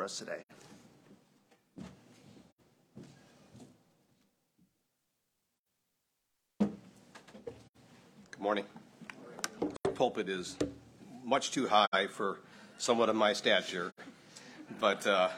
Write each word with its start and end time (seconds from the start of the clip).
for 0.00 0.04
us 0.04 0.18
today. 0.18 0.42
Good 6.58 6.70
morning. 8.38 8.64
The 9.82 9.90
Pulpit 9.90 10.30
is 10.30 10.56
much 11.22 11.50
too 11.50 11.68
high 11.68 12.06
for 12.08 12.38
someone 12.78 13.10
of 13.10 13.16
my 13.16 13.34
stature, 13.34 13.92
but 14.80 15.06
uh, 15.06 15.28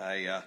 I, 0.00 0.26
uh, 0.28 0.42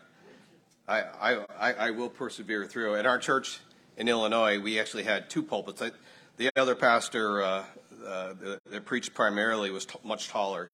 I, 0.87 1.45
I, 1.59 1.73
I 1.73 1.91
will 1.91 2.09
persevere 2.09 2.65
through. 2.65 2.95
At 2.95 3.05
our 3.05 3.19
church 3.19 3.59
in 3.97 4.07
Illinois, 4.07 4.59
we 4.59 4.79
actually 4.79 5.03
had 5.03 5.29
two 5.29 5.43
pulpits. 5.43 5.79
I, 5.79 5.91
the 6.37 6.49
other 6.55 6.73
pastor 6.73 7.43
uh, 7.43 7.63
uh, 8.03 8.33
that 8.71 8.85
preached 8.85 9.13
primarily 9.13 9.69
was 9.69 9.85
t- 9.85 9.99
much 10.03 10.27
taller, 10.27 10.71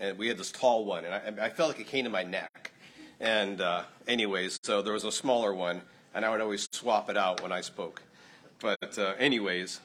and 0.00 0.16
we 0.18 0.28
had 0.28 0.38
this 0.38 0.50
tall 0.50 0.86
one, 0.86 1.04
and 1.04 1.40
I, 1.40 1.46
I 1.46 1.50
felt 1.50 1.68
like 1.68 1.80
it 1.80 1.86
came 1.86 2.04
to 2.04 2.10
my 2.10 2.22
neck. 2.22 2.72
And 3.20 3.60
uh, 3.60 3.82
anyways, 4.08 4.58
so 4.62 4.80
there 4.80 4.94
was 4.94 5.04
a 5.04 5.12
smaller 5.12 5.54
one, 5.54 5.82
and 6.14 6.24
I 6.24 6.30
would 6.30 6.40
always 6.40 6.66
swap 6.72 7.10
it 7.10 7.18
out 7.18 7.42
when 7.42 7.52
I 7.52 7.60
spoke. 7.60 8.02
But 8.60 8.98
uh, 8.98 9.12
anyways, 9.18 9.80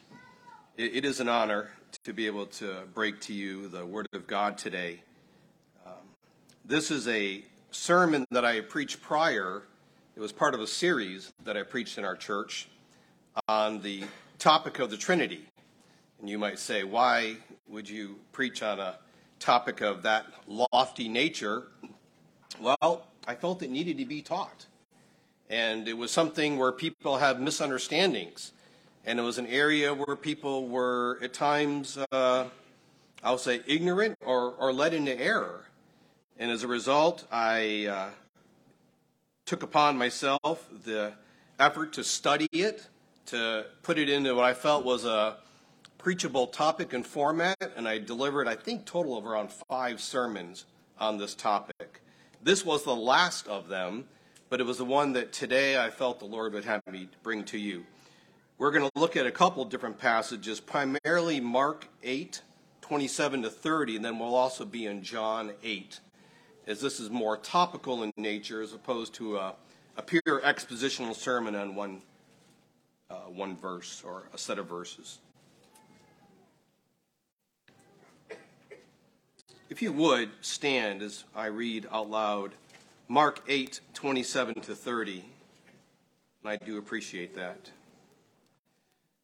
it, 0.77 0.95
it 0.95 1.05
is 1.05 1.20
an 1.20 1.27
honor 1.27 1.70
to 2.03 2.13
be 2.13 2.27
able 2.27 2.45
to 2.45 2.83
break 2.93 3.20
to 3.21 3.33
you 3.33 3.67
the 3.67 3.85
Word 3.85 4.07
of 4.13 4.25
God 4.25 4.57
today. 4.57 5.01
Um, 5.85 5.93
this 6.63 6.91
is 6.91 7.09
a 7.09 7.43
sermon 7.71 8.25
that 8.31 8.45
I 8.45 8.61
preached 8.61 9.01
prior. 9.01 9.63
It 10.15 10.21
was 10.21 10.31
part 10.31 10.53
of 10.53 10.61
a 10.61 10.67
series 10.67 11.34
that 11.43 11.57
I 11.57 11.63
preached 11.63 11.97
in 11.97 12.05
our 12.05 12.15
church 12.15 12.70
on 13.49 13.81
the 13.81 14.05
topic 14.39 14.79
of 14.79 14.89
the 14.89 14.97
Trinity. 14.97 15.45
And 16.21 16.29
you 16.29 16.39
might 16.39 16.57
say, 16.57 16.85
why 16.85 17.35
would 17.67 17.89
you 17.89 18.15
preach 18.31 18.63
on 18.63 18.79
a 18.79 18.97
topic 19.45 19.81
of 19.81 20.02
that 20.02 20.26
lofty 20.48 21.08
nature? 21.08 21.67
Well, 22.59 23.05
I 23.27 23.35
felt 23.35 23.62
it 23.62 23.70
needed 23.70 23.99
to 23.99 24.05
be 24.05 24.21
taught. 24.21 24.66
And 25.49 25.88
it 25.88 25.95
was 25.95 26.12
something 26.12 26.57
where 26.57 26.71
people 26.71 27.18
have 27.18 27.40
misunderstandings. 27.40 28.54
And 29.05 29.20
it 29.20 29.21
was 29.21 29.37
an 29.37 29.46
area 29.46 29.93
where 29.93 30.15
people 30.15 30.68
were 30.68 31.20
at 31.21 31.34
times, 31.34 31.99
uh, 32.12 32.46
I'll 33.24 33.37
say, 33.37 33.62
ignorant 33.68 34.18
or, 34.26 34.54
or 34.54 34.74
led 34.74 34.96
into 34.96 35.18
error. 35.18 35.65
And 36.40 36.49
as 36.49 36.63
a 36.63 36.68
result, 36.68 37.26
I 37.32 37.85
uh, 37.85 38.09
took 39.46 39.62
upon 39.62 39.96
myself 39.96 40.68
the 40.84 41.13
effort 41.59 41.93
to 41.93 42.04
study 42.04 42.49
it, 42.52 42.87
to 43.27 43.68
put 43.84 43.99
it 43.99 44.09
into 44.09 44.34
what 44.34 44.46
I 44.46 44.55
felt 44.55 44.84
was 44.84 45.05
a 45.05 45.37
preachable 46.05 46.45
topic 46.45 46.93
and 46.93 47.03
format, 47.03 47.57
and 47.75 47.87
I 47.87 47.98
delivered, 47.98 48.48
I 48.48 48.53
think, 48.53 48.85
total 48.85 49.17
of 49.17 49.25
around 49.25 49.49
five 49.51 49.99
sermons 49.99 50.65
on 50.99 51.17
this 51.17 51.34
topic. 51.34 51.99
This 52.43 52.63
was 52.63 52.84
the 52.84 52.95
last 52.95 53.47
of 53.47 53.70
them, 53.70 54.05
but 54.51 54.62
it 54.62 54.67
was 54.67 54.77
the 54.77 54.85
one 54.85 55.13
that 55.13 55.34
today 55.34 55.84
I 55.84 55.89
felt 55.89 56.20
the 56.20 56.25
Lord 56.25 56.53
would 56.53 56.65
have 56.65 56.84
me 56.91 57.09
bring 57.23 57.43
to 57.45 57.57
you. 57.57 57.87
We're 58.59 58.70
going 58.70 58.87
to 58.87 58.99
look 58.99 59.17
at 59.17 59.25
a 59.25 59.31
couple 59.31 59.65
different 59.65 59.97
passages, 59.97 60.59
primarily 60.59 61.39
Mark 61.39 61.87
8, 62.03 62.40
27 62.81 63.41
to 63.41 63.49
30, 63.49 63.95
and 63.95 64.06
then 64.06 64.19
we'll 64.19 64.35
also 64.35 64.63
be 64.63 64.85
in 64.85 65.01
John 65.01 65.53
8, 65.63 66.00
as 66.67 66.81
this 66.81 67.00
is 67.00 67.09
more 67.09 67.35
topical 67.35 68.03
in 68.03 68.12
nature 68.16 68.62
as 68.62 68.73
opposed 68.73 69.16
to 69.16 69.38
a, 69.38 69.56
a 69.97 70.03
pure 70.03 70.40
expositional 70.44 71.16
sermon 71.16 71.56
on 71.56 71.73
one 71.73 72.03
uh, 73.09 73.16
one 73.22 73.57
verse 73.57 74.03
or 74.06 74.29
a 74.35 74.38
set 74.38 74.59
of 74.59 74.67
verses. 74.67 75.17
If 79.75 79.81
you 79.81 79.91
would 79.91 80.29
stand 80.40 81.01
as 81.01 81.25
I 81.35 81.47
read 81.47 81.85
out 81.91 82.09
loud 82.09 82.53
Mark 83.09 83.41
8, 83.45 83.81
27 83.94 84.62
to 84.62 84.73
30, 84.73 85.25
and 86.41 86.50
I 86.50 86.56
do 86.56 86.78
appreciate 86.78 87.35
that. 87.35 87.72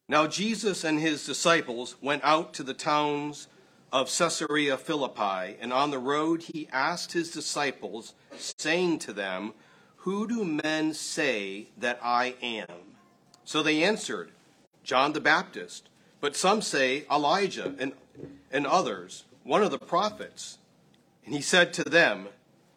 Now 0.09 0.27
Jesus 0.27 0.83
and 0.83 0.99
his 0.99 1.25
disciples 1.25 1.95
went 2.01 2.25
out 2.25 2.53
to 2.55 2.63
the 2.63 2.73
towns 2.73 3.47
of 3.93 4.13
Caesarea 4.13 4.75
Philippi, 4.77 5.55
and 5.61 5.71
on 5.71 5.89
the 5.89 5.99
road 5.99 6.41
he 6.41 6.67
asked 6.73 7.13
his 7.13 7.31
disciples, 7.31 8.13
saying 8.35 8.99
to 8.99 9.13
them, 9.13 9.53
Who 9.99 10.27
do 10.27 10.43
men 10.43 10.93
say 10.93 11.69
that 11.77 11.97
I 12.03 12.35
am? 12.41 12.97
So 13.45 13.63
they 13.63 13.83
answered, 13.83 14.31
John 14.83 15.13
the 15.13 15.21
Baptist. 15.21 15.87
But 16.19 16.35
some 16.35 16.61
say 16.61 17.05
Elijah, 17.09 17.73
and, 17.79 17.93
and 18.51 18.67
others, 18.67 19.23
one 19.43 19.63
of 19.63 19.71
the 19.71 19.79
prophets. 19.79 20.57
And 21.25 21.33
he 21.33 21.41
said 21.41 21.73
to 21.73 21.83
them, 21.83 22.27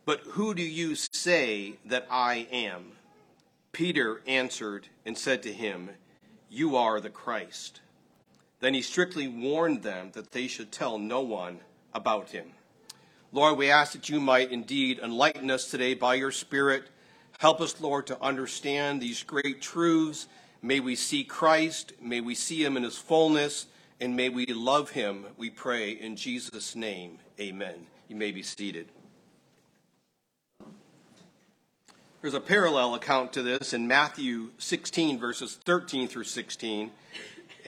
But 0.05 0.21
who 0.21 0.55
do 0.55 0.63
you 0.63 0.95
say 0.95 1.75
that 1.85 2.07
I 2.11 2.47
am? 2.51 2.93
Peter 3.73 4.21
answered 4.27 4.89
and 5.05 5.17
said 5.19 5.43
to 5.43 5.53
him, 5.53 5.91
You 6.49 6.77
are 6.77 7.01
the 7.01 7.11
Christ. 7.11 7.81
Then 8.61 8.75
he 8.75 8.83
strictly 8.83 9.29
warned 9.29 9.83
them 9.83 10.11
that 10.13 10.33
they 10.33 10.47
should 10.47 10.73
tell 10.73 10.99
no 10.99 11.21
one 11.21 11.61
about 11.93 12.31
him. 12.31 12.53
Lord, 13.33 13.59
we 13.59 13.71
ask 13.71 13.93
that 13.93 14.09
you 14.09 14.21
might 14.21 14.53
indeed 14.53 15.01
enlighten 15.01 15.51
us 15.51 15.71
today 15.71 15.95
by 15.95 16.15
your 16.15 16.31
Spirit. 16.31 16.85
Help 17.39 17.61
us, 17.61 17.81
Lord, 17.81 18.07
to 18.07 18.23
understand 18.23 19.01
these 19.01 19.23
great 19.23 19.61
truths 19.61 20.29
May 20.65 20.81
we 20.81 20.97
see 20.97 21.25
Christ, 21.25 21.93
may 22.01 22.23
we 22.23 22.35
see 22.35 22.65
him 22.65 22.79
in 22.79 22.85
his 22.85 22.97
fullness, 22.97 23.67
and 24.01 24.17
may 24.17 24.29
we 24.29 24.47
love 24.47 24.91
him, 24.91 25.27
we 25.37 25.51
pray 25.51 25.91
in 25.93 26.17
Jesus' 26.17 26.75
name. 26.75 27.19
Amen. 27.41 27.87
You 28.09 28.17
may 28.17 28.33
be 28.33 28.43
seated. 28.43 28.89
There's 32.21 32.35
a 32.35 32.41
parallel 32.41 32.95
account 32.95 33.35
to 33.35 33.43
this 33.43 33.75
in 33.75 33.87
Matthew 33.87 34.51
16, 34.59 35.19
verses 35.19 35.59
13 35.65 36.09
through 36.09 36.25
16. 36.25 36.91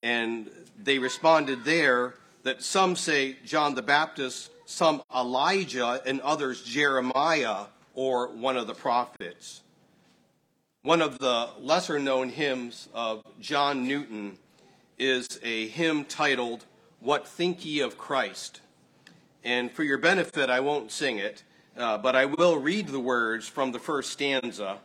And 0.02 0.50
they 0.82 0.98
responded 0.98 1.64
there 1.64 2.14
that 2.42 2.62
some 2.62 2.96
say 2.96 3.36
John 3.44 3.74
the 3.74 3.82
Baptist, 3.82 4.50
some 4.64 5.02
Elijah, 5.14 6.00
and 6.06 6.20
others 6.22 6.62
Jeremiah 6.62 7.66
or 7.94 8.28
one 8.28 8.56
of 8.56 8.66
the 8.66 8.74
prophets. 8.74 9.62
One 10.82 11.02
of 11.02 11.18
the 11.18 11.50
lesser 11.60 11.98
known 11.98 12.30
hymns 12.30 12.88
of 12.94 13.22
John 13.40 13.86
Newton 13.86 14.38
is 14.98 15.40
a 15.42 15.68
hymn 15.68 16.04
titled, 16.04 16.64
What 17.00 17.26
Think 17.26 17.64
Ye 17.64 17.80
of 17.80 17.98
Christ? 17.98 18.60
And 19.44 19.70
for 19.70 19.84
your 19.84 19.98
benefit, 19.98 20.50
I 20.50 20.60
won't 20.60 20.90
sing 20.90 21.18
it, 21.18 21.42
uh, 21.76 21.98
but 21.98 22.16
I 22.16 22.24
will 22.24 22.56
read 22.58 22.88
the 22.88 23.00
words 23.00 23.48
from 23.48 23.72
the 23.72 23.78
first 23.78 24.10
stanza. 24.10 24.78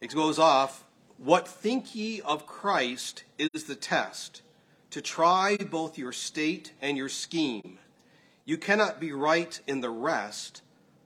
It 0.00 0.14
goes 0.14 0.38
off, 0.38 0.84
What 1.18 1.48
think 1.48 1.94
ye 1.94 2.20
of 2.20 2.46
Christ 2.46 3.24
is 3.38 3.64
the 3.64 3.74
test, 3.74 4.42
to 4.90 5.00
try 5.00 5.56
both 5.56 5.98
your 5.98 6.12
state 6.12 6.72
and 6.80 6.96
your 6.96 7.08
scheme. 7.08 7.78
You 8.44 8.56
cannot 8.56 9.00
be 9.00 9.12
right 9.12 9.60
in 9.66 9.80
the 9.80 9.90
rest 9.90 10.62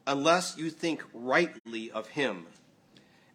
unless 0.07 0.57
you 0.57 0.71
think 0.71 1.03
rightly 1.13 1.91
of 1.91 2.09
him 2.09 2.47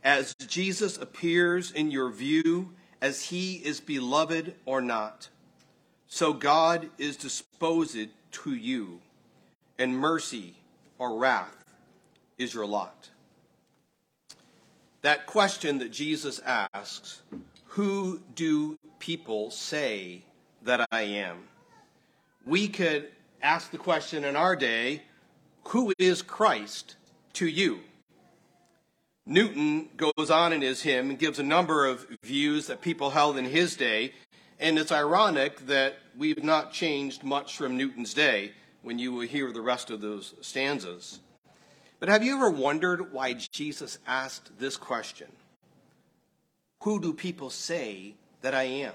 as 0.03 0.34
Jesus 0.48 0.98
appears 0.98 1.72
in 1.72 1.92
your 1.92 2.09
view 2.09 2.72
as 3.02 3.24
he 3.24 3.56
is 3.56 3.80
beloved 3.80 4.56
or 4.66 4.82
not. 4.82 5.30
So 6.08 6.34
God 6.34 6.90
is 6.98 7.18
disposed 7.18 7.98
to 8.32 8.54
you, 8.54 9.00
and 9.78 9.98
mercy 9.98 10.56
or 10.98 11.18
wrath 11.18 11.64
is 12.38 12.54
your 12.54 12.66
lot. 12.66 13.10
That 15.02 15.26
question 15.26 15.78
that 15.80 15.92
Jesus 15.92 16.42
asks, 16.46 17.22
who 17.66 18.20
do 18.36 18.78
people 19.00 19.52
say 19.52 20.24
that 20.64 20.86
I 20.92 21.02
am? 21.02 21.38
We 22.46 22.68
could 22.68 23.10
ask 23.42 23.72
the 23.72 23.78
question 23.78 24.24
in 24.24 24.36
our 24.36 24.56
day, 24.56 25.04
who 25.66 25.94
is 26.00 26.22
Christ 26.22 26.96
to 27.34 27.48
you? 27.48 27.80
Newton 29.30 29.90
goes 29.96 30.31
on 30.31 30.54
in 30.54 30.62
his 30.62 30.81
hymn 30.81 31.12
and 31.12 31.20
gives 31.20 31.38
a 31.38 31.44
number 31.44 31.86
of 31.86 32.08
views 32.24 32.66
that 32.66 32.81
people 32.81 33.12
held 33.12 33.38
in 33.38 33.46
his 33.46 33.76
day, 33.76 34.12
and 34.60 34.80
it's 34.80 34.92
ironic 34.92 35.68
that 35.68 36.00
we've 36.18 36.44
not 36.44 36.74
changed 36.74 37.24
much 37.24 37.56
from 37.56 37.78
Newton's 37.78 38.16
day 38.16 38.54
when 38.81 38.98
you 38.98 39.14
will 39.14 39.28
hear 39.28 39.52
the 39.52 39.62
rest 39.62 39.92
of 39.92 40.02
those 40.02 40.34
stanzas. 40.42 41.20
But 42.00 42.10
have 42.10 42.24
you 42.24 42.38
ever 42.38 42.50
wondered 42.50 43.14
why 43.14 43.34
Jesus 43.34 44.00
asked 44.08 44.58
this 44.58 44.78
question? 44.78 45.28
Who 46.81 47.00
do 47.00 47.14
people 47.14 47.52
say 47.52 48.16
that 48.42 48.56
I 48.56 48.64
am? 48.64 48.94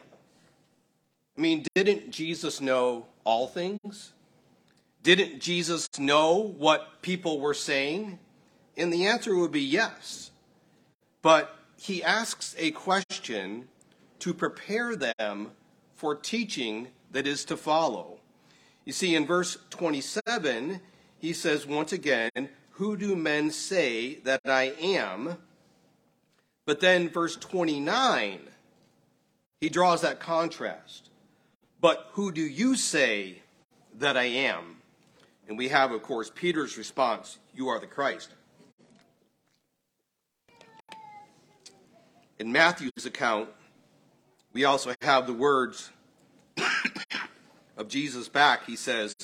I 1.38 1.40
mean, 1.40 1.64
didn't 1.76 2.10
Jesus 2.10 2.60
know 2.60 3.06
all 3.22 3.46
things? 3.46 4.14
Didn't 5.04 5.40
Jesus 5.40 5.88
know 5.96 6.38
what 6.38 7.02
people 7.02 7.38
were 7.38 7.54
saying? 7.54 8.18
And 8.76 8.92
the 8.92 9.06
answer 9.06 9.36
would 9.36 9.52
be 9.52 9.60
yes. 9.60 10.30
But 11.22 11.56
he 11.76 12.02
asks 12.02 12.54
a 12.58 12.70
question 12.72 13.68
to 14.20 14.34
prepare 14.34 14.96
them 14.96 15.52
for 15.94 16.14
teaching 16.14 16.88
that 17.12 17.26
is 17.26 17.44
to 17.46 17.56
follow. 17.56 18.18
You 18.84 18.92
see, 18.92 19.14
in 19.14 19.26
verse 19.26 19.56
27, 19.70 20.80
he 21.18 21.32
says 21.32 21.66
once 21.66 21.92
again, 21.92 22.30
Who 22.72 22.96
do 22.96 23.16
men 23.16 23.50
say 23.50 24.16
that 24.24 24.40
I 24.44 24.74
am? 24.80 25.38
But 26.66 26.80
then, 26.80 27.08
verse 27.08 27.36
29, 27.36 28.40
he 29.60 29.68
draws 29.68 30.00
that 30.02 30.20
contrast. 30.20 31.10
But 31.80 32.08
who 32.12 32.32
do 32.32 32.42
you 32.42 32.76
say 32.76 33.42
that 33.98 34.16
I 34.16 34.24
am? 34.24 34.76
And 35.46 35.58
we 35.58 35.68
have, 35.68 35.92
of 35.92 36.02
course, 36.02 36.30
Peter's 36.34 36.78
response 36.78 37.38
You 37.54 37.68
are 37.68 37.78
the 37.78 37.86
Christ. 37.86 38.30
In 42.38 42.50
Matthew's 42.50 43.06
account, 43.06 43.48
we 44.52 44.64
also 44.64 44.94
have 45.02 45.26
the 45.26 45.32
words 45.32 45.90
of 47.76 47.88
Jesus 47.88 48.28
back. 48.28 48.66
He 48.66 48.76
says, 48.76 49.14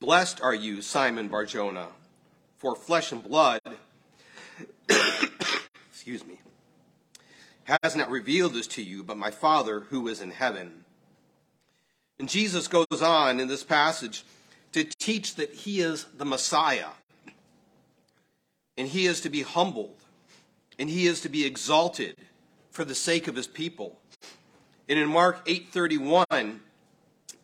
Blessed 0.00 0.40
are 0.42 0.54
you, 0.54 0.82
Simon 0.82 1.28
Barjona, 1.28 1.88
for 2.58 2.74
flesh 2.74 3.12
and 3.12 3.22
blood, 3.22 3.60
excuse 5.90 6.26
me, 6.26 6.40
has 7.82 7.96
not 7.96 8.10
revealed 8.10 8.54
this 8.54 8.66
to 8.66 8.82
you, 8.82 9.02
but 9.02 9.16
my 9.16 9.30
Father 9.30 9.80
who 9.80 10.08
is 10.08 10.20
in 10.20 10.30
heaven. 10.30 10.84
And 12.18 12.28
Jesus 12.28 12.68
goes 12.68 13.02
on 13.02 13.40
in 13.40 13.48
this 13.48 13.64
passage 13.64 14.24
to 14.72 14.84
teach 14.84 15.36
that 15.36 15.52
he 15.52 15.80
is 15.80 16.06
the 16.16 16.24
Messiah, 16.24 16.88
and 18.76 18.88
he 18.88 19.06
is 19.06 19.20
to 19.20 19.30
be 19.30 19.42
humbled, 19.42 20.01
and 20.82 20.90
he 20.90 21.06
is 21.06 21.20
to 21.20 21.28
be 21.28 21.46
exalted 21.46 22.16
for 22.72 22.84
the 22.84 22.92
sake 22.92 23.28
of 23.28 23.36
his 23.36 23.46
people. 23.46 24.00
And 24.88 24.98
in 24.98 25.08
Mark 25.08 25.46
8:31, 25.46 26.58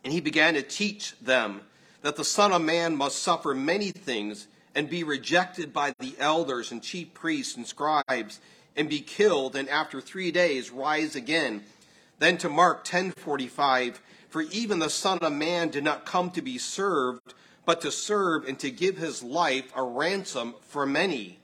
and 0.03 0.13
he 0.13 0.21
began 0.21 0.55
to 0.55 0.63
teach 0.63 1.17
them 1.21 1.61
that 2.03 2.17
the 2.17 2.25
Son 2.25 2.53
of 2.53 2.63
Man 2.63 2.97
must 2.97 3.23
suffer 3.23 3.55
many 3.55 3.93
things 3.93 4.49
and 4.75 4.91
be 4.91 5.05
rejected 5.05 5.73
by 5.73 5.95
the 6.01 6.17
elders 6.19 6.73
and 6.73 6.83
chief 6.83 7.15
priests 7.15 7.57
and 7.57 7.65
scribes 7.65 8.41
and 8.75 8.89
be 8.89 9.01
killed 9.01 9.55
and 9.55 9.69
after 9.69 10.01
3 10.01 10.33
days 10.33 10.71
rise 10.71 11.15
again. 11.15 11.65
Then 12.19 12.39
to 12.39 12.49
Mark 12.49 12.85
10:45, 12.85 14.01
for 14.29 14.43
even 14.43 14.81
the 14.81 14.91
Son 14.91 15.19
of 15.19 15.33
Man 15.33 15.69
did 15.69 15.85
not 15.85 16.05
come 16.05 16.33
to 16.33 16.43
be 16.43 16.59
served, 16.59 17.35
but 17.65 17.81
to 17.83 17.93
serve 17.93 18.49
and 18.49 18.59
to 18.59 18.73
give 18.73 18.97
his 18.97 19.23
life 19.23 19.71
a 19.77 19.83
ransom 19.85 20.57
for 20.67 20.85
many. 20.85 21.39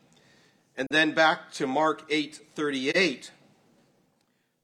And 0.76 0.88
then 0.90 1.12
back 1.12 1.52
to 1.52 1.66
Mark 1.66 2.08
8:38. 2.10 3.30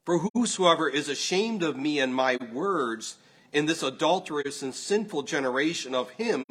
For 0.05 0.19
whosoever 0.35 0.89
is 0.89 1.09
ashamed 1.09 1.63
of 1.63 1.77
me 1.77 2.01
and 2.01 2.15
my 2.15 2.37
words 2.53 3.17
in 3.53 3.67
this 3.67 3.83
adulterous 3.83 4.63
and 4.63 4.75
sinful 4.75 5.23
generation 5.23 5.95
of 5.95 6.11
him, 6.11 6.45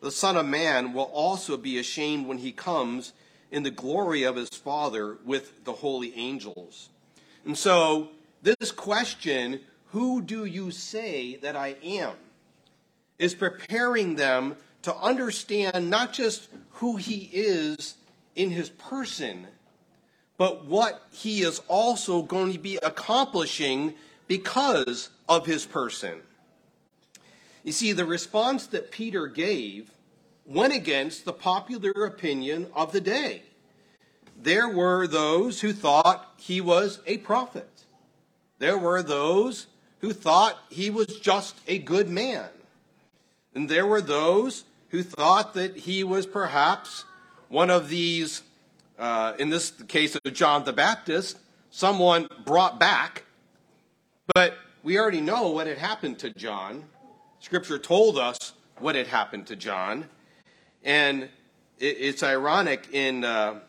the 0.00 0.10
Son 0.10 0.36
of 0.36 0.46
Man 0.46 0.92
will 0.92 1.10
also 1.12 1.56
be 1.56 1.78
ashamed 1.78 2.26
when 2.26 2.38
he 2.38 2.52
comes 2.52 3.12
in 3.50 3.62
the 3.62 3.70
glory 3.70 4.22
of 4.22 4.36
his 4.36 4.48
Father 4.50 5.18
with 5.24 5.64
the 5.64 5.72
holy 5.72 6.14
angels. 6.14 6.88
And 7.44 7.58
so, 7.58 8.10
this 8.42 8.72
question, 8.72 9.60
who 9.90 10.22
do 10.22 10.44
you 10.44 10.70
say 10.70 11.36
that 11.36 11.56
I 11.56 11.76
am, 11.82 12.14
is 13.18 13.34
preparing 13.34 14.16
them 14.16 14.56
to 14.82 14.94
understand 14.96 15.88
not 15.88 16.12
just 16.12 16.48
who 16.72 16.96
he 16.96 17.30
is 17.32 17.94
in 18.34 18.50
his 18.50 18.70
person, 18.70 19.46
but 20.36 20.64
what 20.66 21.02
he 21.12 21.42
is 21.42 21.60
also 21.68 22.22
going 22.22 22.52
to 22.52 22.58
be 22.58 22.76
accomplishing 22.76 23.94
because 24.26 25.10
of 25.28 25.46
his 25.46 25.64
person. 25.64 26.20
You 27.62 27.72
see, 27.72 27.92
the 27.92 28.04
response 28.04 28.66
that 28.68 28.90
Peter 28.90 29.26
gave 29.26 29.90
went 30.44 30.74
against 30.74 31.24
the 31.24 31.32
popular 31.32 32.04
opinion 32.04 32.66
of 32.74 32.92
the 32.92 33.00
day. 33.00 33.42
There 34.40 34.68
were 34.68 35.06
those 35.06 35.60
who 35.60 35.72
thought 35.72 36.34
he 36.36 36.60
was 36.60 37.00
a 37.06 37.18
prophet. 37.18 37.70
There 38.58 38.76
were 38.76 39.02
those 39.02 39.66
who 40.00 40.12
thought 40.12 40.58
he 40.68 40.90
was 40.90 41.18
just 41.20 41.56
a 41.66 41.78
good 41.78 42.10
man. 42.10 42.48
And 43.54 43.68
there 43.68 43.86
were 43.86 44.02
those 44.02 44.64
who 44.90 45.02
thought 45.02 45.54
that 45.54 45.76
he 45.76 46.04
was 46.04 46.26
perhaps 46.26 47.04
one 47.54 47.70
of 47.70 47.88
these, 47.88 48.42
uh, 48.98 49.32
in 49.38 49.48
this 49.48 49.70
case 49.86 50.16
of 50.16 50.32
John 50.32 50.64
the 50.64 50.72
Baptist, 50.72 51.38
someone 51.70 52.26
brought 52.44 52.80
back. 52.80 53.22
But 54.34 54.54
we 54.82 54.98
already 54.98 55.20
know 55.20 55.50
what 55.50 55.68
had 55.68 55.78
happened 55.78 56.18
to 56.18 56.30
John. 56.30 56.82
Scripture 57.38 57.78
told 57.78 58.18
us 58.18 58.54
what 58.80 58.96
had 58.96 59.06
happened 59.06 59.46
to 59.46 59.54
John. 59.54 60.08
And 60.82 61.28
it's 61.78 62.24
ironic 62.24 62.88
in 62.90 63.22
uh, 63.22 63.60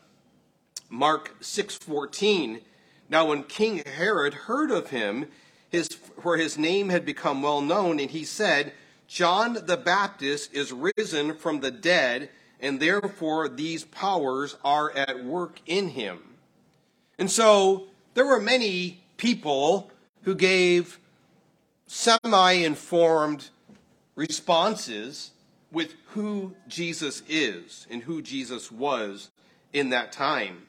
Mark 0.90 1.40
6:14. 1.40 2.62
Now 3.08 3.26
when 3.26 3.44
King 3.44 3.84
Herod 3.86 4.34
heard 4.34 4.72
of 4.72 4.90
him, 4.90 5.26
his, 5.68 5.86
for 6.20 6.36
his 6.36 6.58
name 6.58 6.88
had 6.88 7.04
become 7.04 7.40
well 7.40 7.60
known, 7.60 8.00
and 8.00 8.10
he 8.10 8.24
said, 8.24 8.72
John 9.06 9.58
the 9.64 9.76
Baptist 9.76 10.52
is 10.52 10.72
risen 10.72 11.36
from 11.36 11.60
the 11.60 11.70
dead, 11.70 12.30
and 12.60 12.80
therefore 12.80 13.48
these 13.48 13.84
powers 13.84 14.56
are 14.64 14.90
at 14.92 15.24
work 15.24 15.60
in 15.66 15.90
him. 15.90 16.18
And 17.18 17.30
so 17.30 17.86
there 18.14 18.26
were 18.26 18.40
many 18.40 19.00
people 19.16 19.90
who 20.22 20.34
gave 20.34 20.98
semi 21.86 22.52
informed 22.52 23.50
responses 24.14 25.30
with 25.70 25.94
who 26.08 26.54
Jesus 26.68 27.22
is 27.28 27.86
and 27.90 28.02
who 28.02 28.22
Jesus 28.22 28.72
was 28.72 29.30
in 29.72 29.90
that 29.90 30.12
time. 30.12 30.66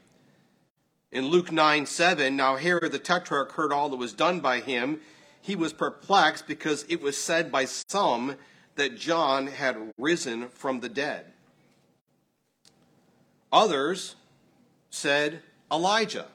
In 1.11 1.27
Luke 1.27 1.51
9 1.51 1.85
7, 1.85 2.35
now 2.35 2.57
Herod 2.57 2.91
the 2.91 2.99
Tetrarch 2.99 3.53
heard 3.53 3.71
all 3.71 3.89
that 3.89 3.95
was 3.95 4.13
done 4.13 4.41
by 4.41 4.59
him. 4.59 4.99
He 5.41 5.55
was 5.55 5.71
perplexed 5.71 6.47
because 6.47 6.85
it 6.89 7.01
was 7.01 7.17
said 7.17 7.51
by 7.51 7.65
some 7.65 8.35
that 8.75 8.97
John 8.97 9.47
had 9.47 9.93
risen 9.97 10.49
from 10.49 10.81
the 10.81 10.89
dead. 10.89 11.31
Others 13.51 14.15
said 14.89 15.41
Elijah. 15.71 16.27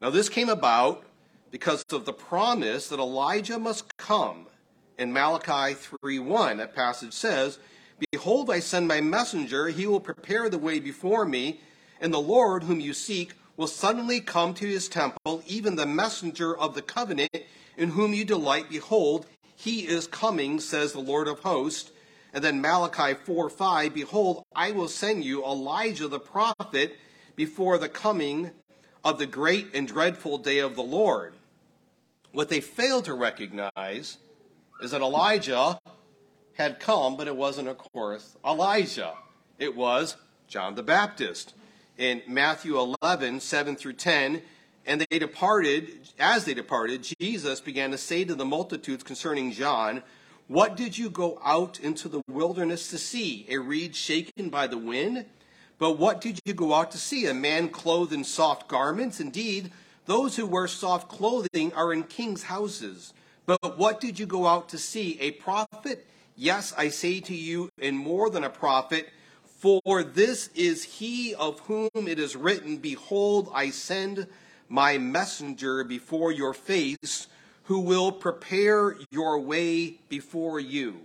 Now, 0.00 0.10
this 0.10 0.28
came 0.28 0.48
about 0.48 1.04
because 1.50 1.84
of 1.92 2.04
the 2.04 2.12
promise 2.12 2.88
that 2.88 2.98
Elijah 2.98 3.58
must 3.58 3.96
come 3.96 4.46
in 4.98 5.12
Malachi 5.12 5.74
3:1. 5.74 6.58
That 6.58 6.74
passage 6.74 7.12
says, 7.12 7.58
Behold, 8.10 8.50
I 8.50 8.58
send 8.58 8.88
my 8.88 9.00
messenger, 9.00 9.68
he 9.68 9.86
will 9.86 10.00
prepare 10.00 10.48
the 10.48 10.58
way 10.58 10.80
before 10.80 11.24
me, 11.24 11.60
and 12.00 12.12
the 12.12 12.20
Lord 12.20 12.64
whom 12.64 12.80
you 12.80 12.94
seek 12.94 13.34
will 13.56 13.66
suddenly 13.66 14.20
come 14.20 14.54
to 14.54 14.66
his 14.66 14.88
temple, 14.88 15.42
even 15.46 15.76
the 15.76 15.86
messenger 15.86 16.56
of 16.56 16.74
the 16.74 16.82
covenant, 16.82 17.36
in 17.76 17.90
whom 17.90 18.12
you 18.12 18.24
delight. 18.24 18.68
Behold, 18.70 19.26
he 19.54 19.86
is 19.86 20.06
coming, 20.06 20.58
says 20.58 20.92
the 20.92 21.00
Lord 21.00 21.28
of 21.28 21.40
hosts. 21.40 21.92
And 22.32 22.42
then 22.42 22.60
Malachi 22.60 23.14
4 23.14 23.50
5, 23.50 23.94
Behold, 23.94 24.44
I 24.54 24.72
will 24.72 24.88
send 24.88 25.24
you 25.24 25.44
Elijah 25.44 26.08
the 26.08 26.18
prophet 26.18 26.96
before 27.36 27.78
the 27.78 27.88
coming 27.88 28.50
of 29.04 29.18
the 29.18 29.26
great 29.26 29.74
and 29.74 29.86
dreadful 29.86 30.38
day 30.38 30.58
of 30.58 30.76
the 30.76 30.82
Lord. 30.82 31.34
What 32.32 32.48
they 32.48 32.60
fail 32.60 33.02
to 33.02 33.14
recognize 33.14 34.18
is 34.80 34.92
that 34.92 35.02
Elijah 35.02 35.78
had 36.54 36.80
come, 36.80 37.16
but 37.16 37.26
it 37.26 37.36
wasn't, 37.36 37.68
of 37.68 37.78
course, 37.78 38.36
Elijah. 38.44 39.14
It 39.58 39.76
was 39.76 40.16
John 40.48 40.74
the 40.74 40.82
Baptist. 40.82 41.54
In 41.98 42.22
Matthew 42.26 42.78
11, 42.78 43.40
7 43.40 43.76
through 43.76 43.92
10, 43.94 44.42
and 44.86 45.06
they 45.08 45.18
departed, 45.18 46.08
as 46.18 46.44
they 46.44 46.54
departed, 46.54 47.06
Jesus 47.20 47.60
began 47.60 47.90
to 47.90 47.98
say 47.98 48.24
to 48.24 48.34
the 48.34 48.44
multitudes 48.44 49.04
concerning 49.04 49.52
John, 49.52 50.02
What 50.48 50.76
did 50.76 50.98
you 50.98 51.08
go 51.08 51.40
out 51.44 51.80
into 51.80 52.08
the 52.08 52.22
wilderness 52.28 52.88
to 52.90 52.98
see? 52.98 53.46
A 53.48 53.58
reed 53.58 53.96
shaken 53.96 54.50
by 54.50 54.66
the 54.66 54.78
wind? 54.78 55.26
But 55.78 55.98
what 55.98 56.20
did 56.20 56.40
you 56.44 56.54
go 56.54 56.74
out 56.74 56.90
to 56.92 56.98
see? 56.98 57.26
A 57.26 57.34
man 57.34 57.68
clothed 57.68 58.12
in 58.12 58.24
soft 58.24 58.68
garments? 58.68 59.20
Indeed, 59.20 59.72
those 60.06 60.36
who 60.36 60.46
wear 60.46 60.66
soft 60.66 61.08
clothing 61.08 61.72
are 61.74 61.92
in 61.92 62.02
king's 62.04 62.44
houses. 62.44 63.12
But 63.46 63.78
what 63.78 64.00
did 64.00 64.18
you 64.18 64.26
go 64.26 64.46
out 64.46 64.68
to 64.70 64.78
see? 64.78 65.18
A 65.20 65.32
prophet? 65.32 66.06
Yes, 66.36 66.72
I 66.76 66.88
say 66.88 67.20
to 67.20 67.34
you, 67.34 67.70
and 67.80 67.96
more 67.96 68.30
than 68.30 68.44
a 68.44 68.50
prophet. 68.50 69.08
For 69.44 70.02
this 70.02 70.48
is 70.54 70.82
he 70.82 71.34
of 71.34 71.60
whom 71.60 71.90
it 71.94 72.18
is 72.18 72.34
written, 72.34 72.78
Behold, 72.78 73.50
I 73.54 73.70
send 73.70 74.26
my 74.68 74.98
messenger 74.98 75.84
before 75.84 76.32
your 76.32 76.52
face, 76.52 77.28
who 77.64 77.80
will 77.80 78.12
prepare 78.12 78.96
your 79.10 79.38
way 79.38 79.98
before 80.08 80.58
you. 80.58 80.96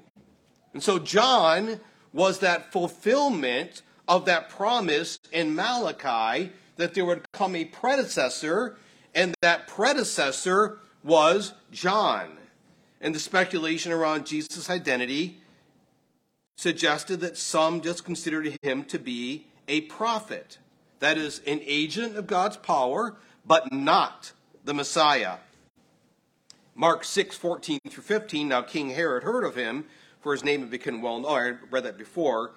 And 0.73 0.81
so 0.81 0.99
John 0.99 1.79
was 2.13 2.39
that 2.39 2.71
fulfillment 2.71 3.81
of 4.07 4.25
that 4.25 4.49
promise 4.49 5.19
in 5.31 5.55
Malachi 5.55 6.51
that 6.77 6.93
there 6.93 7.05
would 7.05 7.29
come 7.31 7.55
a 7.55 7.65
predecessor, 7.65 8.77
and 9.13 9.33
that 9.41 9.67
predecessor 9.67 10.77
was 11.03 11.53
John. 11.71 12.37
And 13.01 13.13
the 13.13 13.19
speculation 13.19 13.91
around 13.91 14.25
Jesus' 14.25 14.69
identity 14.69 15.41
suggested 16.55 17.19
that 17.19 17.37
some 17.37 17.81
just 17.81 18.05
considered 18.05 18.57
him 18.61 18.83
to 18.85 18.99
be 18.99 19.47
a 19.67 19.81
prophet, 19.81 20.57
that 20.99 21.17
is, 21.17 21.39
an 21.45 21.61
agent 21.63 22.15
of 22.15 22.27
God's 22.27 22.57
power, 22.57 23.15
but 23.45 23.71
not 23.71 24.31
the 24.63 24.73
Messiah. 24.73 25.37
Mark 26.79 27.03
6, 27.03 27.35
14 27.35 27.79
through 27.89 28.03
15. 28.03 28.47
Now, 28.47 28.61
King 28.61 28.91
Herod 28.91 29.23
heard 29.23 29.43
of 29.43 29.55
him, 29.55 29.85
for 30.21 30.31
his 30.31 30.43
name 30.43 30.61
had 30.61 30.69
become 30.69 31.01
well 31.01 31.19
known. 31.19 31.31
I 31.31 31.53
read 31.71 31.85
that 31.85 31.97
before. 31.97 32.51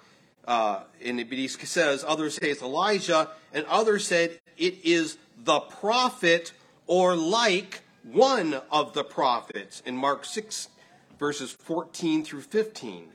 Uh, 0.45 0.81
and 1.03 1.19
it 1.19 1.49
says, 1.49 2.05
others 2.07 2.35
say 2.35 2.51
it's 2.51 2.61
Elijah, 2.61 3.29
and 3.51 3.65
others 3.65 4.05
said 4.05 4.39
it 4.59 4.77
is 4.83 5.17
the 5.43 5.59
prophet 5.59 6.53
or 6.85 7.15
like 7.15 7.81
one 8.03 8.61
of 8.71 8.93
the 8.93 9.03
prophets 9.03 9.81
in 9.87 9.97
Mark 9.97 10.23
6, 10.25 10.69
verses 11.17 11.51
14 11.51 12.23
through 12.23 12.41
15. 12.41 13.07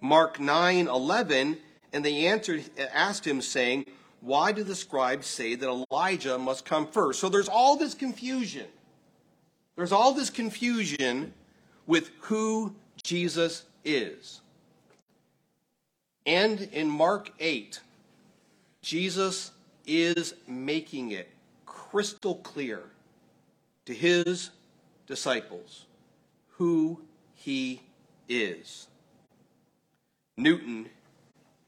Mark 0.00 0.40
9, 0.40 0.88
11, 0.88 1.58
and 1.92 2.04
they 2.04 2.26
answered, 2.26 2.64
asked 2.92 3.24
him, 3.24 3.40
saying, 3.40 3.86
Why 4.20 4.50
do 4.50 4.64
the 4.64 4.74
scribes 4.74 5.28
say 5.28 5.54
that 5.54 5.86
Elijah 5.92 6.38
must 6.38 6.64
come 6.64 6.88
first? 6.88 7.20
So 7.20 7.28
there's 7.28 7.48
all 7.48 7.76
this 7.76 7.94
confusion. 7.94 8.66
There's 9.76 9.92
all 9.92 10.12
this 10.12 10.30
confusion 10.30 11.32
with 11.86 12.10
who 12.20 12.74
Jesus 13.02 13.64
is. 13.84 14.40
And 16.26 16.60
in 16.72 16.88
Mark 16.88 17.30
8, 17.38 17.80
Jesus 18.80 19.50
is 19.86 20.34
making 20.46 21.10
it 21.10 21.30
crystal 21.66 22.36
clear 22.36 22.82
to 23.86 23.94
his 23.94 24.50
disciples 25.06 25.86
who 26.56 27.00
he 27.34 27.82
is. 28.28 28.88
Newton, 30.36 30.88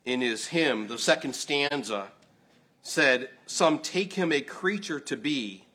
in 0.05 0.21
his 0.21 0.47
hymn, 0.49 0.87
the 0.87 0.99
second 0.99 1.35
stanza, 1.35 2.09
said, 2.83 3.29
Some 3.47 3.81
take 3.81 4.15
him 4.15 4.33
a 4.33 4.41
creature 4.41 5.01
to 5.01 5.17
be, 5.17 5.66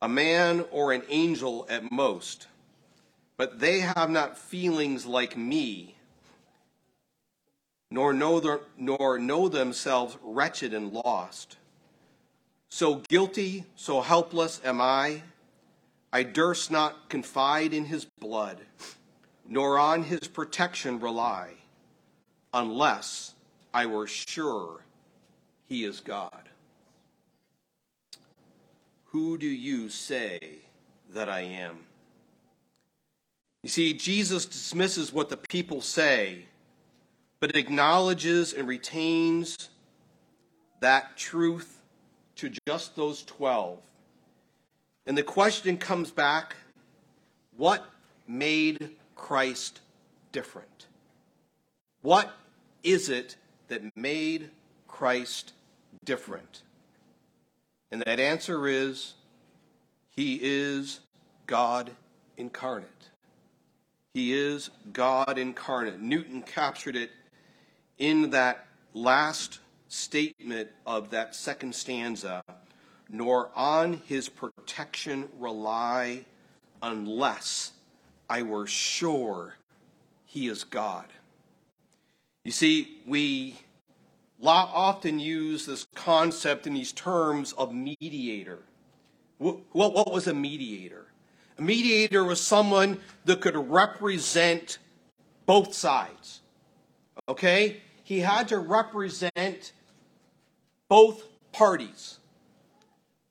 a 0.00 0.08
man 0.08 0.64
or 0.70 0.92
an 0.92 1.02
angel 1.08 1.66
at 1.68 1.90
most, 1.90 2.46
but 3.36 3.58
they 3.60 3.80
have 3.80 4.10
not 4.10 4.38
feelings 4.38 5.06
like 5.06 5.36
me, 5.36 5.96
nor 7.90 8.12
know, 8.12 8.38
their, 8.40 8.60
nor 8.76 9.18
know 9.18 9.48
themselves 9.48 10.16
wretched 10.22 10.72
and 10.74 10.92
lost. 10.92 11.56
So 12.68 12.96
guilty, 13.08 13.64
so 13.76 14.00
helpless 14.00 14.60
am 14.64 14.80
I, 14.80 15.22
I 16.12 16.22
durst 16.22 16.70
not 16.70 17.08
confide 17.08 17.72
in 17.72 17.86
his 17.86 18.06
blood, 18.20 18.58
nor 19.48 19.78
on 19.78 20.04
his 20.04 20.20
protection 20.20 21.00
rely, 21.00 21.54
unless 22.52 23.34
I 23.74 23.86
were 23.86 24.06
sure 24.06 24.80
he 25.68 25.84
is 25.84 26.00
God. 26.00 26.47
Who 29.18 29.36
do 29.36 29.48
you 29.48 29.88
say 29.88 30.38
that 31.12 31.28
I 31.28 31.40
am? 31.40 31.78
You 33.64 33.68
see, 33.68 33.92
Jesus 33.92 34.46
dismisses 34.46 35.12
what 35.12 35.28
the 35.28 35.36
people 35.36 35.80
say, 35.80 36.44
but 37.40 37.56
acknowledges 37.56 38.52
and 38.52 38.68
retains 38.68 39.70
that 40.78 41.16
truth 41.16 41.80
to 42.36 42.52
just 42.68 42.94
those 42.94 43.24
12. 43.24 43.80
And 45.04 45.18
the 45.18 45.24
question 45.24 45.78
comes 45.78 46.12
back 46.12 46.54
what 47.56 47.84
made 48.28 48.90
Christ 49.16 49.80
different? 50.30 50.86
What 52.02 52.30
is 52.84 53.08
it 53.08 53.34
that 53.66 53.82
made 53.96 54.50
Christ 54.86 55.54
different? 56.04 56.62
And 57.90 58.02
that 58.02 58.20
answer 58.20 58.66
is 58.66 59.14
He 60.10 60.38
is 60.42 61.00
God 61.46 61.90
incarnate. 62.36 63.10
He 64.14 64.32
is 64.32 64.70
God 64.92 65.38
incarnate. 65.38 66.00
Newton 66.00 66.42
captured 66.42 66.96
it 66.96 67.10
in 67.98 68.30
that 68.30 68.66
last 68.94 69.60
statement 69.88 70.68
of 70.86 71.10
that 71.10 71.34
second 71.34 71.74
stanza 71.74 72.42
nor 73.08 73.50
on 73.54 73.94
his 74.06 74.28
protection 74.28 75.28
rely 75.38 76.24
unless 76.82 77.72
I 78.28 78.42
were 78.42 78.66
sure 78.66 79.54
he 80.26 80.48
is 80.48 80.64
God. 80.64 81.06
You 82.44 82.52
see, 82.52 82.98
we 83.06 83.56
often 84.46 85.18
use 85.18 85.66
this 85.66 85.86
concept 85.94 86.66
in 86.66 86.74
these 86.74 86.92
terms 86.92 87.52
of 87.52 87.74
mediator. 87.74 88.60
What, 89.38 89.60
what 89.72 90.12
was 90.12 90.26
a 90.26 90.34
mediator? 90.34 91.06
A 91.58 91.62
mediator 91.62 92.24
was 92.24 92.40
someone 92.40 93.00
that 93.24 93.40
could 93.40 93.56
represent 93.56 94.78
both 95.46 95.74
sides. 95.74 96.40
Okay? 97.28 97.78
He 98.04 98.20
had 98.20 98.48
to 98.48 98.58
represent 98.58 99.72
both 100.88 101.24
parties. 101.52 102.18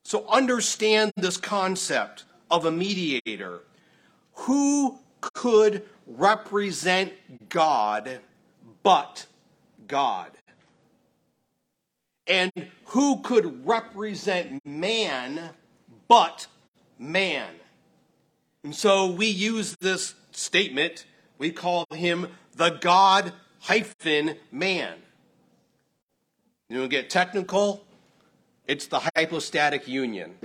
So 0.04 0.26
understand 0.28 1.14
this 1.16 1.38
concept 1.38 2.26
of 2.52 2.66
a 2.66 2.72
mediator. 2.72 3.62
Who 4.34 5.00
could 5.22 5.84
represent 6.06 7.14
God 7.50 8.20
but 8.84 9.26
God? 9.88 10.32
And 12.28 12.52
who 12.86 13.22
could 13.22 13.66
represent 13.66 14.66
man 14.66 15.52
but 16.08 16.48
man? 17.00 17.50
And 18.64 18.76
so 18.76 19.12
we 19.12 19.28
use 19.28 19.78
this 19.80 20.16
statement, 20.32 21.06
we 21.38 21.52
call 21.52 21.86
him 21.92 22.28
the 22.56 22.72
God 22.72 23.34
hyphen 23.60 24.36
man. 24.52 24.96
You 26.70 26.88
get 26.88 27.10
technical? 27.10 27.86
It's 28.68 28.88
the 28.88 29.00
hypostatic 29.16 29.88
union. 29.88 30.36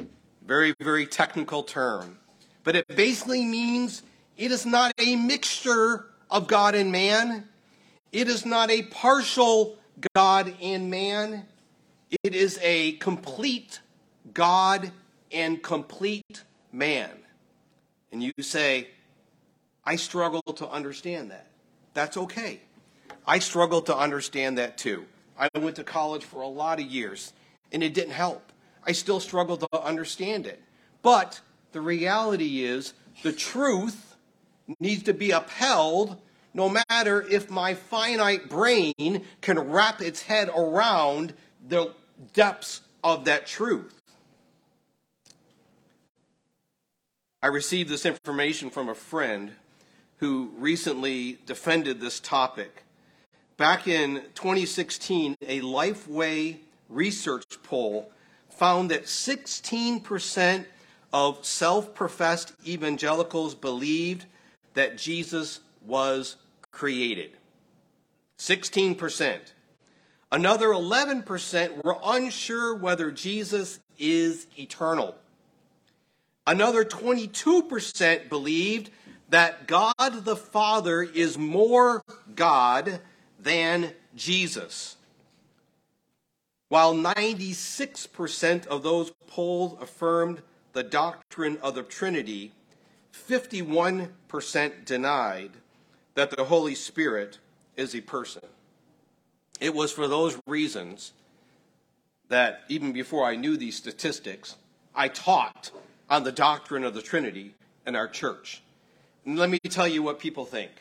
Very, 0.46 0.74
very 0.80 1.06
technical 1.06 1.64
term. 1.64 2.18
But 2.62 2.76
it 2.76 2.86
basically 2.88 3.44
means 3.44 4.02
it 4.36 4.52
is 4.52 4.64
not 4.64 4.92
a 4.98 5.16
mixture 5.16 6.06
of 6.30 6.46
God 6.46 6.76
and 6.76 6.92
man. 6.92 7.48
It 8.12 8.28
is 8.28 8.46
not 8.46 8.70
a 8.70 8.82
partial 8.84 9.78
God 10.14 10.54
and 10.62 10.90
man. 10.90 11.46
It 12.22 12.34
is 12.34 12.58
a 12.62 12.92
complete 12.92 13.80
God 14.34 14.92
and 15.32 15.62
complete 15.62 16.44
man. 16.70 17.10
And 18.12 18.22
you 18.22 18.32
say, 18.40 18.88
I 19.82 19.96
struggle 19.96 20.42
to 20.42 20.68
understand 20.68 21.30
that. 21.30 21.46
That's 21.94 22.18
okay. 22.18 22.60
I 23.26 23.38
struggle 23.38 23.80
to 23.82 23.96
understand 23.96 24.58
that 24.58 24.76
too. 24.76 25.06
I 25.38 25.48
went 25.58 25.76
to 25.76 25.84
college 25.84 26.24
for 26.24 26.42
a 26.42 26.48
lot 26.48 26.80
of 26.80 26.86
years 26.86 27.32
and 27.72 27.82
it 27.82 27.94
didn't 27.94 28.12
help. 28.12 28.52
I 28.86 28.92
still 28.92 29.18
struggle 29.18 29.56
to 29.56 29.80
understand 29.80 30.46
it. 30.46 30.62
But 31.00 31.40
the 31.72 31.80
reality 31.80 32.62
is 32.62 32.92
the 33.22 33.32
truth 33.32 34.16
needs 34.78 35.04
to 35.04 35.14
be 35.14 35.30
upheld 35.30 36.20
no 36.52 36.68
matter 36.68 37.22
if 37.22 37.50
my 37.50 37.72
finite 37.72 38.50
brain 38.50 39.24
can 39.40 39.58
wrap 39.58 40.02
its 40.02 40.22
head 40.22 40.50
around 40.50 41.32
the 41.66 41.94
depths 42.32 42.82
of 43.02 43.24
that 43.24 43.46
truth. 43.46 44.00
I 47.42 47.48
received 47.48 47.90
this 47.90 48.06
information 48.06 48.70
from 48.70 48.88
a 48.88 48.94
friend 48.94 49.52
who 50.18 50.52
recently 50.56 51.38
defended 51.46 52.00
this 52.00 52.20
topic. 52.20 52.84
Back 53.56 53.88
in 53.88 54.22
2016, 54.34 55.36
a 55.42 55.60
Lifeway 55.60 56.58
research 56.88 57.44
poll 57.64 58.12
found 58.48 58.90
that 58.90 59.04
16% 59.04 60.64
of 61.12 61.44
self 61.44 61.94
professed 61.94 62.52
evangelicals 62.66 63.54
believed 63.54 64.26
that 64.74 64.96
Jesus 64.96 65.60
was 65.84 66.36
created. 66.70 67.32
16%. 68.38 69.38
Another 70.32 70.68
11% 70.68 71.84
were 71.84 71.98
unsure 72.02 72.74
whether 72.74 73.10
Jesus 73.10 73.80
is 73.98 74.46
eternal. 74.58 75.14
Another 76.46 76.86
22% 76.86 78.30
believed 78.30 78.90
that 79.28 79.66
God 79.66 80.24
the 80.24 80.34
Father 80.34 81.02
is 81.02 81.36
more 81.36 82.02
God 82.34 83.00
than 83.38 83.92
Jesus. 84.16 84.96
While 86.68 86.94
96% 86.94 88.66
of 88.68 88.82
those 88.82 89.12
polled 89.26 89.82
affirmed 89.82 90.40
the 90.72 90.82
doctrine 90.82 91.58
of 91.62 91.74
the 91.74 91.82
Trinity, 91.82 92.52
51% 93.12 94.84
denied 94.86 95.50
that 96.14 96.30
the 96.30 96.44
Holy 96.44 96.74
Spirit 96.74 97.38
is 97.76 97.94
a 97.94 98.00
person. 98.00 98.48
It 99.62 99.76
was 99.76 99.92
for 99.92 100.08
those 100.08 100.36
reasons 100.44 101.12
that 102.28 102.62
even 102.68 102.92
before 102.92 103.24
I 103.24 103.36
knew 103.36 103.56
these 103.56 103.76
statistics, 103.76 104.56
I 104.92 105.06
taught 105.06 105.70
on 106.10 106.24
the 106.24 106.32
doctrine 106.32 106.82
of 106.82 106.94
the 106.94 107.00
Trinity 107.00 107.54
in 107.86 107.94
our 107.94 108.08
church. 108.08 108.60
And 109.24 109.38
let 109.38 109.50
me 109.50 109.60
tell 109.60 109.86
you 109.86 110.02
what 110.02 110.18
people 110.18 110.44
think. 110.44 110.72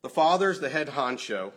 The 0.00 0.08
Father's 0.08 0.60
the 0.60 0.70
head 0.70 0.88
honcho, 0.88 1.52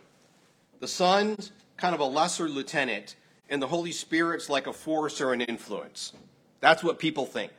the 0.80 0.86
Son's 0.86 1.50
kind 1.78 1.94
of 1.94 2.00
a 2.00 2.04
lesser 2.04 2.46
lieutenant, 2.46 3.16
and 3.48 3.62
the 3.62 3.68
Holy 3.68 3.92
Spirit's 3.92 4.50
like 4.50 4.66
a 4.66 4.72
force 4.74 5.22
or 5.22 5.32
an 5.32 5.40
influence. 5.40 6.12
That's 6.60 6.84
what 6.84 6.98
people 6.98 7.24
think. 7.24 7.52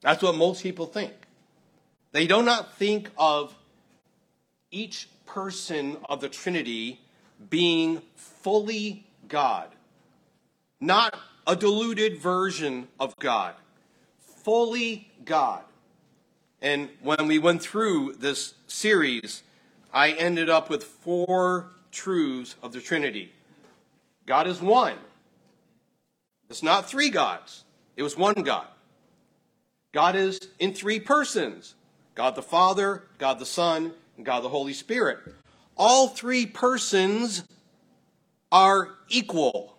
That's 0.00 0.22
what 0.22 0.34
most 0.34 0.62
people 0.62 0.86
think. 0.86 1.12
They 2.12 2.26
do 2.26 2.42
not 2.42 2.78
think 2.78 3.10
of 3.18 3.54
each 4.70 5.10
person 5.26 5.98
of 6.08 6.22
the 6.22 6.30
Trinity 6.30 7.00
being 7.50 8.02
fully 8.14 9.06
God, 9.28 9.68
not 10.80 11.18
a 11.46 11.56
diluted 11.56 12.18
version 12.18 12.88
of 12.98 13.16
God, 13.18 13.54
fully 14.18 15.10
God. 15.24 15.62
And 16.62 16.88
when 17.02 17.26
we 17.26 17.38
went 17.38 17.62
through 17.62 18.14
this 18.18 18.54
series, 18.66 19.42
I 19.92 20.10
ended 20.12 20.50
up 20.50 20.68
with 20.70 20.84
four 20.84 21.70
truths 21.92 22.56
of 22.62 22.72
the 22.72 22.80
Trinity. 22.80 23.32
God 24.26 24.46
is 24.46 24.60
one. 24.60 24.96
It's 26.50 26.62
not 26.62 26.88
three 26.88 27.10
gods, 27.10 27.64
it 27.96 28.02
was 28.02 28.16
one 28.16 28.34
God. 28.34 28.66
God 29.92 30.14
is 30.14 30.38
in 30.58 30.74
three 30.74 31.00
persons 31.00 31.74
God 32.14 32.34
the 32.34 32.42
Father, 32.42 33.04
God 33.18 33.38
the 33.38 33.46
Son, 33.46 33.92
and 34.16 34.26
God 34.26 34.42
the 34.42 34.48
Holy 34.48 34.72
Spirit. 34.72 35.18
All 35.76 36.08
three 36.08 36.46
persons 36.46 37.44
are 38.50 38.90
equal. 39.08 39.76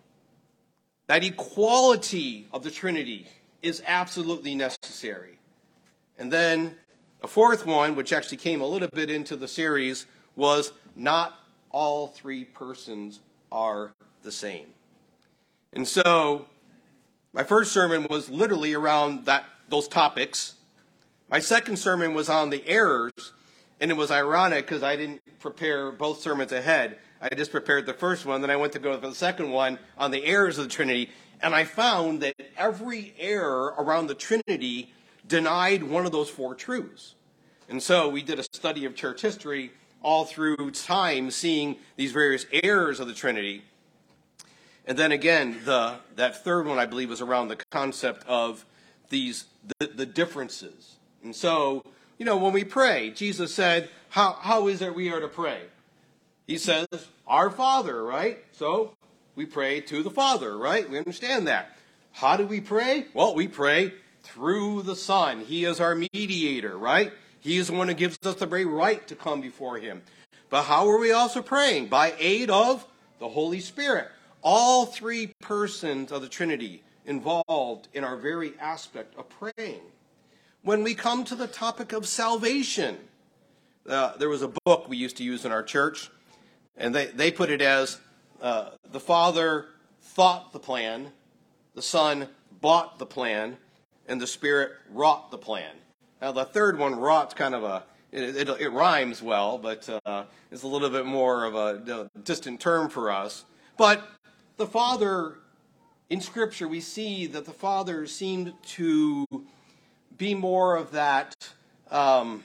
That 1.08 1.24
equality 1.24 2.48
of 2.52 2.64
the 2.64 2.72
Trinity 2.72 3.28
is 3.62 3.82
absolutely 3.88 4.56
necessary. 4.56 5.40
And 6.20 6.32
then 6.32 6.76
a 7.22 7.28
fourth 7.28 7.66
one, 7.66 7.96
which 7.96 8.14
actually 8.14 8.38
came 8.38 8.62
a 8.62 8.68
little 8.68 8.90
bit 8.90 9.10
into 9.10 9.36
the 9.36 9.48
series, 9.48 10.06
was 10.36 10.72
not 10.96 11.40
all 11.72 12.08
three 12.08 12.44
persons 12.44 13.20
are 13.52 13.94
the 14.24 14.32
same. 14.32 14.68
And 15.74 15.88
so 15.88 16.48
my 17.34 17.44
first 17.44 17.72
sermon 17.72 18.08
was 18.10 18.30
literally 18.30 18.74
around 18.74 19.26
that 19.26 19.46
those 19.70 19.88
topics. 19.88 20.56
My 21.30 21.40
second 21.40 21.78
sermon 21.78 22.14
was 22.14 22.30
on 22.30 22.50
the 22.50 22.66
errors, 22.68 23.34
and 23.80 23.92
it 23.92 23.96
was 23.96 24.12
ironic 24.12 24.66
because 24.66 24.84
I 24.84 24.96
didn't 24.96 25.22
prepare 25.40 25.92
both 25.92 26.22
sermons 26.22 26.52
ahead. 26.52 26.98
I 27.22 27.30
just 27.30 27.52
prepared 27.52 27.86
the 27.86 27.94
first 27.94 28.26
one, 28.26 28.42
then 28.42 28.50
I 28.50 28.56
went 28.56 28.74
to 28.74 28.80
go 28.80 28.94
for 29.00 29.08
the 29.08 29.16
second 29.16 29.52
one 29.52 29.80
on 29.98 30.12
the 30.12 30.24
errors 30.26 30.58
of 30.58 30.66
the 30.66 30.70
Trinity, 30.70 31.10
and 31.42 31.56
I 31.56 31.64
found 31.64 32.22
that 32.22 32.36
every 32.56 33.14
error 33.18 33.74
around 33.78 34.08
the 34.08 34.16
Trinity 34.16 34.94
denied 35.28 35.84
one 35.84 36.06
of 36.06 36.12
those 36.12 36.30
four 36.30 36.56
truths. 36.56 37.16
And 37.70 37.82
so 37.82 38.10
we 38.10 38.22
did 38.22 38.40
a 38.40 38.44
study 38.44 38.86
of 38.86 38.96
church 38.96 39.22
history 39.22 39.72
all 40.02 40.26
through 40.26 40.72
time, 40.72 41.32
seeing 41.32 41.78
these 41.96 42.12
various 42.12 42.46
errors 42.64 43.00
of 43.00 43.08
the 43.08 43.14
Trinity. 43.14 43.64
And 44.86 44.98
then 44.98 45.12
again, 45.12 45.60
the, 45.66 45.96
that 46.16 46.44
third 46.44 46.66
one, 46.66 46.80
I 46.80 46.86
believe, 46.86 47.10
was 47.10 47.22
around 47.22 47.50
the 47.50 47.58
concept 47.72 48.26
of 48.28 48.66
these 49.10 49.46
the, 49.80 49.88
the 49.88 50.06
differences. 50.06 50.96
And 51.24 51.36
so, 51.36 51.84
you 52.18 52.26
know, 52.26 52.38
when 52.38 52.54
we 52.54 52.64
pray, 52.64 53.12
Jesus 53.12 53.54
said, 53.54 53.90
how, 54.10 54.34
how 54.34 54.68
is 54.68 54.82
it 54.82 54.96
we 54.96 55.12
are 55.12 55.20
to 55.20 55.28
pray? 55.28 55.62
He 56.48 56.58
says, 56.58 56.88
Our 57.28 57.50
Father, 57.50 58.04
right? 58.04 58.40
So 58.54 58.94
we 59.36 59.46
pray 59.46 59.82
to 59.82 60.02
the 60.02 60.10
Father, 60.10 60.58
right? 60.58 60.90
We 60.90 60.98
understand 60.98 61.48
that. 61.48 61.78
How 62.14 62.38
do 62.38 62.48
we 62.48 62.62
pray? 62.62 63.06
Well, 63.14 63.36
we 63.36 63.48
pray 63.48 63.94
through 64.24 64.84
the 64.84 64.96
Son. 64.96 65.42
He 65.42 65.66
is 65.66 65.80
our 65.80 65.94
mediator, 65.94 66.78
right? 66.78 67.12
He 67.40 67.58
is 67.58 67.68
the 67.68 67.74
one 67.74 67.90
who 67.90 67.94
gives 67.94 68.18
us 68.26 68.36
the 68.36 68.46
very 68.46 68.66
right 68.66 69.06
to 69.08 69.16
come 69.16 69.42
before 69.42 69.78
Him. 69.78 70.02
But 70.50 70.64
how 70.64 70.90
are 70.90 70.98
we 70.98 71.12
also 71.12 71.42
praying? 71.42 71.88
By 71.88 72.14
aid 72.18 72.50
of 72.50 72.86
the 73.20 73.30
Holy 73.30 73.60
Spirit. 73.60 74.08
All 74.42 74.86
three 74.86 75.34
persons 75.42 76.12
of 76.12 76.22
the 76.22 76.30
Trinity 76.30 76.82
involved 77.06 77.90
in 77.94 78.04
our 78.04 78.16
very 78.16 78.54
aspect 78.60 79.16
of 79.18 79.28
praying. 79.30 79.82
When 80.68 80.84
we 80.84 80.96
come 80.96 81.24
to 81.24 81.36
the 81.36 81.48
topic 81.48 81.94
of 81.94 82.06
salvation, 82.06 82.98
uh, 83.88 84.18
there 84.18 84.28
was 84.28 84.42
a 84.42 84.52
book 84.66 84.90
we 84.90 84.98
used 84.98 85.16
to 85.16 85.24
use 85.24 85.46
in 85.46 85.52
our 85.54 85.64
church, 85.64 86.12
and 86.76 86.94
they, 86.94 87.06
they 87.06 87.32
put 87.32 87.50
it 87.50 87.62
as 87.62 88.02
uh, 88.42 88.72
the 88.92 89.00
Father 89.00 89.68
thought 90.02 90.52
the 90.52 90.60
plan, 90.60 91.14
the 91.74 91.82
Son 91.82 92.28
bought 92.60 93.00
the 93.00 93.06
plan, 93.06 93.56
and 94.10 94.20
the 94.20 94.28
Spirit 94.28 94.74
wrought 94.92 95.32
the 95.32 95.38
plan. 95.38 95.72
Now, 96.22 96.34
the 96.34 96.44
third 96.44 96.78
one, 96.78 96.96
wrougught's 97.00 97.34
kind 97.34 97.56
of 97.56 97.64
a, 97.64 97.84
it, 98.12 98.36
it, 98.36 98.50
it 98.50 98.70
rhymes 98.70 99.22
well, 99.22 99.58
but 99.58 99.88
uh, 100.06 100.26
it's 100.52 100.64
a 100.64 100.68
little 100.68 100.90
bit 100.90 101.06
more 101.06 101.46
of 101.46 101.56
a 101.56 102.10
distant 102.26 102.60
term 102.60 102.90
for 102.90 103.10
us. 103.10 103.46
But 103.78 104.06
the 104.58 104.68
Father, 104.68 105.38
in 106.10 106.20
Scripture, 106.20 106.68
we 106.68 106.82
see 106.82 107.26
that 107.28 107.46
the 107.46 107.54
Father 107.54 108.06
seemed 108.06 108.52
to 108.76 109.26
be 110.18 110.34
more 110.34 110.76
of 110.76 110.92
that. 110.92 111.36
Um, 111.92 112.44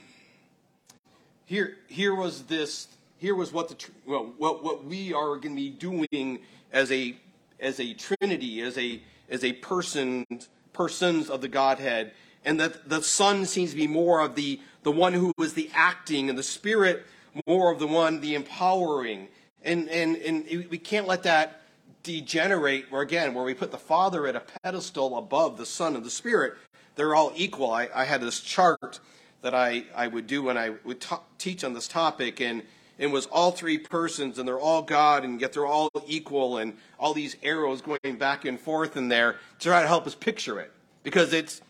here, 1.47 1.77
here 1.89 2.15
was 2.15 2.45
this. 2.45 2.89
Here 3.19 3.35
was 3.35 3.53
what 3.53 3.69
the 3.69 3.77
well, 4.07 4.33
what 4.37 4.65
what 4.65 4.85
we 4.85 5.13
are 5.13 5.37
going 5.37 5.55
to 5.55 5.63
be 5.63 5.71
doing 5.71 6.41
as 6.73 6.91
a 6.91 7.17
as 7.61 7.79
a 7.81 7.95
Trinity, 7.95 8.61
as 8.61 8.77
a 8.77 9.01
as 9.29 9.45
a 9.45 9.53
person 9.55 10.27
persons 10.73 11.31
of 11.31 11.41
the 11.41 11.49
Godhead, 11.49 12.13
and 12.45 12.59
that 12.61 12.89
the 12.89 13.03
Son 13.03 13.47
seems 13.47 13.71
to 13.71 13.77
be 13.77 13.87
more 13.87 14.21
of 14.21 14.35
the 14.35 14.61
the 14.83 14.93
one 14.93 15.13
who 15.13 15.33
was 15.37 15.55
the 15.55 15.71
acting, 15.75 16.29
and 16.29 16.39
the 16.39 16.43
Spirit 16.43 17.07
more 17.47 17.73
of 17.73 17.79
the 17.79 17.87
one 17.87 18.21
the 18.21 18.35
empowering, 18.35 19.29
and 19.63 19.89
and 19.89 20.17
and 20.17 20.45
we 20.69 20.79
can't 20.79 21.07
let 21.07 21.23
that 21.23 21.63
degenerate 22.03 22.91
where 22.91 23.03
again 23.03 23.33
where 23.33 23.45
we 23.45 23.55
put 23.55 23.71
the 23.71 23.79
father 23.79 24.27
at 24.27 24.35
a 24.35 24.43
pedestal 24.63 25.17
above 25.17 25.57
the 25.57 25.65
son 25.65 25.95
and 25.95 26.05
the 26.05 26.11
spirit 26.11 26.55
they're 26.95 27.15
all 27.15 27.33
equal 27.35 27.71
i, 27.71 27.89
I 27.95 28.05
had 28.05 28.21
this 28.21 28.41
chart 28.41 29.01
that 29.43 29.55
I, 29.55 29.85
I 29.95 30.07
would 30.07 30.27
do 30.27 30.43
when 30.43 30.57
i 30.57 30.71
would 30.85 31.05
teach 31.39 31.65
on 31.65 31.75
this 31.75 31.89
topic 31.89 32.41
and 32.41 32.63
it 32.99 33.11
was 33.11 33.27
all 33.27 33.51
three 33.51 33.79
persons 33.79 34.39
and 34.39 34.47
they're 34.47 34.61
all 34.61 34.83
god 34.83 35.25
and 35.25 35.41
yet 35.41 35.53
they're 35.53 35.67
all 35.67 35.91
equal 36.07 36.59
and 36.59 36.77
all 36.99 37.15
these 37.15 37.37
arrows 37.43 37.81
going 37.81 38.17
back 38.19 38.45
and 38.45 38.59
forth 38.61 38.97
in 38.97 39.09
there 39.09 39.37
to 39.59 39.69
try 39.69 39.83
to 39.83 39.89
help 39.89 40.07
us 40.07 40.15
picture 40.15 40.61
it 40.61 40.73
because 41.03 41.33
it's 41.33 41.61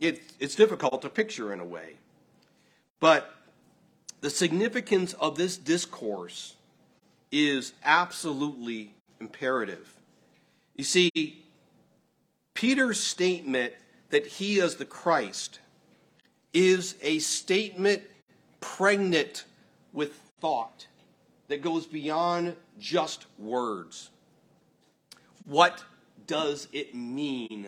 it, 0.00 0.20
it's 0.40 0.56
difficult 0.56 1.02
to 1.02 1.08
picture 1.08 1.52
in 1.52 1.60
a 1.60 1.64
way 1.64 1.94
but 2.98 3.34
the 4.20 4.30
significance 4.30 5.12
of 5.14 5.36
this 5.36 5.56
discourse 5.56 6.54
is 7.32 7.72
absolutely 7.84 8.94
imperative. 9.20 9.94
You 10.76 10.84
see, 10.84 11.42
Peter's 12.54 13.00
statement 13.00 13.72
that 14.12 14.26
he 14.26 14.58
is 14.58 14.76
the 14.76 14.84
Christ 14.84 15.58
is 16.52 16.96
a 17.00 17.18
statement 17.18 18.02
pregnant 18.60 19.46
with 19.94 20.12
thought 20.38 20.86
that 21.48 21.62
goes 21.62 21.86
beyond 21.86 22.54
just 22.78 23.24
words. 23.38 24.10
What 25.46 25.82
does 26.26 26.68
it 26.72 26.94
mean 26.94 27.66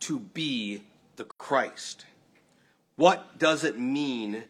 to 0.00 0.18
be 0.18 0.82
the 1.16 1.24
Christ? 1.24 2.04
What 2.96 3.38
does 3.38 3.64
it 3.64 3.78
mean 3.78 4.44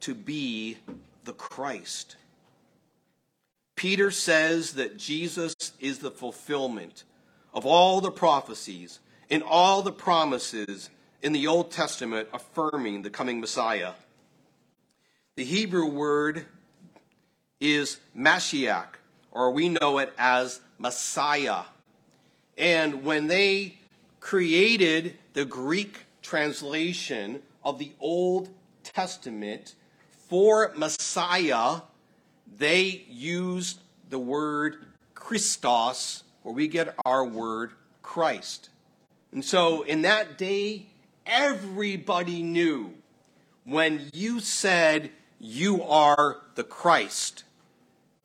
to 0.00 0.14
be 0.14 0.76
the 1.24 1.32
Christ? 1.32 2.16
Peter 3.74 4.10
says 4.10 4.74
that 4.74 4.98
Jesus 4.98 5.54
is 5.80 6.00
the 6.00 6.10
fulfillment 6.10 7.04
of 7.54 7.64
all 7.64 8.02
the 8.02 8.10
prophecies 8.10 9.00
and 9.30 9.42
all 9.42 9.82
the 9.82 9.92
promises 9.92 10.90
in 11.22 11.32
the 11.32 11.46
Old 11.46 11.70
Testament 11.70 12.28
affirming 12.32 13.02
the 13.02 13.10
coming 13.10 13.40
Messiah. 13.40 13.92
The 15.36 15.44
Hebrew 15.44 15.86
word 15.86 16.46
is 17.60 17.98
Mashiach, 18.16 18.88
or 19.30 19.50
we 19.50 19.68
know 19.68 19.98
it 19.98 20.12
as 20.18 20.60
Messiah. 20.78 21.62
And 22.58 23.04
when 23.04 23.26
they 23.26 23.78
created 24.18 25.16
the 25.34 25.44
Greek 25.44 26.06
translation 26.22 27.42
of 27.62 27.78
the 27.78 27.92
Old 28.00 28.48
Testament 28.82 29.74
for 30.28 30.72
Messiah, 30.76 31.82
they 32.56 33.04
used 33.08 33.80
the 34.08 34.18
word 34.18 34.86
Christos, 35.14 36.24
where 36.42 36.54
we 36.54 36.66
get 36.66 36.94
our 37.04 37.24
word 37.24 37.72
Christ. 38.02 38.69
And 39.32 39.44
so 39.44 39.82
in 39.82 40.02
that 40.02 40.38
day, 40.38 40.86
everybody 41.26 42.42
knew 42.42 42.94
when 43.64 44.10
you 44.12 44.40
said 44.40 45.10
you 45.38 45.82
are 45.84 46.38
the 46.56 46.64
Christ, 46.64 47.44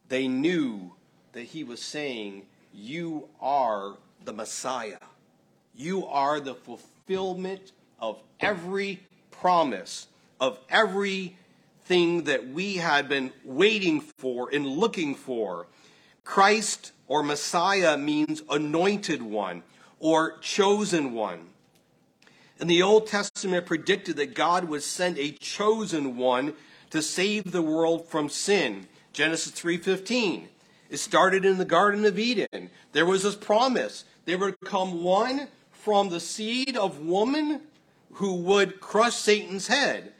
they 0.09 0.27
knew 0.27 0.93
that 1.33 1.43
he 1.43 1.63
was 1.63 1.81
saying, 1.81 2.43
You 2.73 3.29
are 3.39 3.97
the 4.23 4.33
Messiah. 4.33 4.97
You 5.75 6.05
are 6.07 6.39
the 6.39 6.55
fulfillment 6.55 7.71
of 7.99 8.21
every 8.39 9.01
promise, 9.29 10.07
of 10.39 10.59
everything 10.69 12.23
that 12.23 12.47
we 12.47 12.77
had 12.77 13.07
been 13.07 13.31
waiting 13.43 14.01
for 14.01 14.49
and 14.51 14.65
looking 14.65 15.13
for. 15.13 15.67
Christ 16.23 16.91
or 17.07 17.21
Messiah 17.21 17.97
means 17.97 18.41
anointed 18.49 19.21
one 19.21 19.61
or 20.05 20.37
chosen 20.37 21.13
one. 21.13 21.39
And 22.59 22.69
the 22.69 22.83
Old 22.83 23.07
Testament 23.07 23.65
predicted 23.65 24.17
that 24.17 24.35
God 24.35 24.65
would 24.65 24.83
send 24.83 25.17
a 25.17 25.31
chosen 25.31 26.15
one 26.15 26.53
to 26.91 27.01
save 27.01 27.51
the 27.51 27.63
world 27.63 28.07
from 28.07 28.29
sin. 28.29 28.85
Genesis 29.13 29.51
3:15. 29.53 30.47
It 30.91 30.97
started 30.97 31.43
in 31.43 31.57
the 31.57 31.65
Garden 31.65 32.05
of 32.05 32.19
Eden. 32.19 32.69
There 32.91 33.07
was 33.07 33.23
this 33.23 33.33
promise. 33.33 34.05
There 34.25 34.37
would 34.37 34.59
come 34.63 35.01
one 35.01 35.47
from 35.71 36.09
the 36.09 36.19
seed 36.19 36.77
of 36.77 36.99
woman 36.99 37.61
who 38.13 38.35
would 38.35 38.79
crush 38.79 39.15
Satan's 39.15 39.65
head. 39.65 40.13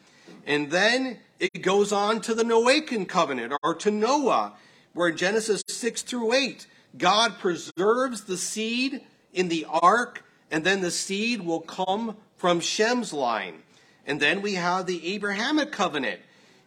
And 0.48 0.72
then 0.72 1.20
it 1.40 1.62
goes 1.62 1.92
on 1.92 2.22
to 2.22 2.34
the 2.34 2.44
Noachian 2.44 3.08
covenant 3.08 3.54
or 3.62 3.76
to 3.76 3.92
Noah, 3.92 4.54
where 4.94 5.10
in 5.10 5.18
Genesis 5.18 5.62
6 5.68 6.02
through 6.02 6.34
8, 6.34 6.66
God 6.98 7.38
preserves 7.38 8.22
the 8.22 8.38
seed 8.38 9.06
in 9.36 9.50
the 9.50 9.66
ark, 9.70 10.24
and 10.50 10.64
then 10.64 10.82
the 10.82 10.92
seed 10.92 11.42
will 11.42 11.62
come 11.62 12.18
from 12.38 12.60
Shem's 12.60 13.14
line. 13.14 13.64
And 14.06 14.20
then 14.20 14.42
we 14.42 14.54
have 14.54 14.86
the 14.86 15.14
Abrahamic 15.14 15.72
covenant. 15.72 16.22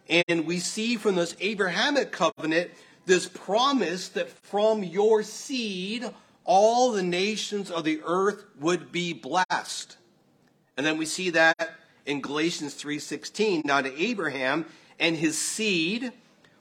And 0.07 0.45
we 0.45 0.59
see 0.59 0.95
from 0.95 1.15
this 1.15 1.35
Abrahamic 1.39 2.11
covenant 2.11 2.71
this 3.05 3.27
promise 3.27 4.09
that 4.09 4.29
from 4.29 4.83
your 4.83 5.23
seed 5.23 6.09
all 6.43 6.91
the 6.91 7.03
nations 7.03 7.69
of 7.69 7.83
the 7.83 8.01
earth 8.05 8.43
would 8.59 8.91
be 8.91 9.13
blessed. 9.13 9.97
And 10.75 10.85
then 10.85 10.97
we 10.97 11.05
see 11.05 11.29
that 11.31 11.75
in 12.05 12.21
Galatians 12.21 12.73
3:16, 12.73 13.61
now 13.65 13.81
to 13.81 14.01
Abraham 14.01 14.65
and 14.99 15.15
his 15.15 15.37
seed 15.37 16.11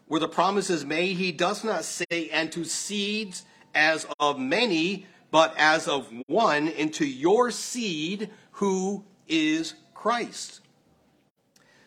where 0.08 0.20
the 0.20 0.28
promise 0.28 0.70
is 0.70 0.84
made, 0.84 1.16
he 1.16 1.32
does 1.32 1.62
not 1.62 1.84
say 1.84 2.30
and 2.32 2.50
to 2.52 2.64
seeds 2.64 3.44
as 3.74 4.06
of 4.18 4.38
many, 4.38 5.06
but 5.30 5.54
as 5.56 5.88
of 5.88 6.12
one, 6.26 6.68
into 6.68 7.06
your 7.06 7.50
seed 7.50 8.30
who 8.52 9.04
is 9.26 9.74
Christ. 9.94 10.60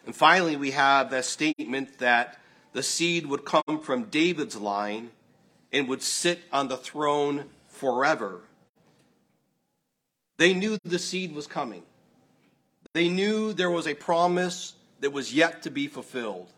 And 0.06 0.16
finally, 0.16 0.56
we 0.56 0.72
have 0.72 1.12
that 1.12 1.26
statement 1.26 2.00
that 2.00 2.40
the 2.74 2.84
seed 2.84 3.26
would 3.26 3.46
come 3.46 3.82
from 3.82 4.06
David's 4.06 4.56
line 4.56 5.12
and 5.72 5.88
would 5.88 6.02
sit 6.02 6.42
on 6.52 6.68
the 6.68 6.78
throne 6.78 7.46
forever. 7.68 8.42
They 10.38 10.54
knew 10.54 10.78
the 10.84 11.00
seed 11.00 11.36
was 11.36 11.48
coming. 11.48 11.84
They 12.94 13.10
knew 13.10 13.54
there 13.54 13.72
was 13.72 13.88
a 13.88 13.94
promise 13.94 14.74
that 15.00 15.14
was 15.14 15.34
yet 15.34 15.64
to 15.64 15.70
be 15.70 15.88
fulfilled. 15.88 16.50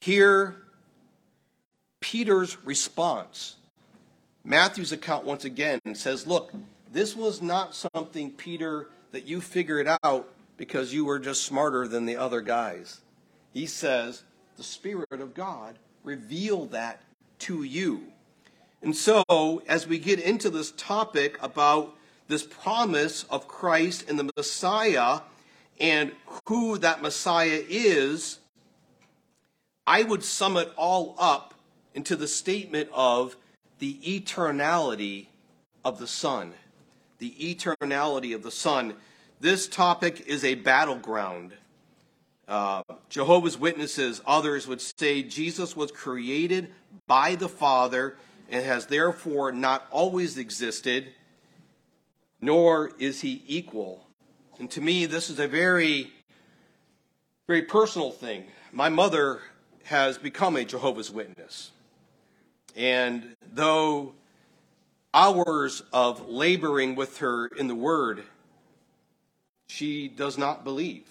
Here, 0.00 0.56
Peter's 2.00 2.56
response. 2.64 3.56
Matthew's 4.44 4.92
account, 4.92 5.24
once 5.24 5.44
again, 5.44 5.80
says, 5.94 6.26
Look, 6.26 6.52
this 6.92 7.16
was 7.16 7.40
not 7.40 7.74
something, 7.74 8.30
Peter, 8.32 8.88
that 9.12 9.26
you 9.26 9.40
figured 9.40 9.88
out 10.02 10.28
because 10.56 10.92
you 10.92 11.04
were 11.04 11.18
just 11.18 11.44
smarter 11.44 11.86
than 11.86 12.06
the 12.06 12.16
other 12.16 12.40
guys. 12.40 13.00
He 13.52 13.66
says, 13.66 14.24
the 14.56 14.62
Spirit 14.62 15.20
of 15.20 15.34
God 15.34 15.78
revealed 16.04 16.72
that 16.72 17.02
to 17.40 17.62
you. 17.62 18.04
And 18.82 18.96
so, 18.96 19.62
as 19.68 19.86
we 19.86 19.98
get 19.98 20.18
into 20.18 20.50
this 20.50 20.72
topic 20.72 21.38
about 21.42 21.96
this 22.28 22.42
promise 22.42 23.24
of 23.24 23.48
Christ 23.48 24.08
and 24.08 24.18
the 24.18 24.30
Messiah 24.36 25.20
and 25.80 26.12
who 26.46 26.78
that 26.78 27.02
Messiah 27.02 27.62
is, 27.68 28.38
I 29.86 30.02
would 30.02 30.22
sum 30.22 30.56
it 30.56 30.72
all 30.76 31.14
up 31.18 31.54
into 31.94 32.16
the 32.16 32.28
statement 32.28 32.88
of 32.92 33.36
the 33.82 33.98
eternality 34.20 35.26
of 35.84 35.98
the 35.98 36.06
Son 36.06 36.54
the 37.22 37.54
eternality 37.54 38.34
of 38.34 38.42
the 38.42 38.50
Son. 38.50 38.94
This 39.38 39.68
topic 39.68 40.24
is 40.26 40.42
a 40.44 40.56
battleground. 40.56 41.52
Uh, 42.48 42.82
Jehovah's 43.08 43.56
Witnesses, 43.56 44.20
others 44.26 44.66
would 44.66 44.80
say 44.80 45.22
Jesus 45.22 45.76
was 45.76 45.92
created 45.92 46.72
by 47.06 47.36
the 47.36 47.48
Father 47.48 48.16
and 48.50 48.66
has 48.66 48.86
therefore 48.86 49.52
not 49.52 49.86
always 49.92 50.36
existed, 50.36 51.12
nor 52.40 52.90
is 52.98 53.20
he 53.20 53.44
equal. 53.46 54.04
And 54.58 54.68
to 54.72 54.80
me, 54.80 55.06
this 55.06 55.30
is 55.30 55.38
a 55.38 55.46
very, 55.46 56.12
very 57.46 57.62
personal 57.62 58.10
thing. 58.10 58.46
My 58.72 58.88
mother 58.88 59.42
has 59.84 60.18
become 60.18 60.56
a 60.56 60.64
Jehovah's 60.64 61.12
Witness. 61.12 61.70
And 62.76 63.36
though 63.52 64.14
hours 65.14 65.82
of 65.92 66.28
laboring 66.28 66.94
with 66.94 67.18
her 67.18 67.46
in 67.46 67.68
the 67.68 67.74
Word, 67.74 68.24
she 69.68 70.08
does 70.08 70.38
not 70.38 70.64
believe 70.64 71.06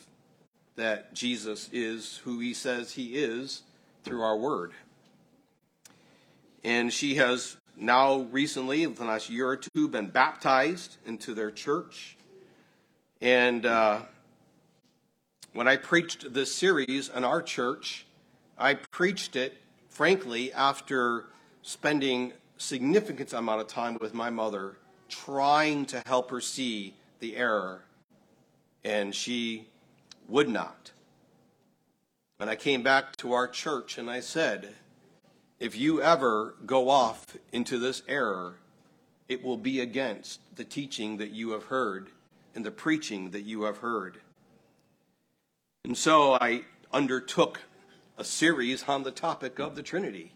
that 0.76 1.14
Jesus 1.14 1.70
is 1.72 2.18
who 2.24 2.40
he 2.40 2.54
says 2.54 2.94
he 2.94 3.16
is 3.16 3.64
through 4.04 4.22
our 4.22 4.38
Word. 4.38 4.72
And 6.64 6.92
she 6.92 7.16
has 7.16 7.58
now 7.76 8.22
recently, 8.32 8.84
in 8.84 8.94
the 8.94 9.04
last 9.04 9.30
year 9.30 9.48
or 9.48 9.58
two, 9.58 9.88
been 9.88 10.08
baptized 10.08 10.98
into 11.06 11.34
their 11.34 11.52
church. 11.52 12.18
And 13.22 13.66
uh, 13.66 14.02
when 15.54 15.68
I 15.68 15.78
preached 15.78 16.34
this 16.34 16.54
series 16.54 17.10
in 17.10 17.24
our 17.24 17.42
church, 17.42 18.06
I 18.58 18.76
preached 18.76 19.36
it, 19.36 19.58
frankly, 19.90 20.54
after 20.54 21.26
spending 21.62 22.34
significant 22.58 23.34
amount 23.34 23.62
of 23.62 23.68
time 23.68 23.98
with 24.00 24.14
my 24.14 24.30
mother 24.30 24.78
trying 25.10 25.86
to 25.86 26.02
help 26.06 26.32
her 26.32 26.42
see 26.42 26.96
the 27.20 27.36
error, 27.36 27.84
and 28.84 29.14
she 29.14 29.68
would 30.28 30.50
not. 30.50 30.92
And 32.40 32.50
I 32.50 32.56
came 32.56 32.82
back 32.82 33.16
to 33.18 33.34
our 33.34 33.48
church 33.48 33.98
and 33.98 34.10
I 34.10 34.20
said, 34.20 34.76
if 35.60 35.78
you 35.78 36.02
ever 36.02 36.56
go 36.66 36.90
off 36.90 37.38
into 37.52 37.78
this 37.78 38.02
error, 38.08 38.56
it 39.30 39.44
will 39.44 39.58
be 39.58 39.80
against 39.80 40.40
the 40.56 40.64
teaching 40.64 41.18
that 41.18 41.32
you 41.32 41.52
have 41.52 41.66
heard 41.66 42.10
and 42.56 42.66
the 42.66 42.72
preaching 42.72 43.30
that 43.32 43.44
you 43.44 43.64
have 43.64 43.78
heard. 43.78 44.22
And 45.86 45.96
so 45.96 46.34
I 46.34 46.64
undertook 46.92 47.62
a 48.18 48.24
series 48.24 48.84
on 48.88 49.04
the 49.04 49.12
topic 49.12 49.60
of 49.60 49.76
the 49.76 49.84
Trinity 49.84 50.32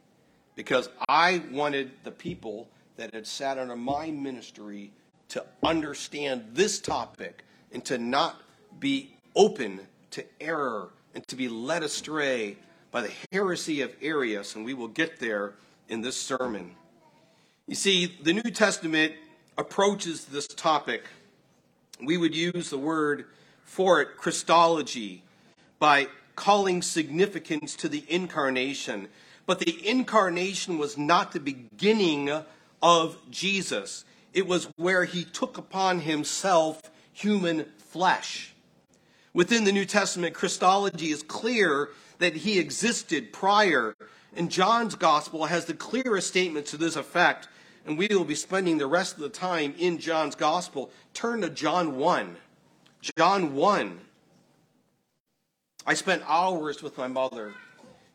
because 0.56 0.90
I 1.08 1.42
wanted 1.52 1.92
the 2.04 2.12
people 2.12 2.68
that 2.98 3.14
had 3.14 3.28
sat 3.28 3.58
under 3.58 3.76
my 3.76 4.12
ministry 4.12 4.92
to 5.30 5.46
understand 5.64 6.46
this 6.54 6.80
topic 6.80 7.44
and 7.72 7.84
to 7.86 7.98
not 7.98 8.42
be 8.80 9.16
open 9.36 9.82
to 10.12 10.24
error 10.40 10.90
and 11.14 11.28
to 11.28 11.36
be 11.36 11.50
led 11.50 11.84
astray 11.84 12.58
by 12.92 13.02
the 13.02 13.12
heresy 13.32 13.82
of 13.82 13.94
Arius, 14.02 14.56
and 14.56 14.64
we 14.64 14.74
will 14.74 14.88
get 14.88 15.20
there 15.20 15.56
in 15.90 16.02
this 16.02 16.16
sermon. 16.16 16.72
You 17.68 17.76
see, 17.76 18.18
the 18.22 18.34
New 18.34 18.52
Testament 18.52 19.14
approaches 19.58 20.26
this 20.26 20.48
topic. 20.48 21.04
We 22.02 22.18
would 22.18 22.36
use 22.36 22.70
the 22.70 22.78
word 22.78 23.26
for 23.64 24.02
it, 24.02 24.18
Christology, 24.18 25.24
by 25.80 26.08
calling 26.36 26.82
significance 26.82 27.76
to 27.78 27.90
the 27.90 28.06
incarnation 28.08 29.10
but 29.46 29.60
the 29.60 29.88
incarnation 29.88 30.78
was 30.78 30.98
not 30.98 31.32
the 31.32 31.40
beginning 31.40 32.32
of 32.82 33.18
Jesus, 33.32 34.06
it 34.34 34.48
was 34.48 34.70
where 34.76 35.06
he 35.06 35.24
took 35.24 35.58
upon 35.58 36.02
himself 36.02 36.82
human 37.14 37.66
flesh. 37.78 38.54
Within 39.34 39.64
the 39.64 39.72
New 39.72 39.86
Testament, 39.86 40.34
Christology 40.34 41.12
is 41.12 41.24
clear 41.24 41.90
that 42.20 42.36
he 42.36 42.60
existed 42.60 43.34
prior, 43.34 43.96
and 44.36 44.52
John's 44.52 44.96
gospel 44.96 45.46
has 45.46 45.66
the 45.66 45.74
clearest 45.74 46.28
statement 46.28 46.66
to 46.68 46.78
this 46.78 46.96
effect. 46.96 47.48
And 47.86 47.98
we 47.98 48.08
will 48.08 48.26
be 48.26 48.36
spending 48.36 48.78
the 48.78 48.88
rest 48.88 49.16
of 49.16 49.22
the 49.22 49.30
time 49.30 49.76
in 49.78 50.00
John's 50.00 50.36
gospel. 50.36 50.90
Turn 51.14 51.42
to 51.42 51.50
John 51.50 51.98
1. 51.98 52.38
John 53.18 53.54
1. 53.54 54.00
I 55.86 55.94
spent 55.94 56.24
hours 56.26 56.82
with 56.82 56.98
my 56.98 57.08
mother 57.08 57.54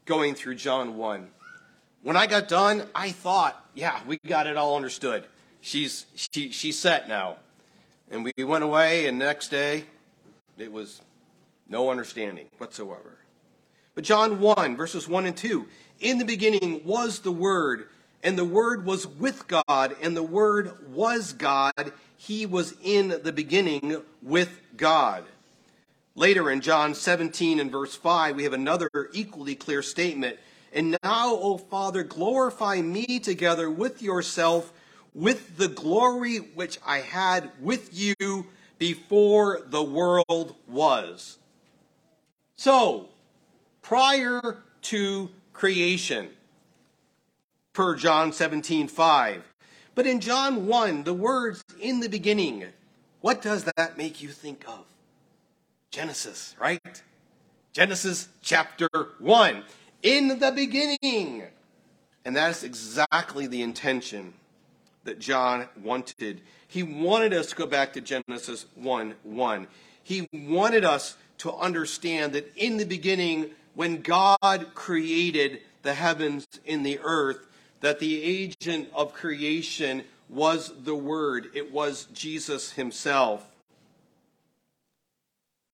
going 0.04 0.34
through 0.34 0.56
John 0.56 0.96
1. 0.96 1.28
When 2.02 2.16
I 2.16 2.26
got 2.26 2.48
done, 2.48 2.84
I 2.94 3.10
thought, 3.10 3.62
yeah, 3.74 4.00
we 4.06 4.18
got 4.26 4.46
it 4.46 4.56
all 4.56 4.76
understood. 4.76 5.24
She's, 5.60 6.06
she, 6.14 6.50
she's 6.50 6.78
set 6.78 7.08
now. 7.08 7.36
And 8.10 8.24
we 8.24 8.44
went 8.44 8.64
away, 8.64 9.06
and 9.06 9.18
next 9.18 9.48
day, 9.48 9.84
it 10.58 10.72
was 10.72 11.00
no 11.68 11.90
understanding 11.90 12.46
whatsoever. 12.58 13.18
But 13.94 14.04
John 14.04 14.40
1, 14.40 14.76
verses 14.76 15.06
1 15.06 15.26
and 15.26 15.36
2 15.36 15.66
In 16.00 16.18
the 16.18 16.24
beginning 16.24 16.82
was 16.84 17.20
the 17.20 17.32
Word, 17.32 17.88
and 18.22 18.36
the 18.36 18.44
Word 18.44 18.84
was 18.84 19.06
with 19.06 19.46
God, 19.46 19.94
and 20.02 20.16
the 20.16 20.22
Word 20.22 20.92
was 20.92 21.32
God. 21.32 21.92
He 22.16 22.46
was 22.46 22.74
in 22.82 23.20
the 23.22 23.32
beginning 23.32 24.02
with 24.22 24.60
God. 24.76 25.24
Later 26.20 26.50
in 26.50 26.60
John 26.60 26.94
17 26.94 27.60
and 27.60 27.72
verse 27.72 27.96
5, 27.96 28.36
we 28.36 28.42
have 28.42 28.52
another 28.52 28.90
equally 29.14 29.54
clear 29.54 29.80
statement. 29.80 30.38
And 30.70 30.98
now, 31.02 31.34
O 31.34 31.56
Father, 31.56 32.02
glorify 32.02 32.82
me 32.82 33.18
together 33.20 33.70
with 33.70 34.02
yourself 34.02 34.70
with 35.14 35.56
the 35.56 35.68
glory 35.68 36.36
which 36.36 36.78
I 36.84 36.98
had 36.98 37.50
with 37.58 37.98
you 37.98 38.46
before 38.78 39.62
the 39.64 39.82
world 39.82 40.56
was. 40.68 41.38
So, 42.54 43.08
prior 43.80 44.58
to 44.82 45.30
creation, 45.54 46.28
per 47.72 47.96
John 47.96 48.34
17 48.34 48.88
5. 48.88 49.42
But 49.94 50.06
in 50.06 50.20
John 50.20 50.66
1, 50.66 51.04
the 51.04 51.14
words 51.14 51.64
in 51.80 52.00
the 52.00 52.10
beginning, 52.10 52.66
what 53.22 53.40
does 53.40 53.64
that 53.64 53.96
make 53.96 54.20
you 54.20 54.28
think 54.28 54.66
of? 54.68 54.84
Genesis, 55.90 56.54
right? 56.60 57.02
Genesis 57.72 58.28
chapter 58.42 58.88
1. 59.18 59.64
In 60.02 60.38
the 60.38 60.52
beginning. 60.52 61.44
And 62.24 62.36
that 62.36 62.50
is 62.50 62.64
exactly 62.64 63.46
the 63.46 63.62
intention 63.62 64.34
that 65.04 65.18
John 65.18 65.68
wanted. 65.82 66.42
He 66.68 66.82
wanted 66.82 67.32
us 67.32 67.48
to 67.48 67.56
go 67.56 67.66
back 67.66 67.92
to 67.94 68.00
Genesis 68.00 68.66
1 68.74 69.14
1. 69.22 69.66
He 70.02 70.28
wanted 70.32 70.84
us 70.84 71.16
to 71.38 71.52
understand 71.54 72.34
that 72.34 72.52
in 72.56 72.76
the 72.76 72.84
beginning, 72.84 73.50
when 73.74 74.02
God 74.02 74.74
created 74.74 75.60
the 75.82 75.94
heavens 75.94 76.46
and 76.66 76.84
the 76.84 77.00
earth, 77.02 77.46
that 77.80 77.98
the 77.98 78.22
agent 78.22 78.88
of 78.94 79.14
creation 79.14 80.04
was 80.28 80.72
the 80.84 80.94
Word, 80.94 81.48
it 81.54 81.72
was 81.72 82.06
Jesus 82.12 82.72
Himself. 82.72 83.49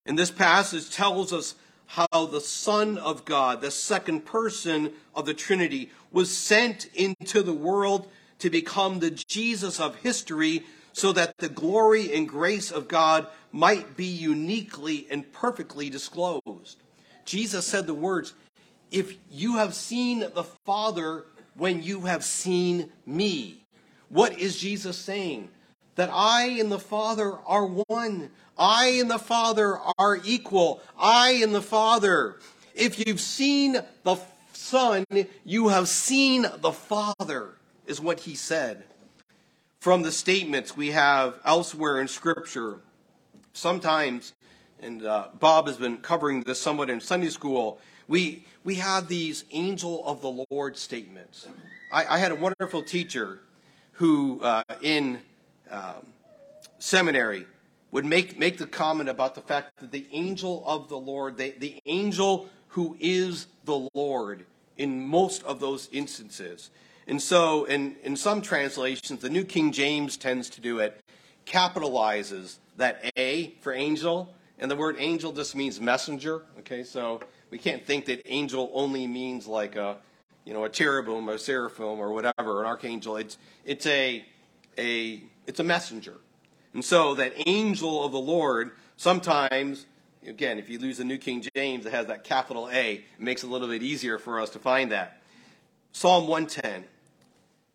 And 0.07 0.19
this 0.19 0.31
passage 0.31 0.91
tells 0.91 1.33
us 1.33 1.55
how 1.87 2.27
the 2.27 2.41
Son 2.41 2.99
of 2.99 3.25
God, 3.25 3.61
the 3.61 3.71
second 3.71 4.25
person 4.25 4.93
of 5.15 5.27
the 5.27 5.35
Trinity, 5.35 5.91
was 6.11 6.37
sent 6.37 6.87
into 6.95 7.43
the 7.43 7.53
world 7.53 8.09
to 8.39 8.51
become 8.51 8.99
the 8.99 9.11
Jesus 9.11 9.81
of 9.81 9.97
history 9.97 10.65
so 10.93 11.13
that 11.13 11.37
the 11.39 11.49
glory 11.49 12.15
and 12.15 12.29
grace 12.29 12.71
of 12.71 12.89
God 12.89 13.27
might 13.53 13.97
be 13.97 14.07
uniquely 14.07 15.07
and 15.11 15.31
perfectly 15.33 15.91
disclosed. 15.91 16.83
Jesus 17.25 17.67
said 17.67 17.87
the 17.87 17.95
words, 17.95 18.35
If 18.91 19.17
you 19.31 19.57
have 19.57 19.75
seen 19.75 20.21
the 20.21 20.45
Father 20.65 21.25
when 21.57 21.83
you 21.83 22.03
have 22.03 22.25
seen 22.25 22.91
me. 23.05 23.65
What 24.09 24.39
is 24.39 24.59
Jesus 24.59 24.97
saying? 24.97 25.49
That 25.97 26.11
I 26.13 26.45
and 26.61 26.71
the 26.71 26.79
Father 26.79 27.33
are 27.47 27.67
one. 27.67 28.31
I 28.57 28.99
and 29.01 29.11
the 29.11 29.19
Father 29.19 29.79
are 29.99 30.19
equal. 30.25 30.81
I 30.99 31.41
and 31.43 31.55
the 31.55 31.63
Father. 31.63 32.37
If 32.75 33.05
you've 33.05 33.21
seen 33.21 33.79
the 34.05 34.17
Son, 34.53 35.05
you 35.45 35.69
have 35.69 35.89
seen 35.89 36.47
the 36.59 36.73
Father, 36.73 37.57
is 37.87 38.01
what 38.01 38.21
he 38.21 38.35
said. 38.35 38.85
From 39.81 40.03
the 40.03 40.13
statements 40.13 40.77
we 40.77 40.91
have 40.91 41.39
elsewhere 41.45 42.01
in 42.01 42.09
Scripture, 42.09 42.81
sometimes, 43.53 44.35
and 44.81 45.05
uh, 45.05 45.29
Bob 45.39 45.67
has 45.67 45.77
been 45.77 45.99
covering 45.99 46.43
this 46.43 46.61
somewhat 46.61 46.91
in 46.91 47.01
Sunday 47.01 47.29
school, 47.29 47.79
we, 48.09 48.45
we 48.65 48.75
have 48.77 49.09
these 49.09 49.45
angel 49.53 50.05
of 50.07 50.21
the 50.21 50.45
Lord 50.51 50.77
statements. 50.77 51.49
I, 51.91 52.17
I 52.17 52.19
had 52.19 52.33
a 52.33 52.37
wonderful 52.37 52.83
teacher 52.83 53.41
who, 53.93 54.41
uh, 54.43 54.63
in 54.83 55.21
um, 55.71 56.07
seminary, 56.79 57.47
would 57.91 58.05
make, 58.05 58.39
make 58.39 58.59
the 58.59 58.67
comment 58.67 59.09
about 59.09 59.35
the 59.35 59.41
fact 59.41 59.71
that 59.79 59.93
the 59.93 60.07
angel 60.13 60.63
of 60.67 60.89
the 60.89 60.99
Lord, 60.99 61.37
the, 61.37 61.55
the 61.59 61.81
angel 61.87 62.49
who 62.69 62.97
is 63.01 63.47
the 63.65 63.89
Lord 63.95 64.45
in 64.77 65.07
most 65.07 65.43
of 65.45 65.61
those 65.61 65.89
instances. 65.93 66.71
And 67.07 67.23
so, 67.23 67.65
in, 67.65 67.97
in 68.03 68.17
some 68.17 68.43
translations, 68.43 69.21
the 69.21 69.31
New 69.31 69.45
King 69.45 69.73
James 69.73 70.17
tends 70.17 70.51
to 70.51 70.61
do 70.61 70.81
it, 70.81 71.01
capitalizes 71.47 72.57
that 72.77 73.11
A 73.17 73.55
for 73.61 73.73
angel, 73.73 74.35
and 74.59 74.71
the 74.71 74.77
word 74.77 74.97
angel 74.99 75.33
just 75.33 75.55
means 75.55 75.81
messenger. 75.81 76.43
Okay, 76.59 76.83
so 76.83 77.21
we 77.51 77.59
can't 77.59 77.85
think 77.85 78.07
that 78.07 78.23
angel 78.27 78.71
only 78.75 79.07
means 79.07 79.47
like 79.47 79.77
a, 79.77 79.99
you 80.45 80.53
know, 80.53 80.65
a 80.65 80.69
cherubim, 80.69 81.29
a 81.29 81.39
seraphim, 81.39 82.01
or 82.01 82.13
whatever, 82.13 82.61
an 82.61 82.67
archangel. 82.67 83.17
It's 83.17 83.39
it's 83.65 83.87
a 83.87 84.25
a 84.77 85.23
it's 85.47 85.61
a 85.61 85.65
messenger, 85.65 86.15
and 86.75 86.85
so 86.85 87.15
that 87.15 87.33
angel 87.47 88.05
of 88.05 88.13
the 88.13 88.19
Lord 88.19 88.73
sometimes. 88.97 89.87
Again, 90.27 90.59
if 90.59 90.69
you 90.69 90.81
lose 90.81 90.99
the 90.99 91.05
New 91.05 91.19
King 91.19 91.45
James, 91.55 91.87
it 91.87 91.93
has 91.93 92.07
that 92.07 92.25
capital 92.25 92.69
A. 92.73 92.95
It 92.95 93.05
makes 93.21 93.45
it 93.45 93.47
a 93.47 93.51
little 93.51 93.69
bit 93.69 93.81
easier 93.81 94.19
for 94.19 94.41
us 94.41 94.51
to 94.51 94.59
find 94.59 94.91
that. 94.91 95.23
Psalm 95.93 96.27
110. 96.27 96.85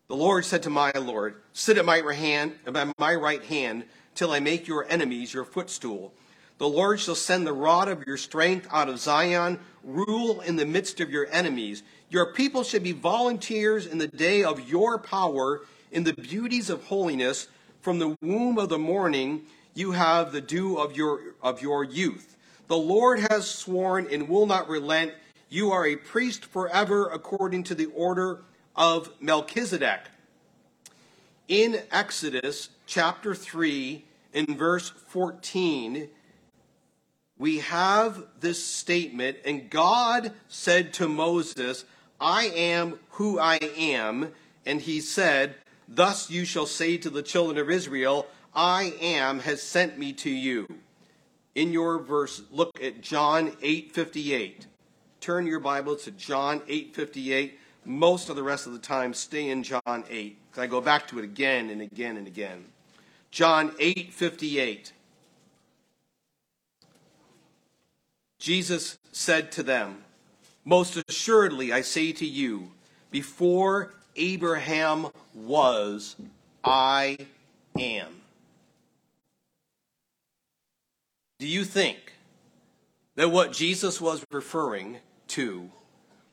The 0.08 0.16
Lord 0.16 0.44
said 0.44 0.62
to 0.64 0.70
my 0.70 0.92
Lord, 0.92 1.36
Sit 1.54 1.78
at 1.78 1.86
my 1.86 2.00
right 2.00 2.14
hand, 2.14 2.52
at 2.66 2.98
my 2.98 3.14
right 3.14 3.42
hand, 3.42 3.84
till 4.14 4.30
I 4.30 4.40
make 4.40 4.68
your 4.68 4.86
enemies 4.90 5.32
your 5.32 5.46
footstool. 5.46 6.12
The 6.58 6.68
Lord 6.68 7.00
shall 7.00 7.14
send 7.14 7.46
the 7.46 7.52
rod 7.52 7.88
of 7.88 8.06
your 8.06 8.16
strength 8.16 8.68
out 8.70 8.88
of 8.88 8.98
Zion, 8.98 9.58
rule 9.82 10.40
in 10.40 10.56
the 10.56 10.66
midst 10.66 11.00
of 11.00 11.10
your 11.10 11.26
enemies. 11.32 11.82
Your 12.10 12.32
people 12.32 12.62
should 12.62 12.82
be 12.82 12.92
volunteers 12.92 13.86
in 13.86 13.98
the 13.98 14.06
day 14.06 14.44
of 14.44 14.68
your 14.68 14.98
power, 14.98 15.62
in 15.90 16.04
the 16.04 16.12
beauties 16.12 16.70
of 16.70 16.84
holiness. 16.84 17.48
From 17.82 17.98
the 17.98 18.16
womb 18.22 18.58
of 18.58 18.68
the 18.68 18.78
morning, 18.78 19.42
you 19.74 19.90
have 19.90 20.30
the 20.30 20.40
dew 20.40 20.78
of 20.78 20.96
your, 20.96 21.34
of 21.42 21.60
your 21.60 21.82
youth. 21.82 22.36
The 22.68 22.76
Lord 22.76 23.18
has 23.28 23.50
sworn 23.50 24.06
and 24.08 24.28
will 24.28 24.46
not 24.46 24.68
relent. 24.68 25.14
You 25.48 25.72
are 25.72 25.84
a 25.84 25.96
priest 25.96 26.44
forever 26.44 27.08
according 27.08 27.64
to 27.64 27.74
the 27.74 27.86
order 27.86 28.42
of 28.76 29.10
Melchizedek. 29.20 29.98
In 31.48 31.82
Exodus 31.90 32.68
chapter 32.86 33.34
3, 33.34 34.04
in 34.32 34.56
verse 34.56 34.90
14, 35.08 36.08
we 37.36 37.58
have 37.58 38.22
this 38.38 38.64
statement, 38.64 39.38
and 39.44 39.68
God 39.68 40.30
said 40.46 40.92
to 40.94 41.08
Moses, 41.08 41.84
I 42.20 42.44
am 42.44 43.00
who 43.10 43.40
I 43.40 43.56
am. 43.56 44.30
And 44.64 44.80
he 44.80 45.00
said, 45.00 45.56
Thus 45.94 46.30
you 46.30 46.46
shall 46.46 46.64
say 46.64 46.96
to 46.96 47.10
the 47.10 47.22
children 47.22 47.58
of 47.58 47.68
Israel, 47.68 48.26
I 48.54 48.94
am 48.98 49.40
has 49.40 49.62
sent 49.62 49.98
me 49.98 50.14
to 50.14 50.30
you. 50.30 50.66
In 51.54 51.70
your 51.70 51.98
verse, 51.98 52.42
look 52.50 52.82
at 52.82 53.02
John 53.02 53.54
8:58. 53.60 54.66
Turn 55.20 55.46
your 55.46 55.60
Bible 55.60 55.96
to 55.96 56.10
John 56.10 56.62
8:58. 56.66 57.58
Most 57.84 58.30
of 58.30 58.36
the 58.36 58.42
rest 58.42 58.66
of 58.66 58.72
the 58.72 58.78
time, 58.78 59.12
stay 59.12 59.50
in 59.50 59.62
John 59.62 60.04
8. 60.08 60.38
I 60.56 60.66
go 60.66 60.80
back 60.80 61.08
to 61.08 61.18
it 61.18 61.24
again 61.24 61.68
and 61.68 61.82
again 61.82 62.16
and 62.16 62.26
again. 62.26 62.72
John 63.30 63.72
8:58. 63.78 64.92
Jesus 68.38 68.96
said 69.12 69.52
to 69.52 69.62
them, 69.62 70.04
Most 70.64 70.96
assuredly 71.06 71.70
I 71.70 71.82
say 71.82 72.12
to 72.12 72.26
you, 72.26 72.72
before 73.10 73.92
Abraham 74.16 75.08
was, 75.34 76.16
I 76.64 77.18
am. 77.78 78.22
Do 81.38 81.46
you 81.48 81.64
think 81.64 82.12
that 83.16 83.30
what 83.30 83.52
Jesus 83.52 84.00
was 84.00 84.24
referring 84.30 84.98
to 85.28 85.70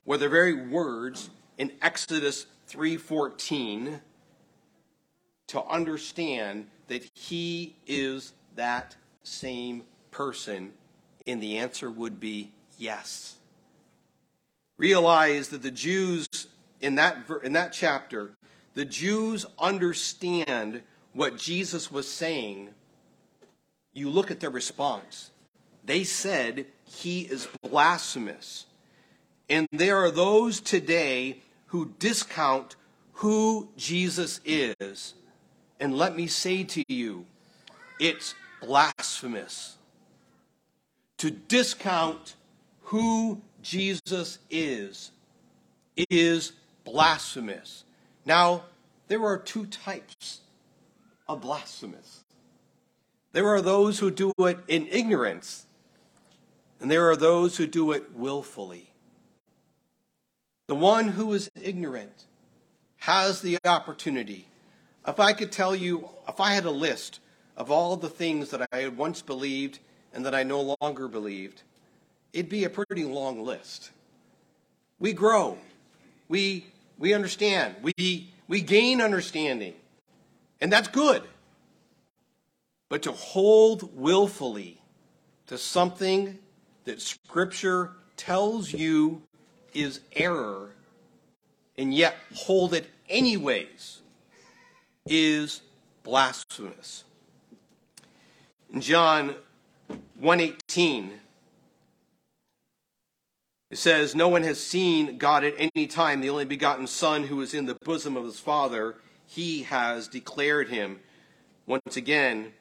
were 0.05 0.17
the 0.17 0.29
very 0.29 0.53
words 0.53 1.29
in 1.57 1.71
Exodus 1.81 2.45
3:14 2.67 4.01
to 5.47 5.63
understand 5.63 6.69
that 6.87 7.03
he 7.13 7.75
is 7.87 8.33
that 8.55 8.95
same 9.23 9.83
person 10.11 10.73
and 11.25 11.41
the 11.41 11.57
answer 11.57 11.89
would 11.89 12.19
be 12.19 12.51
yes. 12.77 13.35
Realize 14.77 15.49
that 15.49 15.61
the 15.61 15.71
Jews 15.71 16.27
in 16.81 16.95
that, 16.95 17.17
in 17.43 17.53
that 17.53 17.73
chapter, 17.73 18.31
the 18.73 18.85
Jews 18.85 19.45
understand 19.57 20.81
what 21.13 21.37
Jesus 21.37 21.91
was 21.91 22.07
saying. 22.07 22.69
You 23.93 24.09
look 24.09 24.31
at 24.31 24.39
their 24.39 24.49
response. 24.49 25.31
They 25.83 26.03
said 26.03 26.67
he 26.85 27.21
is 27.21 27.47
blasphemous. 27.61 28.65
And 29.49 29.67
there 29.71 29.97
are 29.97 30.11
those 30.11 30.61
today 30.61 31.41
who 31.67 31.93
discount 31.99 32.75
who 33.13 33.69
Jesus 33.75 34.39
is. 34.45 35.15
And 35.79 35.97
let 35.97 36.15
me 36.15 36.27
say 36.27 36.63
to 36.63 36.83
you, 36.87 37.25
it's 37.99 38.35
blasphemous 38.61 39.77
to 41.19 41.29
discount 41.29 42.35
who 42.83 43.41
Jesus 43.61 44.39
is 44.49 45.11
is 46.09 46.53
blasphemous. 46.91 47.84
Now, 48.25 48.63
there 49.08 49.23
are 49.25 49.38
two 49.38 49.65
types 49.65 50.41
of 51.28 51.41
blasphemous. 51.41 52.23
There 53.32 53.47
are 53.47 53.62
those 53.62 53.99
who 53.99 54.10
do 54.10 54.34
it 54.39 54.58
in 54.67 54.88
ignorance, 54.88 55.65
and 56.80 56.89
there 56.89 57.10
are 57.10 57.15
those 57.15 57.58
who 57.58 57.67
do 57.67 57.91
it 57.91 58.15
willfully. 58.15 58.89
The 60.67 60.75
one 60.75 61.10
who 61.10 61.34
is 61.34 61.49
ignorant 61.62 62.25
has 62.97 63.41
the 63.41 63.58
opportunity. 63.65 64.47
If 65.08 65.19
I 65.19 65.34
could 65.34 65.52
tell 65.52 65.75
you, 65.75 66.10
if 66.28 66.39
I 66.39 66.54
had 66.54 66.65
a 66.65 66.71
list 66.71 67.19
of 67.56 67.71
all 67.71 67.97
the 67.97 68.10
things 68.10 68.49
that 68.52 68.67
I 68.71 68.78
had 68.78 68.97
once 68.97 69.21
believed 69.21 69.80
and 70.13 70.25
that 70.25 70.36
I 70.36 70.43
no 70.43 70.75
longer 70.82 71.08
believed, 71.08 71.62
it'd 72.34 72.49
be 72.49 72.63
a 72.63 72.69
pretty 72.69 73.04
long 73.04 73.43
list. 73.43 73.91
We 74.99 75.13
grow. 75.13 75.58
We, 76.28 76.65
we 76.99 77.13
understand. 77.13 77.75
We, 77.81 78.31
we 78.47 78.62
gain 78.62 79.01
understanding. 79.01 79.73
And 80.62 80.71
that's 80.71 80.89
good. 80.89 81.23
But 82.89 83.03
to 83.03 83.13
hold 83.13 83.97
willfully 83.97 84.81
to 85.47 85.57
something 85.57 86.38
that 86.83 87.01
Scripture 87.01 87.91
tells 88.17 88.73
you 88.73 89.21
is 89.73 90.01
error 90.13 90.71
and 91.77 91.93
yet 91.93 92.15
hold 92.35 92.73
it 92.73 92.88
anyways 93.07 94.01
is 95.05 95.62
blasphemous. 96.03 97.05
In 98.73 98.81
John 98.81 99.35
118 100.19 101.12
it 103.69 103.77
says 103.77 104.15
no 104.15 104.27
one 104.27 104.43
has 104.43 104.60
seen 104.60 105.17
God 105.17 105.43
at 105.43 105.53
any 105.58 105.88
time. 105.88 106.21
The 106.21 106.29
only 106.29 106.45
begotten 106.45 106.88
son 106.88 107.25
who 107.25 107.41
is 107.41 107.53
in 107.53 107.65
the 107.65 107.77
bosom 107.84 108.17
of 108.17 108.25
his 108.25 108.39
father 108.39 108.95
he 109.25 109.63
has 109.63 110.08
declared 110.08 110.69
him. 110.69 110.99
Once 111.67 111.95
again 111.95 112.53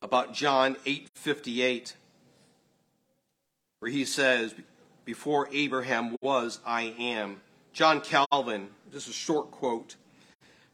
about 0.00 0.32
John 0.32 0.76
8:58 0.86 1.94
where 3.80 3.90
he 3.90 4.04
says 4.04 4.54
before 5.04 5.48
Abraham 5.52 6.16
was 6.22 6.60
I 6.64 6.94
am. 6.98 7.42
John 7.72 8.00
Calvin 8.00 8.70
this 8.90 9.04
is 9.04 9.10
a 9.10 9.12
short 9.12 9.50
quote 9.50 9.96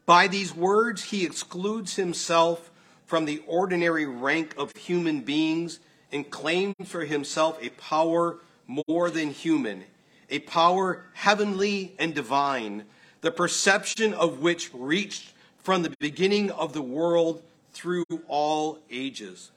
by 0.05 0.29
these 0.29 0.55
words 0.55 1.05
he 1.05 1.25
excludes 1.25 1.97
himself 1.97 2.71
from 3.05 3.25
the 3.25 3.43
ordinary 3.49 4.07
rank 4.07 4.55
of 4.57 4.71
human 4.77 5.23
beings 5.23 5.81
and 6.13 6.31
claimed 6.31 6.75
for 6.85 7.05
himself 7.05 7.59
a 7.63 7.71
power 7.71 8.39
more 8.67 9.11
than 9.11 9.31
human 9.31 9.85
a 10.29 10.41
power 10.41 11.05
heavenly 11.15 11.95
and 11.99 12.15
divine 12.15 12.85
the 13.21 13.31
perception 13.31 14.15
of 14.15 14.41
which 14.41 14.71
reached 14.75 15.33
from 15.59 15.83
the 15.83 15.93
beginning 15.99 16.51
of 16.51 16.73
the 16.73 16.83
world 16.83 17.43
through 17.73 18.05
all 18.29 18.79
ages. 18.91 19.51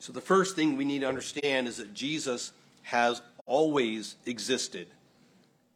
So, 0.00 0.12
the 0.12 0.20
first 0.20 0.56
thing 0.56 0.76
we 0.76 0.84
need 0.84 1.00
to 1.00 1.08
understand 1.08 1.68
is 1.68 1.76
that 1.76 1.94
Jesus 1.94 2.52
has 2.82 3.22
always 3.44 4.16
existed 4.26 4.88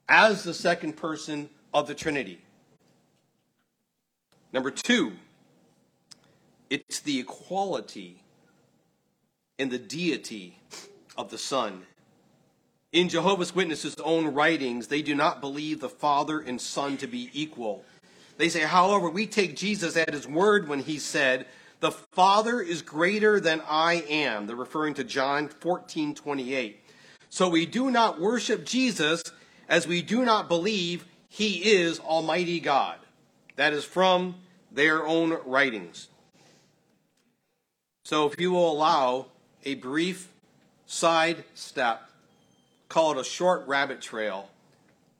as 0.08 0.42
the 0.42 0.54
second 0.54 0.96
person 0.96 1.48
of 1.72 1.86
the 1.86 1.94
Trinity. 1.94 2.40
Number 4.52 4.70
two, 4.70 5.12
it's 6.70 7.00
the 7.00 7.18
equality 7.18 8.22
and 9.58 9.70
the 9.70 9.78
deity 9.78 10.58
of 11.16 11.30
the 11.30 11.38
Son. 11.38 11.82
In 12.92 13.08
Jehovah's 13.08 13.54
Witnesses' 13.54 13.96
own 14.02 14.34
writings, 14.34 14.86
they 14.86 15.02
do 15.02 15.14
not 15.14 15.40
believe 15.40 15.80
the 15.80 15.88
Father 15.88 16.40
and 16.40 16.60
Son 16.60 16.96
to 16.96 17.06
be 17.06 17.30
equal. 17.32 17.84
They 18.38 18.48
say, 18.48 18.62
however, 18.62 19.10
we 19.10 19.26
take 19.26 19.54
Jesus 19.54 19.96
at 19.96 20.12
his 20.12 20.26
word 20.26 20.66
when 20.66 20.80
he 20.80 20.98
said, 20.98 21.46
The 21.80 21.92
Father 21.92 22.60
is 22.60 22.82
greater 22.82 23.38
than 23.38 23.62
I 23.68 24.04
am. 24.08 24.46
They're 24.46 24.56
referring 24.56 24.94
to 24.94 25.04
John 25.04 25.48
14 25.48 26.14
28. 26.14 26.80
So 27.28 27.48
we 27.48 27.66
do 27.66 27.90
not 27.90 28.20
worship 28.20 28.64
Jesus 28.64 29.22
as 29.68 29.86
we 29.86 30.02
do 30.02 30.24
not 30.24 30.48
believe 30.48 31.04
he 31.28 31.72
is 31.72 32.00
Almighty 32.00 32.58
God. 32.58 32.96
That 33.54 33.72
is 33.72 33.84
from 33.84 34.36
their 34.72 35.06
own 35.06 35.38
writings. 35.44 36.08
So 38.10 38.26
if 38.26 38.40
you 38.40 38.50
will 38.50 38.72
allow 38.72 39.26
a 39.64 39.76
brief 39.76 40.32
side 40.84 41.44
step, 41.54 42.10
call 42.88 43.12
it 43.12 43.20
a 43.20 43.22
short 43.22 43.68
rabbit 43.68 44.00
trail, 44.00 44.50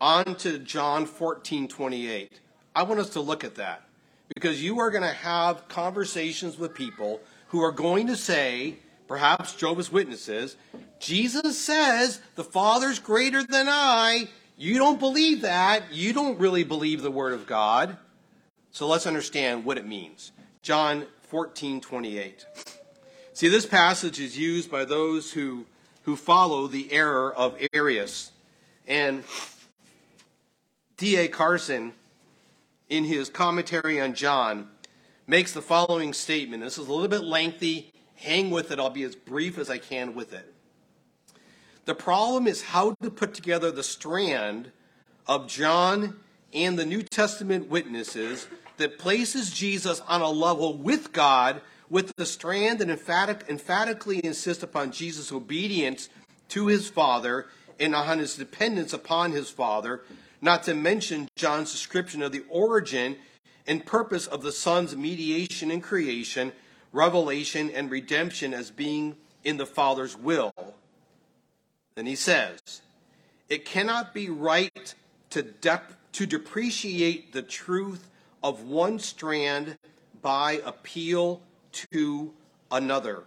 on 0.00 0.34
to 0.38 0.58
John 0.58 1.06
14 1.06 1.68
28. 1.68 2.40
I 2.74 2.82
want 2.82 2.98
us 2.98 3.10
to 3.10 3.20
look 3.20 3.44
at 3.44 3.54
that 3.54 3.82
because 4.34 4.60
you 4.60 4.80
are 4.80 4.90
going 4.90 5.04
to 5.04 5.08
have 5.08 5.68
conversations 5.68 6.58
with 6.58 6.74
people 6.74 7.20
who 7.50 7.62
are 7.62 7.70
going 7.70 8.08
to 8.08 8.16
say, 8.16 8.74
perhaps 9.06 9.54
Jehovah's 9.54 9.92
Witnesses, 9.92 10.56
Jesus 10.98 11.56
says 11.56 12.20
the 12.34 12.42
Father's 12.42 12.98
greater 12.98 13.44
than 13.44 13.68
I. 13.68 14.26
You 14.56 14.78
don't 14.78 14.98
believe 14.98 15.42
that. 15.42 15.92
You 15.92 16.12
don't 16.12 16.40
really 16.40 16.64
believe 16.64 17.02
the 17.02 17.10
Word 17.12 17.34
of 17.34 17.46
God. 17.46 17.98
So 18.72 18.88
let's 18.88 19.06
understand 19.06 19.64
what 19.64 19.78
it 19.78 19.86
means. 19.86 20.32
John 20.62 21.06
14, 21.30 21.80
28. 21.80 22.44
See, 23.40 23.48
this 23.48 23.64
passage 23.64 24.20
is 24.20 24.36
used 24.36 24.70
by 24.70 24.84
those 24.84 25.32
who, 25.32 25.64
who 26.02 26.14
follow 26.14 26.66
the 26.66 26.92
error 26.92 27.32
of 27.32 27.56
Arius. 27.72 28.32
And 28.86 29.24
D.A. 30.98 31.26
Carson 31.28 31.94
in 32.90 33.04
his 33.04 33.30
commentary 33.30 33.98
on 33.98 34.12
John, 34.12 34.68
makes 35.26 35.52
the 35.52 35.62
following 35.62 36.12
statement. 36.12 36.62
This 36.62 36.76
is 36.76 36.86
a 36.86 36.92
little 36.92 37.08
bit 37.08 37.24
lengthy. 37.24 37.90
Hang 38.16 38.50
with 38.50 38.70
it. 38.72 38.78
I'll 38.78 38.90
be 38.90 39.04
as 39.04 39.16
brief 39.16 39.56
as 39.56 39.70
I 39.70 39.78
can 39.78 40.14
with 40.14 40.34
it. 40.34 40.52
The 41.86 41.94
problem 41.94 42.46
is 42.46 42.60
how 42.60 42.94
to 43.00 43.10
put 43.10 43.32
together 43.32 43.70
the 43.70 43.82
strand 43.82 44.70
of 45.26 45.46
John 45.46 46.16
and 46.52 46.78
the 46.78 46.84
New 46.84 47.02
Testament 47.02 47.70
witnesses 47.70 48.48
that 48.76 48.98
places 48.98 49.50
Jesus 49.50 50.00
on 50.00 50.20
a 50.20 50.28
level 50.28 50.76
with 50.76 51.14
God, 51.14 51.62
with 51.90 52.14
the 52.16 52.24
strand 52.24 52.78
that 52.78 52.88
emphatic, 52.88 53.44
emphatically 53.48 54.24
insists 54.24 54.62
upon 54.62 54.92
Jesus' 54.92 55.32
obedience 55.32 56.08
to 56.48 56.68
his 56.68 56.88
Father 56.88 57.46
and 57.78 57.94
on 57.94 58.18
his 58.18 58.36
dependence 58.36 58.92
upon 58.92 59.32
his 59.32 59.50
Father, 59.50 60.02
not 60.40 60.62
to 60.62 60.74
mention 60.74 61.28
John's 61.36 61.72
description 61.72 62.22
of 62.22 62.32
the 62.32 62.44
origin 62.48 63.16
and 63.66 63.84
purpose 63.84 64.26
of 64.26 64.42
the 64.42 64.52
Son's 64.52 64.96
mediation 64.96 65.70
and 65.70 65.82
creation, 65.82 66.52
revelation, 66.92 67.70
and 67.70 67.90
redemption 67.90 68.54
as 68.54 68.70
being 68.70 69.16
in 69.44 69.56
the 69.56 69.66
Father's 69.66 70.16
will. 70.16 70.52
Then 71.94 72.06
he 72.06 72.16
says, 72.16 72.82
It 73.48 73.64
cannot 73.64 74.14
be 74.14 74.30
right 74.30 74.94
to, 75.30 75.42
dep- 75.42 76.12
to 76.12 76.26
depreciate 76.26 77.32
the 77.32 77.42
truth 77.42 78.08
of 78.42 78.64
one 78.64 78.98
strand 78.98 79.76
by 80.22 80.60
appeal 80.64 81.42
to 81.72 82.32
another. 82.70 83.24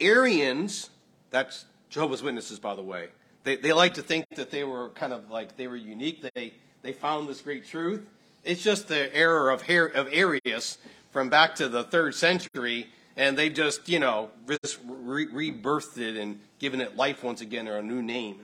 Arians, 0.00 0.90
that's 1.30 1.66
Jehovah's 1.90 2.22
Witnesses, 2.22 2.58
by 2.58 2.74
the 2.74 2.82
way, 2.82 3.08
they, 3.44 3.56
they 3.56 3.72
like 3.72 3.94
to 3.94 4.02
think 4.02 4.26
that 4.36 4.50
they 4.50 4.64
were 4.64 4.90
kind 4.90 5.12
of 5.12 5.30
like 5.30 5.56
they 5.56 5.66
were 5.66 5.76
unique. 5.76 6.24
They, 6.34 6.54
they 6.82 6.92
found 6.92 7.28
this 7.28 7.40
great 7.40 7.66
truth. 7.66 8.06
It's 8.44 8.62
just 8.62 8.88
the 8.88 9.14
error 9.14 9.50
of, 9.50 9.62
of 9.68 10.08
Arius 10.12 10.78
from 11.10 11.28
back 11.28 11.54
to 11.56 11.68
the 11.68 11.84
third 11.84 12.14
century, 12.14 12.88
and 13.16 13.36
they 13.36 13.50
just, 13.50 13.88
you 13.88 13.98
know, 13.98 14.30
re- 14.46 15.26
rebirthed 15.26 15.98
it 15.98 16.16
and 16.16 16.40
given 16.58 16.80
it 16.80 16.96
life 16.96 17.22
once 17.22 17.40
again 17.40 17.68
or 17.68 17.76
a 17.76 17.82
new 17.82 18.02
name. 18.02 18.40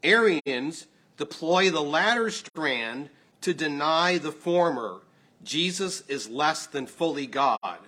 Arians 0.02 0.86
deploy 1.16 1.70
the 1.70 1.82
latter 1.82 2.30
strand 2.30 3.10
to 3.42 3.54
deny 3.54 4.18
the 4.18 4.32
former. 4.32 5.00
Jesus 5.42 6.02
is 6.08 6.28
less 6.28 6.66
than 6.66 6.86
fully 6.86 7.26
God. 7.26 7.78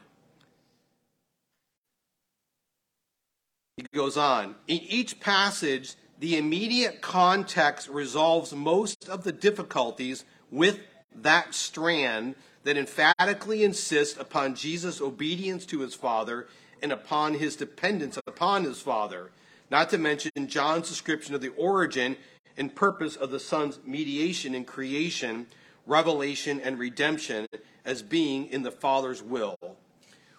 He 3.76 3.86
goes 3.94 4.16
on. 4.16 4.57
In 4.68 4.80
each 4.80 5.20
passage, 5.20 5.94
the 6.18 6.36
immediate 6.36 7.01
context 7.01 7.88
resolves 7.88 8.53
most 8.53 9.09
of 9.09 9.24
the 9.24 9.32
difficulties 9.32 10.24
with 10.51 10.80
that 11.14 11.55
strand 11.55 12.34
that 12.64 12.76
emphatically 12.76 13.64
insists 13.64 14.18
upon 14.18 14.55
Jesus' 14.55 15.01
obedience 15.01 15.64
to 15.66 15.80
his 15.80 15.94
Father 15.94 16.46
and 16.82 16.92
upon 16.92 17.34
his 17.34 17.57
dependence 17.57 18.18
upon 18.26 18.64
his 18.64 18.80
Father, 18.80 19.30
not 19.70 19.88
to 19.90 19.98
mention 19.98 20.30
John's 20.46 20.88
description 20.88 21.34
of 21.34 21.40
the 21.40 21.53
origin 21.57 22.16
and 22.57 22.74
purpose 22.74 23.16
of 23.16 23.30
the 23.30 23.40
Son's 23.40 23.78
mediation 23.84 24.55
in 24.55 24.64
creation, 24.64 25.46
revelation, 25.91 26.61
and 26.61 26.78
redemption 26.78 27.47
as 27.84 28.03
being 28.03 28.47
in 28.47 28.62
the 28.62 28.70
Father's 28.70 29.22
will. 29.22 29.59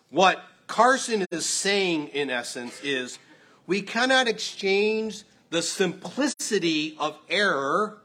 What 0.09 0.41
Carson 0.65 1.25
is 1.31 1.45
saying, 1.45 2.07
in 2.07 2.29
essence, 2.29 2.81
is 2.81 3.19
we 3.67 3.81
cannot 3.81 4.27
exchange 4.27 5.23
the 5.49 5.61
simplicity 5.61 6.95
of 6.97 7.17
error 7.29 7.97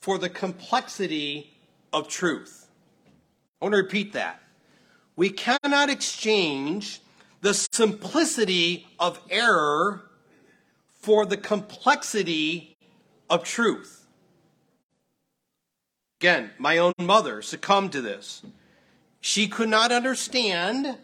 for 0.00 0.18
the 0.18 0.30
complexity 0.30 1.52
of 1.92 2.08
truth. 2.08 2.66
I 3.60 3.66
want 3.66 3.74
to 3.74 3.82
repeat 3.82 4.14
that. 4.14 4.42
We 5.16 5.30
cannot 5.30 5.90
exchange 5.90 7.00
the 7.42 7.54
simplicity 7.54 8.86
of 8.98 9.20
error 9.30 10.02
for 11.00 11.26
the 11.26 11.36
complexity 11.36 12.76
of 13.30 13.44
truth. 13.44 13.95
Again, 16.20 16.50
my 16.58 16.78
own 16.78 16.94
mother 16.98 17.42
succumbed 17.42 17.92
to 17.92 18.00
this. 18.00 18.42
She 19.20 19.48
could 19.48 19.68
not 19.68 19.92
understand 19.92 20.96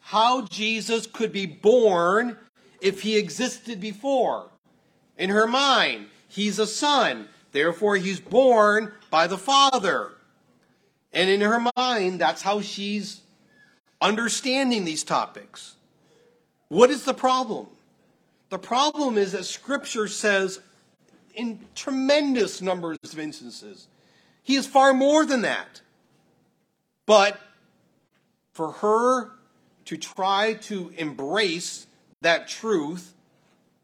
how 0.00 0.42
Jesus 0.42 1.06
could 1.06 1.32
be 1.32 1.46
born 1.46 2.36
if 2.80 3.02
he 3.02 3.16
existed 3.16 3.80
before. 3.80 4.50
In 5.16 5.30
her 5.30 5.46
mind, 5.46 6.06
he's 6.28 6.58
a 6.58 6.66
son, 6.66 7.28
therefore 7.52 7.96
he's 7.96 8.20
born 8.20 8.92
by 9.10 9.26
the 9.26 9.38
Father. 9.38 10.12
And 11.12 11.30
in 11.30 11.40
her 11.40 11.64
mind, 11.76 12.20
that's 12.20 12.42
how 12.42 12.60
she's 12.60 13.20
understanding 14.00 14.84
these 14.84 15.04
topics. 15.04 15.76
What 16.68 16.90
is 16.90 17.04
the 17.04 17.14
problem? 17.14 17.66
The 18.48 18.58
problem 18.58 19.16
is 19.16 19.32
that 19.32 19.44
Scripture 19.44 20.08
says 20.08 20.60
in 21.34 21.60
tremendous 21.74 22.60
numbers 22.60 22.98
of 23.04 23.18
instances, 23.18 23.86
he 24.50 24.56
is 24.56 24.66
far 24.66 24.92
more 24.92 25.24
than 25.24 25.42
that. 25.42 25.80
But 27.06 27.38
for 28.52 28.72
her 28.72 29.30
to 29.84 29.96
try 29.96 30.54
to 30.62 30.92
embrace 30.96 31.86
that 32.20 32.48
truth 32.48 33.14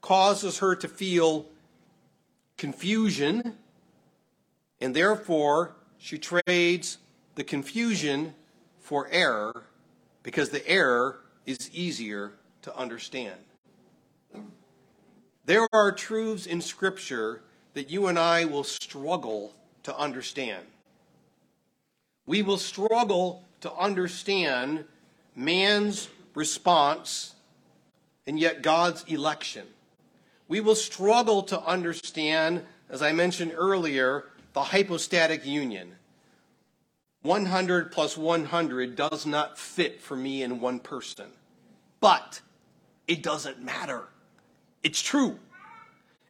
causes 0.00 0.58
her 0.58 0.74
to 0.74 0.88
feel 0.88 1.46
confusion, 2.56 3.54
and 4.80 4.92
therefore 4.92 5.76
she 5.98 6.18
trades 6.18 6.98
the 7.36 7.44
confusion 7.44 8.34
for 8.80 9.06
error 9.12 9.66
because 10.24 10.50
the 10.50 10.68
error 10.68 11.20
is 11.46 11.70
easier 11.72 12.32
to 12.62 12.76
understand. 12.76 13.38
There 15.44 15.68
are 15.72 15.92
truths 15.92 16.44
in 16.44 16.60
Scripture 16.60 17.42
that 17.74 17.88
you 17.88 18.08
and 18.08 18.18
I 18.18 18.46
will 18.46 18.64
struggle 18.64 19.54
to 19.86 19.96
understand. 19.96 20.66
We 22.26 22.42
will 22.42 22.58
struggle 22.58 23.44
to 23.60 23.72
understand 23.72 24.84
man's 25.36 26.08
response 26.34 27.36
and 28.26 28.36
yet 28.36 28.62
God's 28.62 29.04
election. 29.04 29.64
We 30.48 30.60
will 30.60 30.74
struggle 30.74 31.44
to 31.44 31.60
understand, 31.62 32.64
as 32.90 33.00
I 33.00 33.12
mentioned 33.12 33.52
earlier, 33.54 34.24
the 34.54 34.64
hypostatic 34.64 35.46
union. 35.46 35.94
100 37.22 37.92
plus 37.92 38.16
100 38.16 38.96
does 38.96 39.24
not 39.24 39.56
fit 39.56 40.00
for 40.00 40.16
me 40.16 40.42
in 40.42 40.60
one 40.60 40.80
person. 40.80 41.26
But 42.00 42.40
it 43.06 43.22
doesn't 43.22 43.62
matter. 43.62 44.08
It's 44.82 45.00
true. 45.00 45.38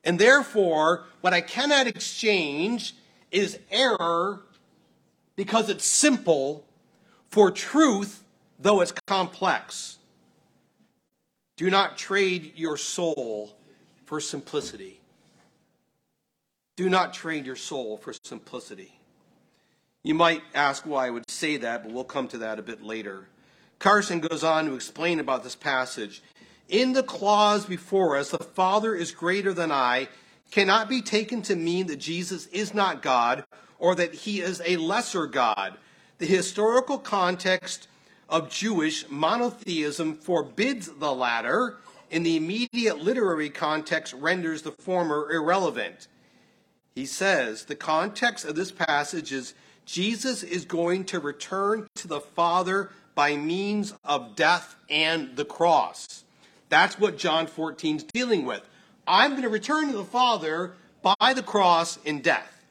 And 0.05 0.19
therefore, 0.19 1.07
what 1.23 1.33
I 1.33 1.41
cannot 1.41 1.87
exchange 1.87 2.95
is 3.37 3.59
error 3.71 4.41
because 5.37 5.69
it's 5.69 5.85
simple 5.85 6.65
for 7.29 7.51
truth, 7.51 8.25
though 8.59 8.81
it's 8.81 8.93
complex. 9.07 9.99
Do 11.59 11.69
not 11.69 11.99
trade 11.99 12.53
your 12.57 12.79
soul 12.79 13.55
for 14.07 14.21
simplicity. 14.21 15.01
Do 16.77 16.89
not 16.89 17.13
trade 17.13 17.45
your 17.45 17.57
soul 17.57 17.99
for 17.99 18.15
simplicity. 18.25 18.99
You 20.03 20.15
might 20.15 20.43
ask 20.55 20.87
why 20.87 21.09
I 21.09 21.11
would 21.11 21.31
say 21.31 21.59
that, 21.59 21.83
but 21.83 21.93
we'll 21.93 22.05
come 22.05 22.29
to 22.29 22.39
that 22.39 22.59
a 22.59 22.63
bit 22.63 22.83
later. 22.83 23.29
Carson 23.79 24.21
goes 24.21 24.45
on 24.45 24.65
to 24.65 24.75
explain 24.75 25.21
about 25.21 25.45
this 25.45 25.55
passage. 25.55 26.23
In 26.71 26.95
the 26.95 27.03
clause 27.03 27.67
before 27.67 28.17
us, 28.17 28.31
the 28.31 28.39
Father 28.39 28.95
is 28.95 29.13
greater 29.13 29.53
than 29.53 29.71
I, 29.71 30.09
cannot 30.51 30.89
be 30.89 31.03
taken 31.03 31.43
to 31.43 31.57
mean 31.57 31.87
that 31.89 31.97
Jesus 31.97 32.47
is 32.47 32.73
not 32.73 33.03
God 33.03 33.45
or 33.79 33.95
that 33.95 34.15
he 34.15 34.41
is 34.41 34.63
a 34.65 34.77
lesser 34.77 35.27
God. 35.27 35.77
The 36.19 36.27
historical 36.27 36.99
context 36.99 37.89
of 38.29 38.51
Jewish 38.51 39.09
monotheism 39.09 40.17
forbids 40.17 40.89
the 40.89 41.13
latter, 41.13 41.77
and 42.11 42.25
the 42.25 42.37
immediate 42.37 42.99
literary 42.99 43.51
context 43.51 44.15
renders 44.15 44.63
the 44.63 44.73
former 44.73 45.31
irrelevant. 45.31 46.09
He 46.95 47.07
says 47.07 47.67
the 47.67 47.77
context 47.77 48.45
of 48.45 48.57
this 48.57 48.73
passage 48.73 49.33
is 49.33 49.55
Jesus 49.85 50.43
is 50.43 50.65
going 50.65 51.05
to 51.07 51.21
return 51.21 51.87
to 51.97 52.09
the 52.09 52.21
Father 52.21 52.91
by 53.15 53.37
means 53.37 53.95
of 54.05 54.35
death 54.35 54.77
and 54.89 55.37
the 55.37 55.45
cross. 55.45 56.25
That's 56.69 56.99
what 56.99 57.19
John 57.19 57.47
14 57.47 57.97
is 57.97 58.05
dealing 58.05 58.45
with. 58.45 58.63
I'm 59.07 59.33
going 59.33 59.43
to 59.43 59.49
return 59.49 59.91
to 59.91 59.97
the 59.97 60.05
Father 60.05 60.75
by 61.03 61.33
the 61.35 61.43
cross 61.43 61.99
in 62.05 62.21
death. 62.21 62.65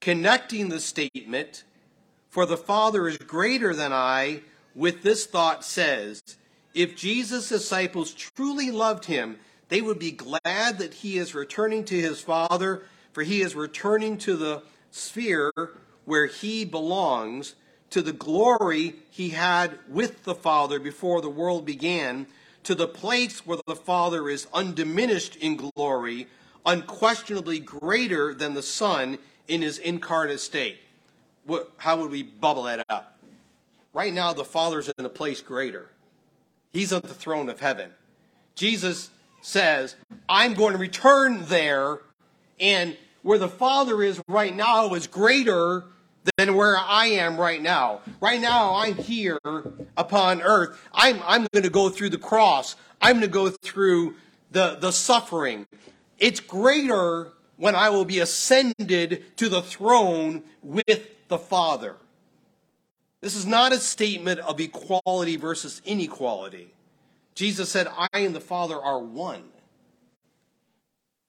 Connecting 0.00 0.68
the 0.68 0.80
statement 0.80 1.64
for 2.28 2.46
the 2.46 2.56
Father 2.56 3.06
is 3.06 3.18
greater 3.18 3.74
than 3.74 3.92
I, 3.92 4.40
with 4.74 5.02
this 5.02 5.26
thought 5.26 5.64
says, 5.64 6.20
if 6.74 6.96
Jesus' 6.96 7.48
disciples 7.48 8.12
truly 8.14 8.70
loved 8.70 9.04
him, 9.04 9.38
they 9.68 9.80
would 9.80 9.98
be 9.98 10.10
glad 10.10 10.78
that 10.78 10.94
he 10.94 11.18
is 11.18 11.34
returning 11.34 11.84
to 11.84 12.00
his 12.00 12.20
Father, 12.20 12.82
for 13.12 13.22
he 13.22 13.42
is 13.42 13.54
returning 13.54 14.18
to 14.18 14.36
the 14.36 14.62
sphere 14.90 15.52
where 16.04 16.26
he 16.26 16.64
belongs, 16.64 17.54
to 17.90 18.02
the 18.02 18.12
glory 18.12 18.94
he 19.10 19.30
had 19.30 19.78
with 19.88 20.24
the 20.24 20.34
Father 20.34 20.80
before 20.80 21.20
the 21.20 21.28
world 21.28 21.64
began, 21.64 22.26
to 22.64 22.74
the 22.74 22.88
place 22.88 23.46
where 23.46 23.58
the 23.66 23.76
Father 23.76 24.28
is 24.28 24.46
undiminished 24.52 25.36
in 25.36 25.56
glory, 25.56 26.28
unquestionably 26.64 27.58
greater 27.58 28.34
than 28.34 28.54
the 28.54 28.62
Son 28.62 29.18
in 29.48 29.62
his 29.62 29.78
incarnate 29.78 30.40
state 30.40 30.78
what, 31.44 31.72
how 31.76 32.00
would 32.00 32.10
we 32.10 32.22
bubble 32.22 32.64
that 32.64 32.84
up? 32.88 33.18
Right 33.92 34.12
now, 34.12 34.32
the 34.32 34.44
Father's 34.44 34.90
in 34.98 35.04
a 35.04 35.10
place 35.10 35.40
greater. 35.40 35.90
He's 36.72 36.92
on 36.92 37.02
the 37.02 37.08
throne 37.08 37.48
of 37.48 37.60
heaven. 37.60 37.90
Jesus 38.54 39.10
says, 39.42 39.96
I'm 40.28 40.54
going 40.54 40.72
to 40.72 40.78
return 40.78 41.44
there, 41.46 41.98
and 42.60 42.96
where 43.22 43.38
the 43.38 43.48
Father 43.48 44.02
is 44.02 44.22
right 44.28 44.54
now 44.54 44.94
is 44.94 45.06
greater 45.06 45.84
than 46.36 46.54
where 46.54 46.76
I 46.76 47.06
am 47.06 47.36
right 47.36 47.60
now. 47.60 48.00
Right 48.20 48.40
now, 48.40 48.74
I'm 48.76 48.94
here 48.94 49.38
upon 49.96 50.42
earth. 50.42 50.78
I'm, 50.92 51.20
I'm 51.24 51.46
going 51.52 51.64
to 51.64 51.70
go 51.70 51.88
through 51.88 52.10
the 52.10 52.18
cross. 52.18 52.76
I'm 53.00 53.16
going 53.16 53.22
to 53.22 53.28
go 53.28 53.50
through 53.50 54.14
the, 54.50 54.76
the 54.76 54.92
suffering. 54.92 55.66
It's 56.18 56.40
greater 56.40 57.32
when 57.56 57.74
I 57.74 57.90
will 57.90 58.04
be 58.04 58.20
ascended 58.20 59.36
to 59.36 59.48
the 59.48 59.62
throne 59.62 60.42
with 60.62 61.08
the 61.28 61.38
Father. 61.38 61.96
This 63.20 63.36
is 63.36 63.46
not 63.46 63.72
a 63.72 63.78
statement 63.78 64.40
of 64.40 64.60
equality 64.60 65.36
versus 65.36 65.80
inequality. 65.84 66.72
Jesus 67.34 67.70
said, 67.70 67.88
I 67.88 68.08
and 68.14 68.34
the 68.34 68.40
Father 68.40 68.76
are 68.76 68.98
one. 68.98 69.44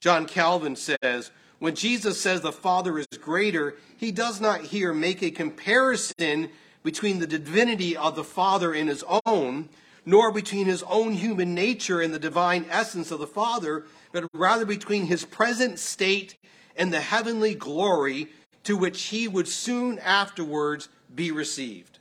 John 0.02 0.26
Calvin 0.26 0.76
says, 0.76 1.32
when 1.60 1.76
Jesus 1.76 2.20
says 2.20 2.42
the 2.42 2.52
Father 2.52 3.00
is 3.00 3.08
greater, 3.20 3.76
he 3.98 4.12
does 4.12 4.42
not 4.42 4.62
here 4.62 4.94
make 4.94 5.22
a 5.22 5.32
comparison 5.32 6.50
between 6.84 7.20
the 7.20 7.28
divinity 7.28 7.96
of 7.96 8.16
the 8.16 8.24
Father 8.24 8.74
and 8.74 8.90
his 8.90 9.04
own, 9.26 9.70
nor 10.06 10.32
between 10.32 10.66
his 10.66 10.84
own 10.84 11.14
human 11.14 11.54
nature 11.54 12.02
and 12.02 12.14
the 12.14 12.20
divine 12.20 12.66
essence 12.70 13.12
of 13.12 13.20
the 13.20 13.28
Father, 13.28 13.86
but 14.12 14.26
rather 14.34 14.66
between 14.66 15.06
his 15.06 15.24
present 15.24 15.80
state 15.80 16.38
and 16.76 16.92
the 16.92 17.00
heavenly 17.02 17.56
glory 17.56 18.28
to 18.64 18.76
which 18.76 19.04
he 19.04 19.28
would 19.28 19.48
soon 19.48 20.00
afterwards 20.00 20.90
be 21.14 21.32
received. 21.32 22.00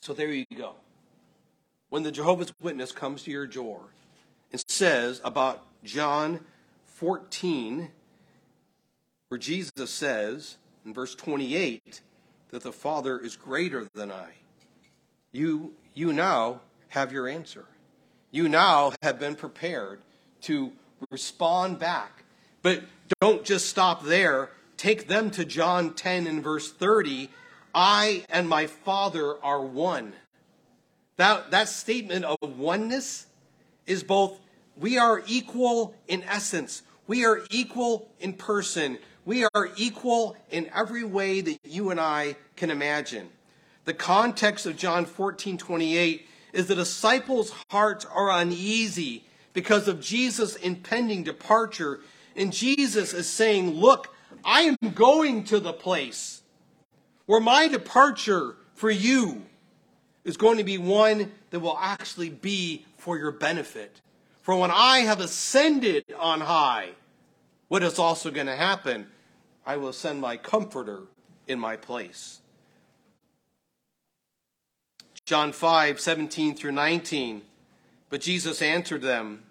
So 0.00 0.12
there 0.12 0.32
you 0.32 0.44
go. 0.56 0.74
When 1.88 2.02
the 2.02 2.12
Jehovah's 2.12 2.52
Witness 2.60 2.92
comes 2.92 3.22
to 3.24 3.30
your 3.30 3.46
door 3.46 3.80
and 4.52 4.62
says 4.68 5.20
about 5.24 5.64
John 5.82 6.40
14, 6.84 7.90
where 9.34 9.38
Jesus 9.40 9.90
says 9.90 10.58
in 10.86 10.94
verse 10.94 11.12
28 11.16 12.00
that 12.50 12.62
the 12.62 12.70
Father 12.70 13.18
is 13.18 13.34
greater 13.34 13.88
than 13.92 14.12
I, 14.12 14.28
you, 15.32 15.72
you 15.92 16.12
now 16.12 16.60
have 16.90 17.10
your 17.10 17.26
answer. 17.26 17.64
You 18.30 18.48
now 18.48 18.92
have 19.02 19.18
been 19.18 19.34
prepared 19.34 20.02
to 20.42 20.70
respond 21.10 21.80
back. 21.80 22.22
But 22.62 22.84
don't 23.20 23.42
just 23.44 23.68
stop 23.68 24.04
there 24.04 24.50
Take 24.76 25.08
them 25.08 25.30
to 25.32 25.44
John 25.44 25.94
10 25.94 26.26
and 26.26 26.42
verse 26.42 26.70
30. 26.70 27.28
I 27.74 28.24
and 28.28 28.48
my 28.48 28.68
Father 28.68 29.42
are 29.42 29.62
one. 29.62 30.12
That, 31.16 31.50
that 31.50 31.68
statement 31.68 32.24
of 32.24 32.58
oneness 32.58 33.26
is 33.86 34.04
both 34.04 34.38
we 34.76 34.98
are 34.98 35.22
equal 35.26 35.94
in 36.06 36.22
essence, 36.24 36.82
we 37.06 37.24
are 37.24 37.42
equal 37.50 38.08
in 38.18 38.32
person, 38.32 38.98
we 39.24 39.44
are 39.54 39.70
equal 39.76 40.36
in 40.50 40.70
every 40.74 41.04
way 41.04 41.40
that 41.40 41.58
you 41.64 41.90
and 41.90 42.00
I 42.00 42.36
can 42.56 42.70
imagine. 42.70 43.28
The 43.84 43.94
context 43.94 44.66
of 44.66 44.76
John 44.76 45.04
14 45.04 45.58
28 45.58 46.26
is 46.52 46.66
the 46.66 46.74
disciples' 46.74 47.52
hearts 47.70 48.04
are 48.06 48.30
uneasy 48.30 49.24
because 49.52 49.88
of 49.88 50.00
Jesus' 50.00 50.56
impending 50.56 51.22
departure. 51.22 52.00
And 52.36 52.52
Jesus 52.52 53.12
is 53.12 53.28
saying, 53.28 53.70
Look, 53.70 54.14
I 54.44 54.62
am 54.62 54.76
going 54.94 55.44
to 55.44 55.60
the 55.60 55.72
place 55.72 56.42
where 57.26 57.40
my 57.40 57.68
departure 57.68 58.56
for 58.74 58.90
you 58.90 59.42
is 60.24 60.36
going 60.36 60.58
to 60.58 60.64
be 60.64 60.78
one 60.78 61.32
that 61.50 61.60
will 61.60 61.78
actually 61.78 62.30
be 62.30 62.84
for 62.96 63.18
your 63.18 63.30
benefit. 63.30 64.00
For 64.42 64.56
when 64.56 64.70
I 64.70 65.00
have 65.00 65.20
ascended 65.20 66.04
on 66.18 66.40
high, 66.40 66.90
what 67.68 67.82
is 67.82 67.98
also 67.98 68.30
going 68.30 68.46
to 68.46 68.56
happen? 68.56 69.06
I 69.66 69.76
will 69.76 69.92
send 69.92 70.20
my 70.20 70.36
comforter 70.36 71.02
in 71.46 71.58
my 71.58 71.76
place. 71.76 72.40
John 75.24 75.52
5, 75.52 76.00
17 76.00 76.54
through 76.54 76.72
19. 76.72 77.42
But 78.10 78.20
Jesus 78.20 78.60
answered 78.60 79.00
them, 79.00 79.44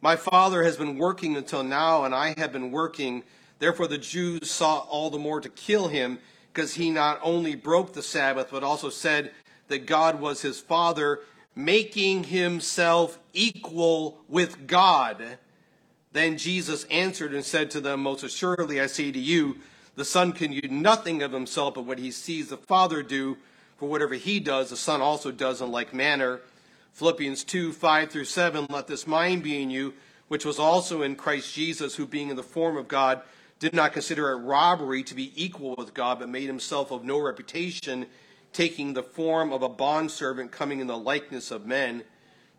My 0.00 0.16
Father 0.16 0.64
has 0.64 0.76
been 0.76 0.98
working 0.98 1.36
until 1.36 1.62
now, 1.62 2.04
and 2.04 2.14
I 2.14 2.34
have 2.38 2.52
been 2.52 2.72
working. 2.72 3.22
Therefore 3.60 3.86
the 3.86 3.98
Jews 3.98 4.50
sought 4.50 4.88
all 4.90 5.10
the 5.10 5.18
more 5.18 5.40
to 5.40 5.48
kill 5.48 5.88
him, 5.88 6.18
because 6.52 6.74
he 6.74 6.90
not 6.90 7.20
only 7.22 7.54
broke 7.54 7.92
the 7.92 8.02
Sabbath, 8.02 8.48
but 8.50 8.64
also 8.64 8.90
said 8.90 9.32
that 9.68 9.86
God 9.86 10.20
was 10.20 10.42
his 10.42 10.60
Father, 10.60 11.20
making 11.54 12.24
himself 12.24 13.18
equal 13.32 14.18
with 14.28 14.66
God. 14.66 15.38
Then 16.12 16.36
Jesus 16.36 16.84
answered 16.84 17.32
and 17.34 17.44
said 17.44 17.70
to 17.70 17.80
them, 17.80 18.02
Most 18.02 18.22
assuredly 18.22 18.80
I 18.80 18.86
say 18.86 19.10
to 19.12 19.18
you, 19.18 19.58
the 19.94 20.04
Son 20.04 20.32
can 20.32 20.52
do 20.52 20.68
nothing 20.68 21.22
of 21.22 21.32
himself 21.32 21.74
but 21.74 21.84
what 21.84 21.98
he 21.98 22.10
sees 22.10 22.48
the 22.48 22.56
Father 22.56 23.02
do. 23.02 23.36
For 23.76 23.88
whatever 23.88 24.14
he 24.14 24.38
does, 24.38 24.70
the 24.70 24.76
Son 24.76 25.00
also 25.00 25.30
does 25.30 25.60
in 25.60 25.70
like 25.70 25.92
manner. 25.92 26.40
Philippians 26.92 27.44
2 27.44 27.72
5 27.72 28.10
through 28.10 28.24
7 28.24 28.66
Let 28.70 28.86
this 28.86 29.06
mind 29.06 29.42
be 29.42 29.62
in 29.62 29.70
you, 29.70 29.94
which 30.28 30.44
was 30.44 30.58
also 30.58 31.02
in 31.02 31.16
Christ 31.16 31.54
Jesus, 31.54 31.96
who 31.96 32.06
being 32.06 32.30
in 32.30 32.36
the 32.36 32.42
form 32.42 32.76
of 32.76 32.88
God, 32.88 33.22
did 33.58 33.74
not 33.74 33.92
consider 33.92 34.30
it 34.30 34.36
robbery 34.36 35.02
to 35.04 35.14
be 35.14 35.32
equal 35.34 35.74
with 35.76 35.94
God, 35.94 36.18
but 36.18 36.28
made 36.28 36.46
himself 36.46 36.90
of 36.90 37.04
no 37.04 37.18
reputation, 37.18 38.06
taking 38.52 38.92
the 38.92 39.02
form 39.02 39.52
of 39.52 39.62
a 39.62 39.68
bondservant, 39.68 40.52
coming 40.52 40.80
in 40.80 40.86
the 40.86 40.98
likeness 40.98 41.50
of 41.50 41.66
men. 41.66 42.04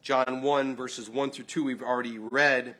John 0.01 0.41
1, 0.41 0.75
verses 0.75 1.09
1 1.09 1.31
through 1.31 1.45
2, 1.45 1.63
we've 1.63 1.83
already 1.83 2.17
read. 2.17 2.75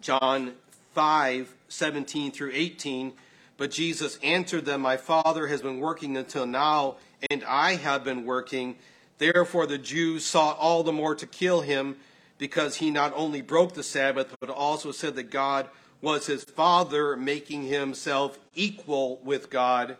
John 0.00 0.54
5, 0.94 1.54
17 1.68 2.32
through 2.32 2.52
18 2.54 3.12
but 3.58 3.72
Jesus 3.72 4.18
answered 4.22 4.64
them, 4.64 4.80
My 4.80 4.96
Father 4.96 5.48
has 5.48 5.60
been 5.60 5.80
working 5.80 6.16
until 6.16 6.46
now, 6.46 6.96
and 7.28 7.44
I 7.44 7.74
have 7.74 8.04
been 8.04 8.24
working. 8.24 8.76
Therefore 9.18 9.66
the 9.66 9.78
Jews 9.78 10.24
sought 10.24 10.56
all 10.58 10.84
the 10.84 10.92
more 10.92 11.16
to 11.16 11.26
kill 11.26 11.60
him, 11.60 11.96
because 12.38 12.76
he 12.76 12.90
not 12.90 13.12
only 13.16 13.42
broke 13.42 13.74
the 13.74 13.82
Sabbath, 13.82 14.34
but 14.40 14.48
also 14.48 14.92
said 14.92 15.16
that 15.16 15.24
God 15.24 15.68
was 16.00 16.26
his 16.26 16.44
Father, 16.44 17.16
making 17.16 17.64
himself 17.64 18.38
equal 18.54 19.20
with 19.24 19.50
God. 19.50 19.96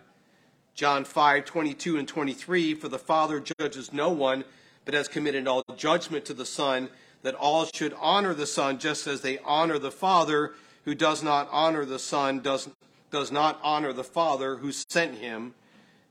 John 0.77 1.05
5, 1.05 1.45
22 1.45 1.97
and 1.97 2.07
23, 2.07 2.75
For 2.75 2.89
the 2.89 3.01
Father 3.01 3.41
judges 3.41 3.93
no 3.93 4.11
one, 4.11 4.45
but 4.85 4.95
has 4.95 5.09
committed 5.09 5.49
all 5.49 5.65
judgment 5.77 6.25
to 6.27 6.35
the 6.35 6.47
Son, 6.47 6.91
that 7.23 7.35
all 7.35 7.67
should 7.67 7.95
honor 7.99 8.35
the 8.35 8.47
Son 8.47 8.79
just 8.79 9.07
as 9.07 9.21
they 9.21 9.39
honor 9.41 9.79
the 9.79 9.91
Father. 9.91 10.55
Who 10.85 10.95
does 10.95 11.23
not 11.23 11.49
honor 11.51 11.85
the 11.85 11.99
Son 11.99 12.41
does 12.41 12.69
does 13.11 13.33
not 13.33 13.59
honor 13.63 13.93
the 13.93 14.05
Father 14.05 14.57
who 14.57 14.73
sent 14.73 15.17
him. 15.17 15.55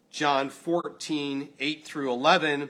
John 0.10 0.50
14, 0.50 1.50
8 1.60 1.86
through 1.86 2.12
11. 2.12 2.70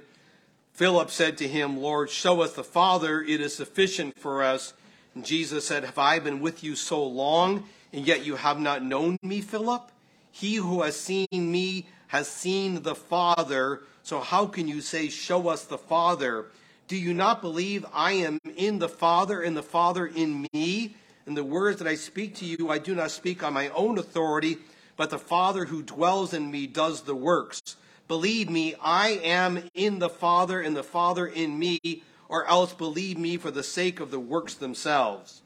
Philip 0.73 1.09
said 1.09 1.37
to 1.37 1.47
him, 1.47 1.77
Lord, 1.77 2.09
show 2.09 2.41
us 2.41 2.53
the 2.53 2.63
Father, 2.63 3.21
it 3.21 3.41
is 3.41 3.55
sufficient 3.55 4.19
for 4.19 4.43
us. 4.43 4.73
And 5.15 5.25
Jesus 5.25 5.65
said, 5.65 5.83
Have 5.83 5.97
I 5.97 6.19
been 6.19 6.39
with 6.39 6.63
you 6.63 6.75
so 6.75 7.03
long, 7.03 7.63
and 7.91 8.05
yet 8.05 8.25
you 8.25 8.35
have 8.35 8.59
not 8.59 8.83
known 8.83 9.17
me, 9.21 9.41
Philip? 9.41 9.91
He 10.31 10.55
who 10.55 10.83
has 10.83 10.99
seen 10.99 11.27
me 11.31 11.87
has 12.07 12.27
seen 12.27 12.83
the 12.83 12.95
Father. 12.95 13.81
So 14.03 14.19
how 14.19 14.45
can 14.45 14.67
you 14.67 14.81
say, 14.81 15.09
Show 15.09 15.47
us 15.47 15.63
the 15.63 15.77
Father? 15.77 16.45
Do 16.87 16.95
you 16.95 17.13
not 17.13 17.41
believe 17.41 17.85
I 17.93 18.13
am 18.13 18.39
in 18.55 18.79
the 18.79 18.87
Father 18.87 19.41
and 19.41 19.57
the 19.57 19.63
Father 19.63 20.07
in 20.07 20.47
me? 20.53 20.95
And 21.25 21.35
the 21.35 21.43
words 21.43 21.79
that 21.79 21.87
I 21.87 21.95
speak 21.95 22.35
to 22.35 22.45
you, 22.45 22.69
I 22.69 22.77
do 22.77 22.95
not 22.95 23.11
speak 23.11 23.43
on 23.43 23.53
my 23.53 23.67
own 23.69 23.97
authority, 23.97 24.57
but 24.95 25.09
the 25.09 25.19
Father 25.19 25.65
who 25.65 25.83
dwells 25.83 26.33
in 26.33 26.49
me 26.49 26.65
does 26.65 27.01
the 27.01 27.15
works. 27.15 27.75
Believe 28.07 28.49
me, 28.49 28.73
I 28.81 29.19
am 29.21 29.69
in 29.73 29.99
the 29.99 30.09
Father, 30.09 30.61
and 30.61 30.77
the 30.77 30.83
Father 30.83 31.27
in 31.27 31.59
me, 31.59 32.03
or 32.29 32.47
else 32.47 32.73
believe 32.73 33.17
me 33.17 33.35
for 33.35 33.51
the 33.51 33.63
sake 33.63 33.99
of 33.99 34.09
the 34.09 34.19
works 34.19 34.53
themselves. 34.53 35.41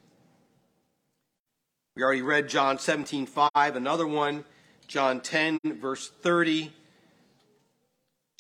We 1.96 2.04
already 2.04 2.22
read 2.22 2.50
John 2.50 2.78
17, 2.78 3.26
5, 3.26 3.50
another 3.56 4.06
one, 4.06 4.46
John 4.88 5.22
10, 5.22 5.60
verse 5.82 6.12
30. 6.22 6.72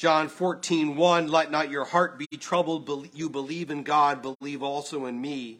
John 0.01 0.29
14, 0.29 0.95
1, 0.95 1.27
let 1.27 1.51
not 1.51 1.69
your 1.69 1.85
heart 1.85 2.17
be 2.17 2.25
troubled. 2.35 3.07
You 3.13 3.29
believe 3.29 3.69
in 3.69 3.83
God, 3.83 4.23
believe 4.23 4.63
also 4.63 5.05
in 5.05 5.21
me. 5.21 5.59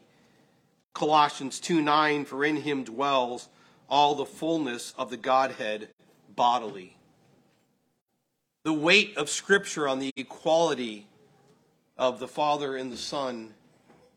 Colossians 0.94 1.60
2 1.60 1.80
9, 1.80 2.24
for 2.24 2.44
in 2.44 2.56
him 2.56 2.82
dwells 2.82 3.48
all 3.88 4.16
the 4.16 4.26
fullness 4.26 4.94
of 4.98 5.10
the 5.10 5.16
Godhead 5.16 5.90
bodily. 6.34 6.96
The 8.64 8.72
weight 8.72 9.16
of 9.16 9.30
Scripture 9.30 9.86
on 9.86 10.00
the 10.00 10.10
equality 10.16 11.06
of 11.96 12.18
the 12.18 12.26
Father 12.26 12.76
and 12.76 12.90
the 12.90 12.96
Son 12.96 13.54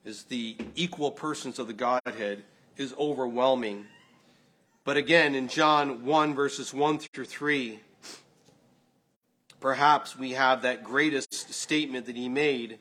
is 0.06 0.24
the 0.24 0.58
equal 0.74 1.12
persons 1.12 1.60
of 1.60 1.68
the 1.68 1.74
Godhead 1.74 2.44
is 2.78 2.96
overwhelming. 2.98 3.86
But 4.86 4.98
again, 4.98 5.36
in 5.36 5.50
John 5.50 6.04
1, 6.04 6.34
verses 6.34 6.74
1 6.74 6.98
through 6.98 7.26
3, 7.26 7.80
perhaps 9.66 10.16
we 10.16 10.34
have 10.34 10.62
that 10.62 10.84
greatest 10.84 11.52
statement 11.52 12.06
that 12.06 12.16
he 12.16 12.30
made 12.30 12.78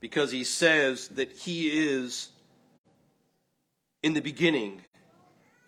because 0.00 0.32
he 0.32 0.42
says 0.42 1.06
that 1.06 1.30
he 1.30 1.68
is 1.68 2.30
in 4.02 4.12
the 4.14 4.20
beginning, 4.20 4.80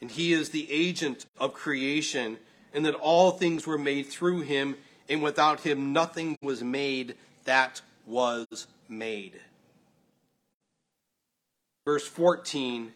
and 0.00 0.10
he 0.10 0.32
is 0.32 0.48
the 0.48 0.68
agent 0.68 1.26
of 1.38 1.54
creation, 1.54 2.36
and 2.74 2.84
that 2.84 2.96
all 2.96 3.30
things 3.30 3.68
were 3.68 3.78
made 3.78 4.04
through 4.04 4.40
him, 4.40 4.74
and 5.08 5.22
without 5.22 5.60
him 5.60 5.92
nothing 5.92 6.36
was 6.42 6.60
made 6.60 7.14
that 7.44 7.80
was 8.04 8.66
made. 8.88 9.40
Verse 11.84 12.08
14 12.08 12.90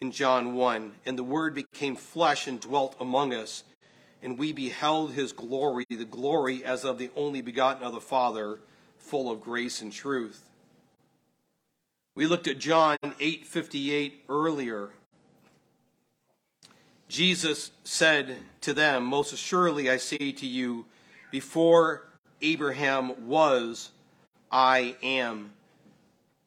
in 0.00 0.12
John 0.12 0.54
1 0.54 0.92
And 1.06 1.18
the 1.18 1.24
Word 1.24 1.56
became 1.56 1.96
flesh 1.96 2.46
and 2.46 2.60
dwelt 2.60 2.94
among 3.00 3.34
us, 3.34 3.64
and 4.22 4.38
we 4.38 4.52
beheld 4.52 5.12
his 5.12 5.32
glory, 5.32 5.86
the 5.88 6.04
glory 6.04 6.64
as 6.64 6.84
of 6.84 6.98
the 6.98 7.10
only 7.16 7.42
begotten 7.42 7.82
of 7.82 7.92
the 7.92 8.00
Father, 8.00 8.58
full 8.98 9.30
of 9.30 9.40
grace 9.40 9.80
and 9.80 9.92
truth. 9.92 10.42
We 12.14 12.26
looked 12.26 12.48
at 12.48 12.58
John 12.58 12.96
8:58 13.02 14.24
earlier. 14.28 14.90
Jesus 17.08 17.70
said 17.84 18.38
to 18.62 18.74
them, 18.74 19.04
Most 19.04 19.32
assuredly 19.32 19.88
I 19.88 19.98
say 19.98 20.32
to 20.32 20.46
you, 20.46 20.86
before 21.30 22.08
Abraham 22.42 23.28
was, 23.28 23.90
I 24.50 24.96
am. 25.02 25.52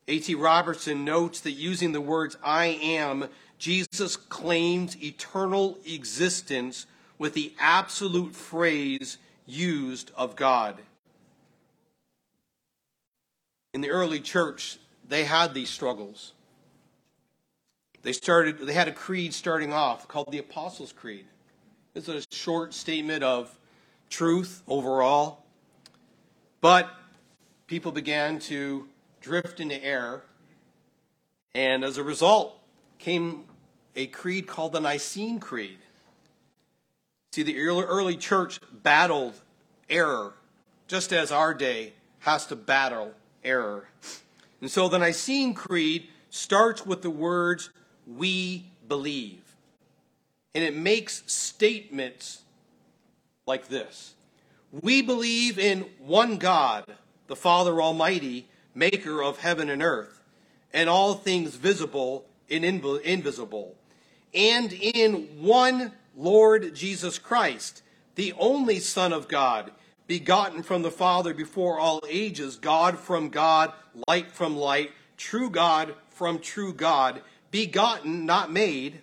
A.T. 0.08 0.34
Robertson 0.36 1.06
notes 1.06 1.40
that 1.42 1.52
using 1.52 1.92
the 1.92 2.02
words 2.02 2.36
I 2.44 2.80
am, 2.82 3.30
Jesus 3.60 4.16
claims 4.16 5.02
eternal 5.04 5.78
existence 5.86 6.88
with 7.20 7.34
the 7.34 7.54
absolute 7.60 8.34
phrase 8.34 9.18
used 9.46 10.12
of 10.16 10.36
God. 10.36 10.80
In 13.74 13.82
the 13.82 13.90
early 13.90 14.20
church, 14.20 14.80
they 15.08 15.26
had 15.26 15.54
these 15.54 15.70
struggles. 15.70 16.34
They 18.02 18.14
started 18.14 18.58
they 18.60 18.74
had 18.74 18.88
a 18.88 18.94
creed 18.94 19.34
starting 19.34 19.74
off 19.74 20.08
called 20.08 20.32
the 20.32 20.40
Apostles' 20.40 20.94
Creed. 20.94 21.26
It's 21.94 22.08
a 22.08 22.24
short 22.32 22.74
statement 22.74 23.24
of 23.24 23.56
truth 24.10 24.64
overall. 24.68 25.44
But 26.62 26.90
people 27.68 27.92
began 27.92 28.40
to 28.40 28.88
drift 29.22 29.60
into 29.60 29.84
error, 29.84 30.24
and 31.54 31.84
as 31.84 31.98
a 31.98 32.04
result 32.04 32.58
came 32.98 33.44
a 33.96 34.08
creed 34.08 34.48
called 34.48 34.74
the 34.74 34.80
Nicene 34.80 35.40
Creed. 35.40 35.80
See, 37.32 37.44
the 37.44 37.58
early 37.60 38.18
church 38.18 38.60
battled 38.72 39.36
error, 39.90 40.34
just 40.88 41.14
as 41.14 41.32
our 41.32 41.54
day 41.54 41.94
has 42.20 42.48
to 42.48 42.56
battle 42.56 43.14
error. 43.44 43.88
And 44.62 44.70
so 44.70 44.90
the 44.90 44.98
Nicene 44.98 45.54
Creed 45.54 46.08
starts 46.30 46.86
with 46.86 47.02
the 47.02 47.10
words, 47.10 47.70
we 48.08 48.66
believe. 48.88 49.42
And 50.56 50.64
it 50.64 50.76
makes 50.76 51.24
statements 51.32 52.42
like 53.46 53.68
this 53.68 54.16
We 54.72 55.02
believe 55.02 55.60
in 55.60 55.86
one 56.00 56.38
God, 56.38 56.86
the 57.28 57.36
Father 57.36 57.80
Almighty, 57.82 58.48
maker 58.74 59.22
of 59.22 59.40
heaven 59.40 59.70
and 59.70 59.84
earth, 59.84 60.24
and 60.74 60.90
all 60.90 61.14
things 61.14 61.56
visible 61.56 62.26
and 62.50 62.66
invisible, 62.66 63.76
and 64.34 64.74
in 64.74 65.44
one 65.44 65.92
Lord 66.20 66.76
Jesus 66.76 67.18
Christ, 67.18 67.82
the 68.16 68.34
only 68.38 68.80
Son 68.80 69.14
of 69.14 69.30
God, 69.30 69.72
begotten 70.06 70.64
from 70.64 70.82
the 70.82 70.92
Father 70.92 71.34
before 71.34 71.80
all 71.80 72.04
ages, 72.10 72.58
God 72.58 73.00
from 73.00 73.30
God, 73.30 73.72
light 74.06 74.30
from 74.30 74.58
light, 74.58 74.92
true 75.16 75.50
God 75.50 75.96
from 76.10 76.40
true 76.40 76.74
God, 76.74 77.22
begotten, 77.52 78.26
not 78.26 78.52
made, 78.52 79.00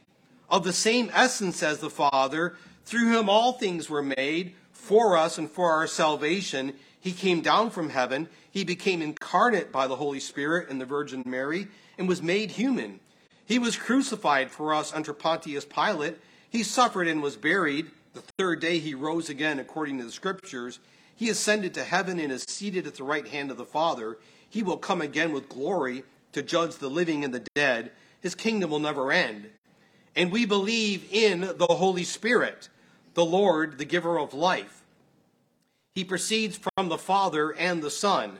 of 0.51 0.63
the 0.63 0.75
same 0.75 1.11
essence 1.15 1.63
as 1.63 1.79
the 1.79 1.89
Father, 1.89 2.55
through 2.85 3.09
whom 3.09 3.31
all 3.31 3.55
things 3.55 3.89
were 3.89 4.03
made, 4.03 4.55
for 4.71 5.17
us 5.17 5.39
and 5.39 5.51
for 5.51 5.71
our 5.71 5.87
salvation. 5.87 6.75
He 7.01 7.13
came 7.13 7.41
down 7.41 7.71
from 7.71 7.89
heaven. 7.89 8.29
He 8.51 8.63
became 8.63 9.01
incarnate 9.01 9.73
by 9.73 9.87
the 9.87 9.97
Holy 9.97 10.21
Spirit 10.21 10.69
and 10.69 10.79
the 10.79 10.85
Virgin 10.85 11.23
Mary 11.25 11.69
and 11.97 12.07
was 12.07 12.23
made 12.23 12.51
human. 12.51 13.01
He 13.47 13.59
was 13.59 13.75
crucified 13.75 14.51
for 14.51 14.75
us 14.75 14.93
under 14.93 15.15
Pontius 15.15 15.65
Pilate. 15.65 16.19
He 16.51 16.63
suffered 16.63 17.09
and 17.09 17.23
was 17.23 17.37
buried. 17.37 17.91
The 18.15 18.23
third 18.39 18.61
day 18.61 18.79
he 18.79 18.95
rose 18.95 19.29
again 19.29 19.59
according 19.59 19.99
to 19.99 20.05
the 20.05 20.13
scriptures. 20.13 20.79
He 21.15 21.29
ascended 21.29 21.75
to 21.75 21.85
heaven 21.85 22.19
and 22.19 22.31
is 22.33 22.45
seated 22.49 22.87
at 22.87 22.95
the 22.95 23.05
right 23.05 23.27
hand 23.27 23.51
of 23.51 23.57
the 23.57 23.65
Father. 23.65 24.19
He 24.49 24.63
will 24.63 24.77
come 24.77 25.01
again 25.01 25.33
with 25.33 25.49
glory 25.49 26.05
to 26.33 26.43
judge 26.43 26.77
the 26.77 26.91
living 26.91 27.25
and 27.25 27.33
the 27.33 27.47
dead. 27.55 27.91
His 28.21 28.35
kingdom 28.35 28.71
will 28.71 28.79
never 28.79 29.13
end. 29.13 29.51
And 30.15 30.33
we 30.33 30.47
believe 30.47 31.07
in 31.11 31.41
the 31.41 31.67
Holy 31.69 32.05
Spirit, 32.05 32.69
the 33.15 33.25
Lord, 33.25 33.79
the 33.79 33.85
giver 33.85 34.19
of 34.19 34.35
life. 34.35 34.83
He 35.95 36.05
proceeds 36.05 36.59
from 36.59 36.89
the 36.89 36.99
Father 36.99 37.51
and 37.51 37.83
the 37.83 37.91
Son. 37.91 38.39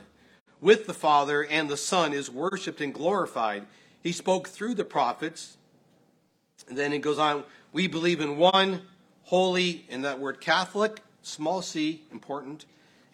With 0.59 0.87
the 0.87 0.93
Father 0.93 1.43
and 1.43 1.69
the 1.69 1.77
Son 1.77 2.13
is 2.13 2.31
worshiped 2.31 2.81
and 2.81 2.93
glorified. 2.93 3.65
He 4.01 4.11
spoke 4.11 4.47
through 4.47 4.75
the 4.75 4.83
prophets. 4.83 5.57
And 6.67 6.77
then 6.77 6.93
it 6.93 6.99
goes 6.99 7.19
on, 7.19 7.43
we 7.73 7.87
believe 7.87 8.21
in 8.21 8.37
one 8.37 8.81
holy, 9.23 9.85
in 9.89 10.01
that 10.03 10.19
word 10.19 10.39
Catholic, 10.39 11.01
small 11.21 11.61
c, 11.61 12.03
important, 12.11 12.65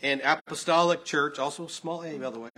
and 0.02 0.22
apostolic 0.24 1.04
church, 1.06 1.40
also 1.40 1.68
small 1.68 2.04
a, 2.04 2.18
by 2.18 2.30
the 2.30 2.40
way. 2.40 2.50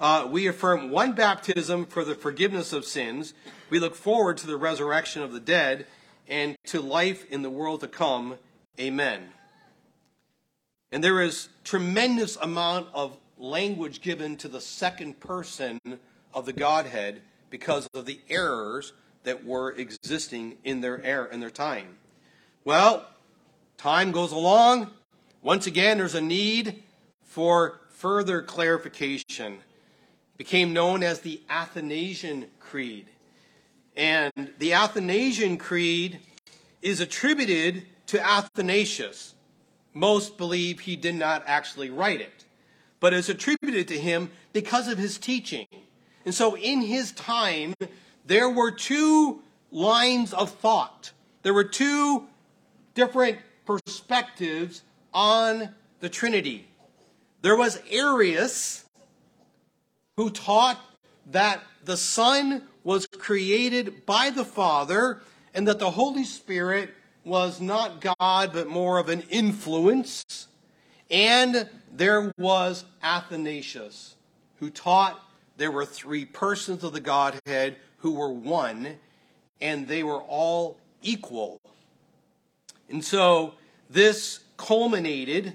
Uh, 0.00 0.28
we 0.30 0.46
affirm 0.46 0.90
one 0.90 1.12
baptism 1.12 1.86
for 1.86 2.04
the 2.04 2.14
forgiveness 2.14 2.72
of 2.72 2.84
sins. 2.84 3.34
We 3.70 3.80
look 3.80 3.94
forward 3.94 4.36
to 4.38 4.46
the 4.46 4.56
resurrection 4.56 5.22
of 5.22 5.32
the 5.32 5.40
dead 5.40 5.86
and 6.28 6.56
to 6.66 6.80
life 6.80 7.24
in 7.30 7.42
the 7.42 7.50
world 7.50 7.80
to 7.80 7.88
come. 7.88 8.36
Amen. 8.78 9.28
And 10.92 11.02
there 11.02 11.20
is 11.20 11.48
tremendous 11.64 12.36
amount 12.36 12.88
of 12.94 13.16
language 13.38 14.00
given 14.00 14.36
to 14.36 14.48
the 14.48 14.60
second 14.60 15.20
person 15.20 15.80
of 16.32 16.46
the 16.46 16.52
Godhead 16.52 17.22
because 17.50 17.88
of 17.94 18.06
the 18.06 18.20
errors 18.28 18.92
that 19.28 19.44
were 19.44 19.72
existing 19.72 20.56
in 20.64 20.80
their 20.80 21.04
air 21.04 21.26
in 21.26 21.38
their 21.38 21.50
time. 21.50 21.98
Well, 22.64 23.06
time 23.76 24.10
goes 24.10 24.32
along. 24.32 24.90
Once 25.42 25.66
again, 25.66 25.98
there's 25.98 26.14
a 26.14 26.20
need 26.22 26.82
for 27.22 27.78
further 27.90 28.40
clarification. 28.40 29.52
It 29.52 30.38
became 30.38 30.72
known 30.72 31.02
as 31.02 31.20
the 31.20 31.42
Athanasian 31.50 32.46
Creed. 32.58 33.08
And 33.94 34.32
the 34.58 34.72
Athanasian 34.72 35.58
Creed 35.58 36.20
is 36.80 37.00
attributed 37.00 37.84
to 38.06 38.26
Athanasius. 38.26 39.34
Most 39.92 40.38
believe 40.38 40.80
he 40.80 40.96
did 40.96 41.16
not 41.16 41.42
actually 41.46 41.90
write 41.90 42.22
it, 42.22 42.46
but 42.98 43.12
is 43.12 43.28
attributed 43.28 43.88
to 43.88 43.98
him 43.98 44.30
because 44.54 44.88
of 44.88 44.96
his 44.96 45.18
teaching. 45.18 45.66
And 46.24 46.34
so 46.34 46.56
in 46.56 46.80
his 46.80 47.12
time, 47.12 47.74
there 48.28 48.50
were 48.50 48.70
two 48.70 49.40
lines 49.72 50.34
of 50.34 50.50
thought. 50.50 51.12
There 51.42 51.54
were 51.54 51.64
two 51.64 52.26
different 52.94 53.38
perspectives 53.64 54.82
on 55.14 55.70
the 56.00 56.10
Trinity. 56.10 56.68
There 57.40 57.56
was 57.56 57.80
Arius, 57.90 58.84
who 60.18 60.28
taught 60.28 60.78
that 61.30 61.62
the 61.84 61.96
Son 61.96 62.64
was 62.84 63.06
created 63.06 64.04
by 64.04 64.28
the 64.28 64.44
Father 64.44 65.22
and 65.54 65.66
that 65.66 65.78
the 65.78 65.92
Holy 65.92 66.24
Spirit 66.24 66.90
was 67.24 67.62
not 67.62 68.02
God 68.02 68.52
but 68.52 68.68
more 68.68 68.98
of 68.98 69.08
an 69.08 69.22
influence. 69.30 70.48
And 71.10 71.66
there 71.90 72.30
was 72.36 72.84
Athanasius, 73.02 74.16
who 74.56 74.68
taught 74.68 75.18
there 75.56 75.70
were 75.70 75.86
three 75.86 76.26
persons 76.26 76.84
of 76.84 76.92
the 76.92 77.00
Godhead 77.00 77.76
who 77.98 78.12
were 78.12 78.32
one, 78.32 78.96
and 79.60 79.88
they 79.88 80.02
were 80.02 80.20
all 80.20 80.78
equal. 81.02 81.60
And 82.88 83.04
so 83.04 83.54
this 83.90 84.40
culminated 84.56 85.54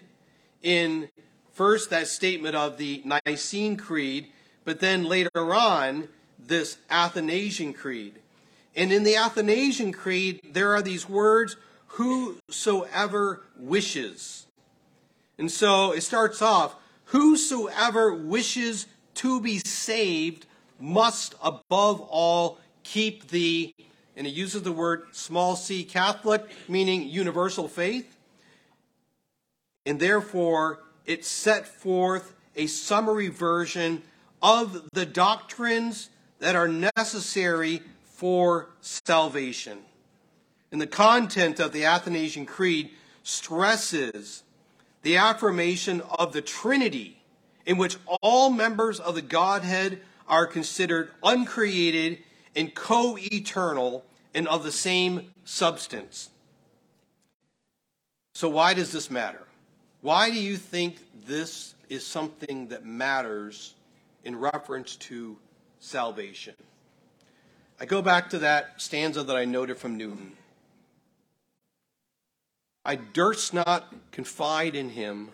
in 0.61 1.09
first 1.53 1.89
that 1.89 2.07
statement 2.07 2.55
of 2.55 2.77
the 2.77 3.03
Nicene 3.25 3.77
Creed, 3.77 4.27
but 4.65 4.79
then 4.79 5.03
later 5.03 5.53
on, 5.53 6.07
this 6.39 6.77
Athanasian 6.89 7.73
Creed. 7.73 8.15
And 8.75 8.91
in 8.91 9.03
the 9.03 9.15
Athanasian 9.15 9.91
Creed, 9.91 10.41
there 10.51 10.73
are 10.73 10.81
these 10.81 11.07
words, 11.07 11.55
whosoever 11.87 13.43
wishes. 13.57 14.47
And 15.37 15.51
so 15.51 15.91
it 15.91 16.01
starts 16.01 16.41
off, 16.41 16.75
whosoever 17.05 18.13
wishes 18.13 18.87
to 19.15 19.39
be 19.39 19.59
saved 19.59 20.47
must 20.83 21.33
above 21.41 22.01
all 22.09 22.59
keep 22.83 23.29
the, 23.29 23.73
and 24.17 24.27
it 24.27 24.33
uses 24.33 24.63
the 24.63 24.71
word 24.71 25.05
small 25.13 25.55
c 25.55 25.85
Catholic, 25.85 26.43
meaning 26.67 27.07
universal 27.07 27.69
faith. 27.69 28.17
And 29.85 29.97
therefore, 29.97 30.81
it 31.05 31.23
set 31.23 31.65
forth 31.65 32.35
a 32.57 32.67
summary 32.67 33.29
version 33.29 34.01
of 34.41 34.89
the 34.91 35.05
doctrines 35.05 36.09
that 36.39 36.55
are 36.55 36.67
necessary 36.67 37.81
for 38.03 38.67
salvation. 38.81 39.79
And 40.71 40.81
the 40.81 40.87
content 40.87 41.61
of 41.61 41.71
the 41.71 41.85
Athanasian 41.85 42.45
Creed 42.45 42.89
stresses 43.23 44.43
the 45.01 45.15
affirmation 45.15 46.01
of 46.01 46.33
the 46.33 46.41
Trinity, 46.41 47.21
in 47.65 47.77
which 47.77 47.97
all 48.21 48.49
members 48.49 48.99
of 48.99 49.15
the 49.15 49.21
Godhead 49.21 50.01
are 50.27 50.45
considered 50.45 51.11
uncreated 51.23 52.19
and 52.55 52.73
co 52.73 53.17
eternal 53.19 54.05
and 54.33 54.47
of 54.47 54.63
the 54.63 54.71
same 54.71 55.33
substance. 55.43 56.29
So, 58.35 58.49
why 58.49 58.73
does 58.73 58.91
this 58.91 59.11
matter? 59.11 59.43
Why 60.01 60.29
do 60.29 60.39
you 60.39 60.57
think 60.57 60.97
this 61.25 61.75
is 61.87 62.05
something 62.05 62.67
that 62.69 62.85
matters 62.85 63.75
in 64.23 64.37
reference 64.37 64.95
to 64.97 65.37
salvation? 65.79 66.55
I 67.79 67.85
go 67.85 68.01
back 68.01 68.29
to 68.31 68.39
that 68.39 68.81
stanza 68.81 69.23
that 69.23 69.35
I 69.35 69.45
noted 69.45 69.77
from 69.77 69.97
Newton. 69.97 70.33
I 72.85 72.95
durst 72.95 73.53
not 73.53 73.93
confide 74.11 74.75
in 74.75 74.89
him 74.89 75.29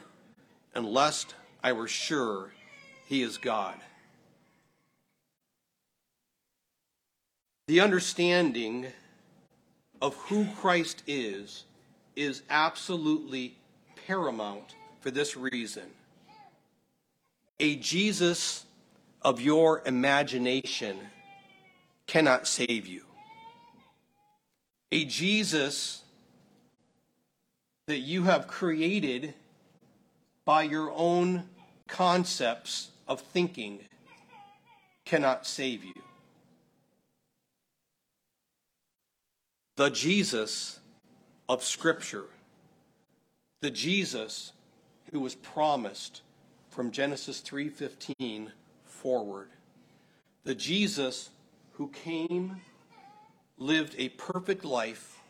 unless 0.76 1.26
I 1.64 1.74
were 1.74 1.88
sure 1.88 2.52
he 3.08 3.24
is 3.24 3.38
God. 3.38 3.76
The 7.70 7.82
understanding 7.82 8.88
of 10.02 10.16
who 10.16 10.48
Christ 10.60 11.04
is 11.06 11.66
is 12.16 12.42
absolutely 12.50 13.58
paramount 14.08 14.74
for 15.02 15.12
this 15.12 15.38
reason. 15.38 15.84
A 17.60 17.76
Jesus 17.76 18.66
of 19.22 19.40
your 19.40 19.84
imagination 19.86 20.98
cannot 22.08 22.48
save 22.48 22.88
you. 22.88 23.04
A 24.92 25.06
Jesus 25.06 26.02
that 27.86 28.00
you 28.00 28.24
have 28.24 28.48
created 28.48 29.36
by 30.44 30.64
your 30.64 30.92
own 30.96 31.44
concepts 31.88 32.90
of 33.08 33.22
thinking 33.22 33.82
cannot 35.06 35.46
save 35.46 35.84
you. 35.84 35.94
The 39.80 39.90
Jesus 39.90 40.82
of 41.48 41.64
Scripture, 41.64 42.26
the 43.62 43.72
Jesus 43.72 44.52
who 45.14 45.22
was 45.22 45.36
promised 45.36 46.22
from 46.70 46.92
Genesis 46.92 47.40
3:15 47.40 48.52
forward. 48.84 49.50
The 50.44 50.54
Jesus 50.54 51.30
who 51.76 51.88
came, 51.92 52.60
lived 53.58 53.96
a 53.98 54.10
perfect 54.10 54.66
life, 54.66 55.22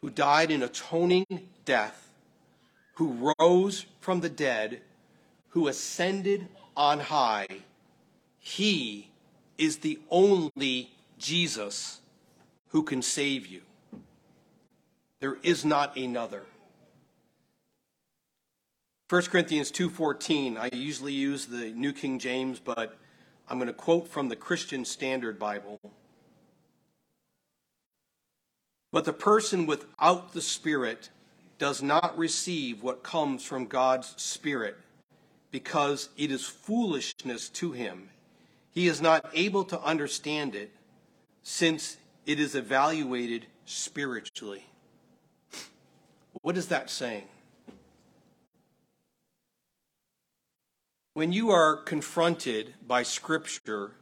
who 0.00 0.08
died 0.08 0.50
an 0.50 0.62
atoning 0.62 1.26
death, 1.66 2.10
who 2.94 3.34
rose 3.38 3.84
from 4.00 4.20
the 4.20 4.30
dead, 4.30 4.80
who 5.48 5.68
ascended 5.68 6.48
on 6.74 7.00
high, 7.00 7.64
he 8.38 9.10
is 9.58 9.80
the 9.80 10.00
only 10.08 10.90
Jesus 11.18 12.00
who 12.68 12.82
can 12.82 13.02
save 13.02 13.46
you. 13.46 13.62
There 15.20 15.38
is 15.42 15.64
not 15.64 15.96
another. 15.96 16.44
1 19.08 19.22
Corinthians 19.30 19.70
2:14 19.70 20.58
I 20.58 20.68
usually 20.74 21.14
use 21.14 21.46
the 21.46 21.70
New 21.70 21.92
King 21.92 22.18
James 22.18 22.60
but 22.60 22.98
I'm 23.48 23.58
going 23.58 23.68
to 23.68 23.72
quote 23.72 24.06
from 24.06 24.28
the 24.28 24.36
Christian 24.36 24.84
Standard 24.84 25.38
Bible. 25.38 25.80
But 28.92 29.06
the 29.06 29.12
person 29.12 29.66
without 29.66 30.32
the 30.32 30.42
Spirit 30.42 31.08
does 31.58 31.82
not 31.82 32.16
receive 32.16 32.82
what 32.82 33.02
comes 33.02 33.42
from 33.44 33.66
God's 33.66 34.14
Spirit 34.20 34.76
because 35.50 36.10
it 36.16 36.30
is 36.30 36.44
foolishness 36.44 37.48
to 37.48 37.72
him. 37.72 38.10
He 38.70 38.86
is 38.86 39.00
not 39.00 39.30
able 39.34 39.64
to 39.64 39.80
understand 39.80 40.54
it 40.54 40.70
since 41.42 41.96
it 42.28 42.38
is 42.38 42.54
evaluated 42.54 43.46
spiritually. 43.64 44.62
What 46.42 46.58
is 46.58 46.68
that 46.68 46.90
saying? 46.90 47.24
When 51.14 51.32
you 51.32 51.48
are 51.48 51.74
confronted 51.74 52.74
by 52.86 53.02
Scripture 53.02 53.92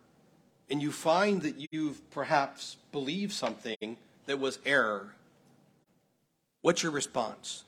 and 0.68 0.82
you 0.82 0.90
find 0.90 1.40
that 1.42 1.68
you've 1.70 2.10
perhaps 2.10 2.78
believed 2.90 3.32
something 3.32 3.96
that 4.26 4.40
was 4.40 4.58
error, 4.66 5.14
what's 6.62 6.82
your 6.82 6.90
response? 6.90 7.62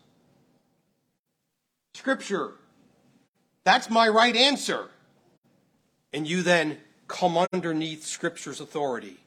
Scripture, 1.95 2.55
that's 3.63 3.89
my 3.89 4.09
right 4.09 4.35
answer. 4.35 4.89
And 6.13 6.27
you 6.27 6.43
then 6.43 6.79
come 7.07 7.39
underneath 7.53 8.05
Scripture's 8.05 8.61
authority 8.61 9.19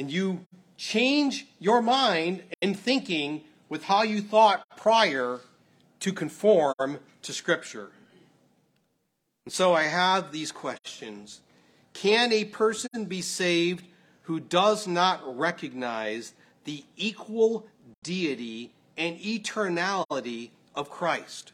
and 0.00 0.10
you 0.10 0.46
change 0.78 1.46
your 1.58 1.82
mind 1.82 2.42
and 2.62 2.74
thinking 2.74 3.42
with 3.68 3.84
how 3.84 4.02
you 4.02 4.22
thought 4.22 4.64
prior 4.74 5.40
to 6.00 6.10
conform 6.10 6.98
to 7.20 7.32
Scripture. 7.34 7.90
And 9.44 9.52
so 9.52 9.74
I 9.74 9.82
have 9.82 10.32
these 10.32 10.52
questions. 10.52 11.42
Can 11.92 12.32
a 12.32 12.46
person 12.46 13.04
be 13.04 13.20
saved 13.20 13.84
who 14.22 14.40
does 14.40 14.86
not 14.86 15.20
recognize 15.38 16.32
the 16.64 16.82
equal 16.96 17.66
deity 18.02 18.72
and 18.96 19.18
eternality 19.18 20.48
of 20.74 20.88
Christ? 20.88 21.52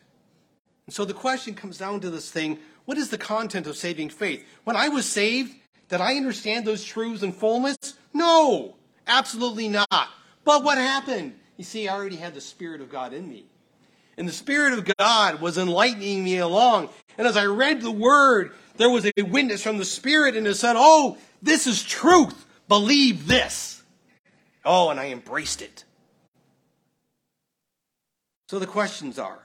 And 0.86 0.94
so 0.94 1.05
the 1.05 1.14
question 1.14 1.55
comes 1.55 1.78
down 1.78 1.99
to 2.01 2.11
this 2.11 2.30
thing 2.30 2.61
what 2.84 2.97
is 2.97 3.11
the 3.11 3.18
content 3.18 3.66
of 3.66 3.76
saving 3.76 4.11
faith? 4.11 4.47
When 4.62 4.76
I 4.76 4.88
was 4.88 5.05
saved, 5.05 5.57
did 5.88 6.01
I 6.01 6.14
understand 6.14 6.64
those 6.64 6.84
truths 6.84 7.24
in 7.24 7.32
fullness? 7.32 7.76
No, 8.12 8.74
absolutely 9.07 9.68
not. 9.68 10.09
But 10.44 10.64
what 10.64 10.78
happened? 10.78 11.34
You 11.57 11.64
see, 11.64 11.88
I 11.88 11.94
already 11.94 12.16
had 12.16 12.34
the 12.34 12.40
Spirit 12.40 12.80
of 12.80 12.90
God 12.90 13.12
in 13.12 13.28
me. 13.28 13.46
And 14.18 14.28
the 14.28 14.32
Spirit 14.32 14.72
of 14.72 14.96
God 14.96 15.40
was 15.40 15.59
enlightening 15.59 16.24
me 16.24 16.38
along. 16.38 16.88
And 17.18 17.26
as 17.26 17.36
I 17.36 17.44
read 17.44 17.82
the 17.82 17.90
Word, 17.90 18.52
there 18.76 18.90
was 18.90 19.07
a 19.07 19.22
witness 19.22 19.62
from 19.62 19.78
the 19.78 19.84
Spirit, 19.84 20.36
and 20.36 20.46
it 20.46 20.54
said, 20.54 20.76
Oh, 20.78 21.18
this 21.42 21.66
is 21.66 21.82
truth. 21.82 22.46
Believe 22.68 23.26
this. 23.26 23.82
Oh, 24.64 24.90
and 24.90 24.98
I 24.98 25.07
embraced 25.07 25.62
it. 25.62 25.84
So 28.48 28.59
the 28.59 28.66
questions 28.66 29.18
are 29.18 29.40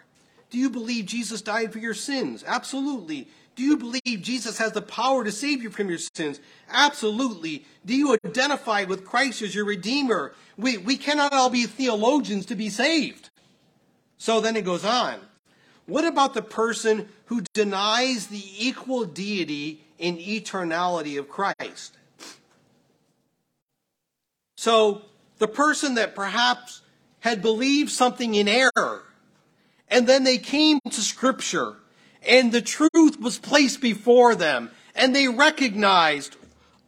Do 0.50 0.58
you 0.58 0.70
believe 0.70 1.06
Jesus 1.06 1.42
died 1.42 1.72
for 1.74 1.80
your 1.80 1.94
sins? 1.94 2.44
Absolutely. 2.46 3.28
Do 3.56 3.64
you 3.64 3.78
believe 3.78 4.22
Jesus 4.22 4.58
has 4.58 4.72
the 4.72 4.82
power 4.82 5.24
to 5.24 5.32
save 5.32 5.62
you 5.62 5.70
from 5.70 5.90
your 5.90 5.98
sins? 5.98 6.40
Absolutely. 6.70 7.66
Do 7.86 7.96
you 7.96 8.18
identify 8.26 8.86
with 8.86 9.06
Christ 9.06 9.42
as 9.42 9.54
your 9.54 9.66
Redeemer? 9.66 10.34
We, 10.58 10.78
we 10.78 10.98
cannot 10.98 11.34
all 11.34 11.50
be 11.50 11.66
theologians 11.66 12.46
to 12.48 12.56
be 12.56 12.70
saved. 12.70 13.30
So 14.18 14.40
then 14.40 14.56
it 14.56 14.66
goes 14.66 14.86
on. 14.86 15.20
What 15.86 16.06
about 16.06 16.34
the 16.34 16.42
person 16.42 17.10
who 17.26 17.42
denies 17.54 18.28
the 18.28 18.44
equal 18.58 19.04
deity 19.04 19.84
and 20.00 20.18
eternality 20.18 21.20
of 21.20 21.28
Christ? 21.28 21.98
So 24.56 25.02
the 25.40 25.48
person 25.48 25.96
that 25.96 26.16
perhaps 26.16 26.82
had 27.22 27.42
believed 27.42 27.90
something 27.90 28.36
in 28.36 28.48
error, 28.48 29.04
and 29.88 30.08
then 30.08 30.24
they 30.24 30.38
came 30.38 30.80
to 30.90 31.02
Scripture, 31.02 31.76
and 32.28 32.52
the 32.52 32.62
truth 32.62 33.20
was 33.20 33.40
placed 33.40 33.82
before 33.82 34.36
them, 34.36 34.72
and 34.96 35.16
they 35.16 35.28
recognized, 35.28 36.36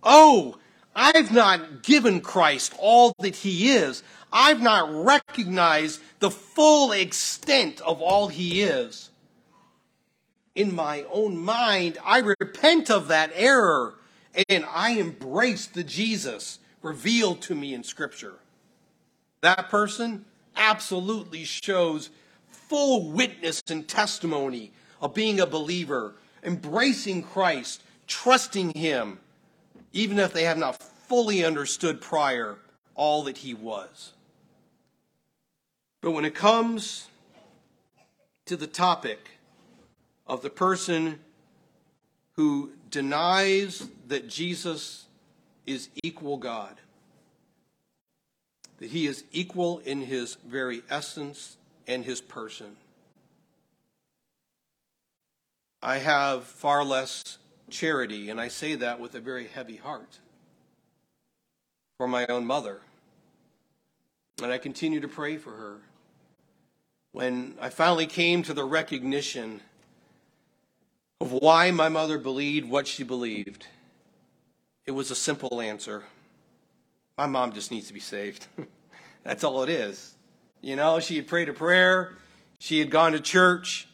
oh, 0.03 0.57
I've 0.95 1.31
not 1.31 1.83
given 1.83 2.21
Christ 2.21 2.73
all 2.77 3.13
that 3.19 3.37
he 3.37 3.71
is. 3.71 4.03
I've 4.31 4.61
not 4.61 5.05
recognized 5.05 6.01
the 6.19 6.31
full 6.31 6.91
extent 6.91 7.81
of 7.81 8.01
all 8.01 8.27
he 8.27 8.63
is. 8.63 9.09
In 10.55 10.75
my 10.75 11.05
own 11.11 11.37
mind, 11.37 11.97
I 12.03 12.19
repent 12.19 12.91
of 12.91 13.07
that 13.07 13.31
error 13.33 13.95
and 14.49 14.65
I 14.65 14.91
embrace 14.91 15.67
the 15.67 15.83
Jesus 15.83 16.59
revealed 16.81 17.41
to 17.43 17.55
me 17.55 17.73
in 17.73 17.83
Scripture. 17.83 18.35
That 19.41 19.69
person 19.69 20.25
absolutely 20.55 21.43
shows 21.43 22.09
full 22.49 23.11
witness 23.11 23.61
and 23.69 23.87
testimony 23.87 24.71
of 25.03 25.13
being 25.13 25.41
a 25.41 25.45
believer, 25.45 26.15
embracing 26.43 27.21
Christ, 27.21 27.83
trusting 28.07 28.71
Him, 28.71 29.19
even 29.91 30.17
if 30.17 30.31
they 30.31 30.45
have 30.45 30.57
not 30.57 30.81
fully 30.81 31.43
understood 31.43 31.99
prior 31.99 32.57
all 32.95 33.23
that 33.23 33.39
He 33.39 33.53
was. 33.53 34.13
But 36.01 36.11
when 36.11 36.23
it 36.23 36.33
comes 36.33 37.07
to 38.45 38.55
the 38.55 38.65
topic 38.65 39.31
of 40.25 40.41
the 40.41 40.49
person 40.49 41.19
who 42.37 42.71
denies 42.89 43.87
that 44.07 44.29
Jesus 44.29 45.05
is 45.65 45.89
equal 46.01 46.37
God, 46.37 46.77
that 48.79 48.89
he 48.89 49.05
is 49.05 49.23
equal 49.31 49.79
in 49.79 50.01
his 50.01 50.35
very 50.47 50.81
essence 50.89 51.57
and 51.87 52.03
his 52.05 52.21
person, 52.21 52.75
I 55.83 55.97
have 55.97 56.45
far 56.45 56.83
less 56.83 57.37
charity, 57.69 58.29
and 58.29 58.39
I 58.39 58.47
say 58.47 58.75
that 58.75 58.99
with 58.99 59.13
a 59.15 59.19
very 59.19 59.47
heavy 59.47 59.75
heart, 59.75 60.19
for 61.97 62.07
my 62.07 62.25
own 62.27 62.45
mother. 62.45 62.79
And 64.41 64.51
I 64.51 64.57
continue 64.57 65.01
to 65.01 65.07
pray 65.07 65.37
for 65.37 65.51
her 65.51 65.81
when 67.13 67.53
I 67.61 67.69
finally 67.69 68.07
came 68.07 68.41
to 68.43 68.53
the 68.53 68.63
recognition 68.63 69.61
of 71.21 71.31
why 71.31 71.69
my 71.69 71.87
mother 71.87 72.17
believed 72.17 72.67
what 72.69 72.87
she 72.87 73.03
believed, 73.03 73.67
it 74.85 74.91
was 74.91 75.11
a 75.11 75.15
simple 75.15 75.61
answer. 75.61 76.03
My 77.17 77.27
mom 77.27 77.53
just 77.53 77.71
needs 77.71 77.87
to 77.87 77.93
be 77.93 77.99
saved. 77.99 78.47
That's 79.23 79.43
all 79.43 79.61
it 79.63 79.69
is. 79.69 80.15
You 80.61 80.75
know, 80.75 80.99
she 80.99 81.15
had 81.15 81.27
prayed 81.27 81.49
a 81.49 81.53
prayer, 81.53 82.15
she 82.59 82.79
had 82.79 82.89
gone 82.89 83.11
to 83.11 83.19
church. 83.19 83.87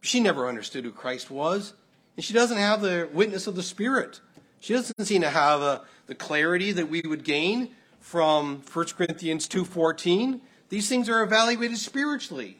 She 0.00 0.20
never 0.20 0.48
understood 0.48 0.84
who 0.84 0.92
Christ 0.92 1.30
was, 1.30 1.74
and 2.16 2.24
she 2.24 2.32
doesn't 2.32 2.56
have 2.56 2.80
the 2.80 3.08
witness 3.12 3.46
of 3.46 3.54
the 3.54 3.62
Spirit. 3.62 4.20
She 4.60 4.72
doesn't 4.72 5.04
seem 5.04 5.22
to 5.22 5.30
have 5.30 5.60
uh, 5.60 5.80
the 6.06 6.14
clarity 6.14 6.72
that 6.72 6.88
we 6.88 7.02
would 7.02 7.24
gain 7.24 7.70
from 8.00 8.62
1 8.72 8.86
Corinthians 8.96 9.48
2:14 9.48 10.40
these 10.70 10.88
things 10.88 11.08
are 11.08 11.22
evaluated 11.22 11.76
spiritually. 11.76 12.56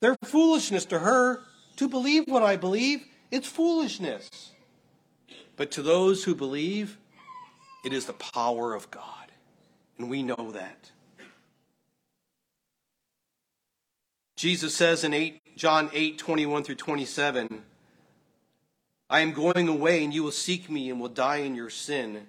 They're 0.00 0.16
foolishness 0.22 0.84
to 0.86 1.00
her. 1.00 1.40
To 1.76 1.88
believe 1.88 2.24
what 2.28 2.42
I 2.42 2.56
believe, 2.56 3.04
it's 3.30 3.48
foolishness. 3.48 4.52
But 5.56 5.70
to 5.72 5.82
those 5.82 6.24
who 6.24 6.34
believe, 6.34 6.98
it 7.84 7.92
is 7.92 8.06
the 8.06 8.12
power 8.12 8.74
of 8.74 8.90
God. 8.90 9.32
And 9.98 10.08
we 10.08 10.22
know 10.22 10.52
that. 10.52 10.90
Jesus 14.36 14.74
says 14.74 15.02
in 15.02 15.14
8, 15.14 15.40
John 15.56 15.88
8, 15.92 16.18
21 16.18 16.64
through 16.64 16.74
27, 16.74 17.62
I 19.08 19.20
am 19.20 19.32
going 19.32 19.68
away, 19.68 20.04
and 20.04 20.12
you 20.12 20.22
will 20.22 20.30
seek 20.30 20.68
me 20.68 20.90
and 20.90 21.00
will 21.00 21.08
die 21.08 21.38
in 21.38 21.54
your 21.54 21.70
sin. 21.70 22.26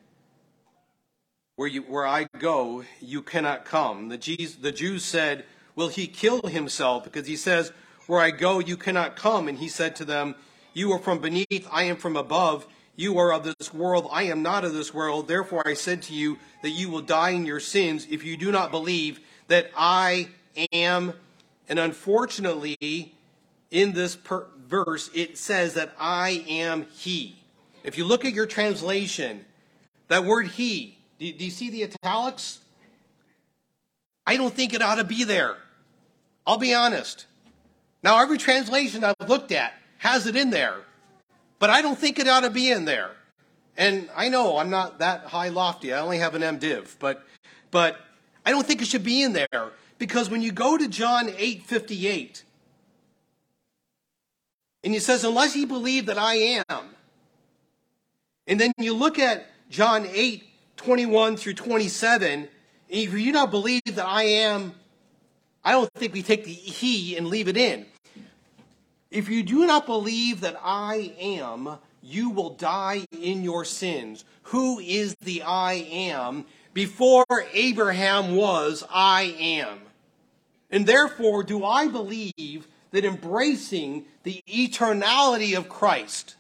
Where, 1.58 1.68
you, 1.68 1.82
where 1.82 2.08
I 2.08 2.28
go, 2.40 2.86
you 3.02 3.22
cannot 3.22 3.66
come. 3.66 4.08
The 4.08 4.18
the 4.62 4.72
Jews 4.72 5.04
said, 5.04 5.44
Will 5.76 5.90
he 5.90 6.08
kill 6.08 6.42
himself? 6.42 7.04
Because 7.04 7.28
he 7.28 7.36
says, 7.36 7.72
where 8.08 8.22
I 8.22 8.32
go, 8.32 8.60
you 8.60 8.78
cannot 8.78 9.16
come. 9.18 9.48
And 9.48 9.58
he 9.58 9.68
said 9.68 9.96
to 9.98 10.06
them, 10.06 10.36
You 10.74 10.94
are 10.94 11.00
from 11.00 11.20
beneath, 11.20 11.68
I 11.72 11.84
am 11.84 11.98
from 11.98 12.16
above. 12.16 12.66
You 12.96 13.20
are 13.20 13.34
of 13.34 13.44
this 13.44 13.74
world, 13.74 14.08
I 14.12 14.24
am 14.24 14.42
not 14.42 14.64
of 14.64 14.74
this 14.74 14.94
world. 14.94 15.28
Therefore 15.28 15.68
I 15.68 15.74
said 15.74 16.02
to 16.04 16.14
you 16.14 16.40
that 16.64 16.72
you 16.72 16.90
will 16.90 17.02
die 17.02 17.32
in 17.32 17.46
your 17.46 17.60
sins 17.60 18.08
if 18.10 18.24
you 18.24 18.38
do 18.38 18.52
not 18.52 18.72
believe 18.72 19.20
that 19.50 19.70
I 19.78 20.30
am. 20.72 21.14
And 21.70 21.78
unfortunately, 21.78 23.14
in 23.72 23.94
this 23.94 24.16
per- 24.16 24.48
verse, 24.68 25.10
it 25.14 25.38
says 25.38 25.74
that 25.76 25.94
I 26.00 26.46
am 26.48 26.88
He. 26.94 27.38
If 27.84 27.98
you 27.98 28.06
look 28.06 28.26
at 28.26 28.34
your 28.34 28.46
translation, 28.46 29.46
that 30.08 30.26
word 30.26 30.48
He, 30.48 30.98
do, 31.20 31.32
do 31.32 31.46
you 31.46 31.52
see 31.52 31.70
the 31.70 31.84
italics? 31.84 32.60
I 34.26 34.38
don't 34.38 34.54
think 34.54 34.74
it 34.74 34.82
ought 34.82 34.96
to 34.96 35.04
be 35.04 35.24
there. 35.24 35.58
I'll 36.46 36.58
be 36.58 36.74
honest. 36.74 37.26
Now, 38.04 38.22
every 38.22 38.38
translation 38.38 39.04
I've 39.04 39.16
looked 39.28 39.52
at 39.52 39.74
has 40.00 40.28
it 40.28 40.36
in 40.36 40.50
there. 40.50 40.76
But 41.60 41.70
I 41.70 41.82
don't 41.82 41.98
think 41.98 42.20
it 42.20 42.28
ought 42.28 42.42
to 42.42 42.50
be 42.50 42.72
in 42.72 42.86
there. 42.86 43.12
And 43.78 44.10
I 44.16 44.30
know 44.30 44.58
I'm 44.58 44.70
not 44.70 45.00
that 45.00 45.26
high 45.26 45.50
lofty. 45.50 45.94
I 45.94 46.00
only 46.00 46.18
have 46.18 46.36
an 46.36 46.42
MDiv, 46.42 46.96
but 47.00 47.24
but 47.70 47.98
I 48.46 48.52
don't 48.52 48.66
think 48.66 48.82
it 48.82 48.88
should 48.88 49.04
be 49.04 49.22
in 49.22 49.34
there 49.34 49.72
because 50.00 50.30
when 50.30 50.42
you 50.42 50.52
go 50.52 50.78
to 50.78 50.88
John 50.88 51.28
8:58 51.28 52.44
and 54.88 54.94
he 54.94 55.02
says 55.02 55.26
unless 55.26 55.54
he 55.54 55.66
believe 55.66 56.06
that 56.06 56.18
I 56.18 56.36
am 56.70 56.86
and 58.48 58.58
then 58.58 58.72
you 58.78 58.94
look 58.94 59.20
at 59.20 59.46
John 59.70 60.08
8 60.10 60.48
21 60.78 61.36
through 61.36 61.56
27 61.56 62.48
if 62.88 63.12
you 63.12 63.26
do 63.26 63.32
not 63.34 63.52
believe 63.52 63.84
that 63.84 64.08
I 64.08 64.24
am 64.24 64.76
I 65.62 65.74
don't 65.74 65.92
think 65.96 66.14
we 66.14 66.24
take 66.24 66.46
the 66.46 66.54
he 66.54 67.18
and 67.18 67.28
leave 67.28 67.50
it 67.50 67.58
in 67.58 67.86
if 69.12 69.28
you 69.28 69.44
do 69.44 69.66
not 69.66 69.86
believe 69.86 70.42
that 70.42 70.60
I 70.64 71.14
am, 71.20 71.78
you 72.02 72.30
will 72.30 72.52
die 72.52 73.06
in 73.12 73.44
your 73.44 73.64
sins. 73.66 74.26
Who 74.44 74.80
is 74.80 75.16
the 75.22 75.44
I 75.44 75.74
am? 75.74 76.46
Before 76.74 77.26
Abraham 77.54 78.36
was, 78.36 78.84
I 78.90 79.36
am. 79.40 79.80
And 80.70 80.86
therefore, 80.86 81.44
do 81.44 81.64
I 81.64 81.88
believe 81.88 82.68
that 82.92 83.06
embracing 83.06 84.06
the 84.28 84.44
eternality 84.46 85.58
of 85.58 85.70
Christ 85.70 86.36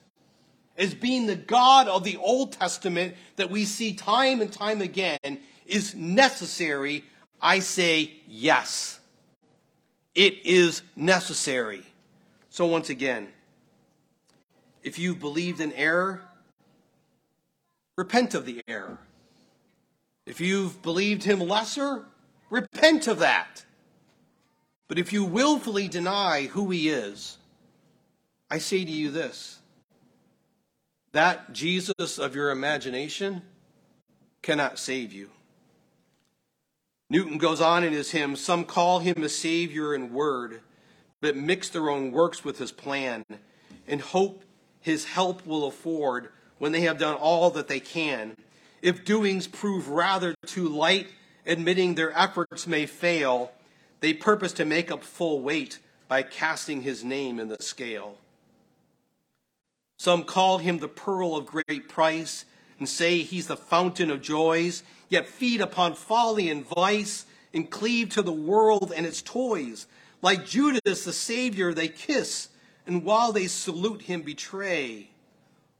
as 0.77 0.93
being 0.93 1.25
the 1.25 1.37
God 1.37 1.87
of 1.87 2.03
the 2.03 2.17
Old 2.17 2.51
Testament 2.51 3.15
that 3.37 3.49
we 3.49 3.63
see 3.63 3.93
time 3.93 4.41
and 4.41 4.51
time 4.51 4.81
again 4.81 5.39
is 5.65 5.95
necessary? 5.95 7.05
I 7.41 7.59
say 7.59 8.11
yes. 8.27 8.99
It 10.15 10.45
is 10.45 10.81
necessary. 10.97 11.81
So, 12.49 12.65
once 12.65 12.89
again, 12.89 13.29
if 14.83 14.99
you've 14.99 15.19
believed 15.19 15.61
in 15.61 15.71
error, 15.71 16.23
repent 17.95 18.33
of 18.33 18.45
the 18.45 18.61
error. 18.67 18.97
If 20.25 20.41
you've 20.41 20.81
believed 20.81 21.23
him 21.23 21.39
lesser, 21.39 22.03
repent 22.49 23.07
of 23.07 23.19
that. 23.19 23.63
But 24.89 24.99
if 24.99 25.13
you 25.13 25.23
willfully 25.23 25.87
deny 25.87 26.47
who 26.47 26.69
he 26.69 26.89
is, 26.89 27.37
I 28.49 28.59
say 28.59 28.85
to 28.85 28.91
you 28.91 29.11
this 29.11 29.59
that 31.13 31.53
Jesus 31.53 32.17
of 32.17 32.35
your 32.35 32.51
imagination 32.51 33.41
cannot 34.41 34.77
save 34.77 35.11
you. 35.11 35.29
Newton 37.09 37.37
goes 37.37 37.61
on 37.61 37.83
in 37.83 37.93
his 37.93 38.11
hymn 38.11 38.35
Some 38.35 38.65
call 38.65 38.99
him 38.99 39.23
a 39.23 39.29
Savior 39.29 39.95
in 39.95 40.13
word 40.13 40.61
but 41.21 41.35
mix 41.35 41.69
their 41.69 41.89
own 41.89 42.11
works 42.11 42.43
with 42.43 42.59
his 42.59 42.71
plan 42.71 43.25
and 43.87 44.01
hope 44.01 44.43
his 44.79 45.05
help 45.05 45.45
will 45.45 45.65
afford 45.65 46.29
when 46.59 46.71
they 46.71 46.81
have 46.81 46.97
done 46.97 47.15
all 47.15 47.49
that 47.51 47.67
they 47.67 47.79
can. 47.79 48.35
If 48.81 49.05
doings 49.05 49.47
prove 49.47 49.89
rather 49.89 50.35
too 50.45 50.67
light, 50.67 51.07
admitting 51.45 51.95
their 51.95 52.17
efforts 52.17 52.67
may 52.67 52.85
fail, 52.85 53.51
they 53.99 54.13
purpose 54.13 54.53
to 54.53 54.65
make 54.65 54.91
up 54.91 55.03
full 55.03 55.41
weight 55.41 55.79
by 56.07 56.21
casting 56.21 56.83
his 56.83 57.03
name 57.03 57.39
in 57.39 57.47
the 57.47 57.61
scale. 57.61 58.17
Some 59.97 60.23
call 60.23 60.59
him 60.59 60.79
the 60.79 60.87
pearl 60.87 61.35
of 61.35 61.45
great 61.45 61.89
price 61.89 62.45
and 62.79 62.87
say 62.87 63.19
he's 63.19 63.47
the 63.47 63.57
fountain 63.57 64.11
of 64.11 64.21
joys, 64.21 64.83
yet 65.09 65.27
feed 65.27 65.61
upon 65.61 65.95
folly 65.95 66.49
and 66.49 66.65
vice 66.65 67.25
and 67.53 67.69
cleave 67.69 68.09
to 68.09 68.21
the 68.21 68.31
world 68.31 68.93
and 68.95 69.05
its 69.05 69.21
toys 69.21 69.87
like 70.21 70.45
Judas, 70.45 71.03
the 71.03 71.13
Savior, 71.13 71.73
they 71.73 71.87
kiss, 71.87 72.49
and 72.85 73.03
while 73.03 73.31
they 73.31 73.47
salute 73.47 74.03
him, 74.03 74.21
betray. 74.21 75.09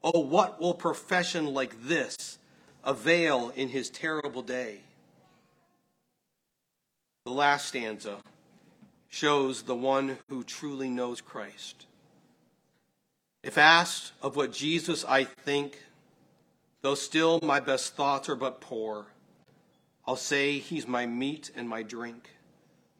Oh, 0.04 0.20
what 0.20 0.60
will 0.60 0.74
profession 0.74 1.48
like 1.54 1.84
this 1.84 2.38
avail 2.84 3.52
in 3.56 3.70
his 3.70 3.90
terrible 3.90 4.44
day? 4.44 4.82
The 7.26 7.32
last 7.32 7.68
stanza 7.68 8.18
shows 9.10 9.64
the 9.64 9.76
one 9.76 10.18
who 10.30 10.44
truly 10.44 10.90
knows 10.90 11.20
Christ. 11.20 11.88
If 13.48 13.58
asked 13.58 14.12
of 14.22 14.36
what 14.36 14.52
Jesus 14.52 15.06
I 15.06 15.24
think, 15.24 15.82
though 16.82 16.96
still 16.96 17.40
my 17.42 17.62
best 17.62 17.96
thoughts 17.96 18.28
are 18.28 18.36
but 18.36 18.60
poor, 18.60 19.06
I'll 20.06 20.18
say 20.18 20.60
he's 20.60 20.86
my 20.86 21.06
meat 21.06 21.50
and 21.56 21.68
my 21.68 21.82
drink 21.82 22.30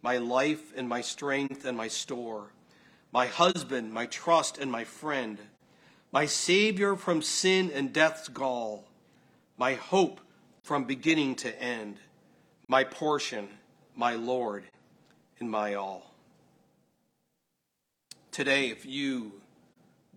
my 0.02 0.20
life 0.20 0.72
and 0.78 0.88
my 0.88 1.02
strength 1.02 1.66
and 1.66 1.76
my 1.76 1.90
store, 1.90 2.54
my 3.12 3.26
husband, 3.26 3.92
my 3.92 4.06
trust 4.06 4.58
and 4.58 4.72
my 4.72 4.86
friend, 4.86 5.38
my 6.14 6.26
Savior 6.26 6.96
from 6.96 7.22
sin 7.22 7.70
and 7.74 7.92
death's 7.92 8.30
gall, 8.30 8.86
my 9.58 9.74
hope 9.74 10.22
from 10.64 10.86
beginning 10.86 11.36
to 11.36 11.62
end, 11.62 11.98
my 12.70 12.86
portion, 12.86 13.50
my 13.98 14.14
Lord, 14.14 14.64
and 15.42 15.52
my 15.52 15.74
all. 15.74 16.14
Today, 18.32 18.70
if 18.70 18.86
you 18.86 19.34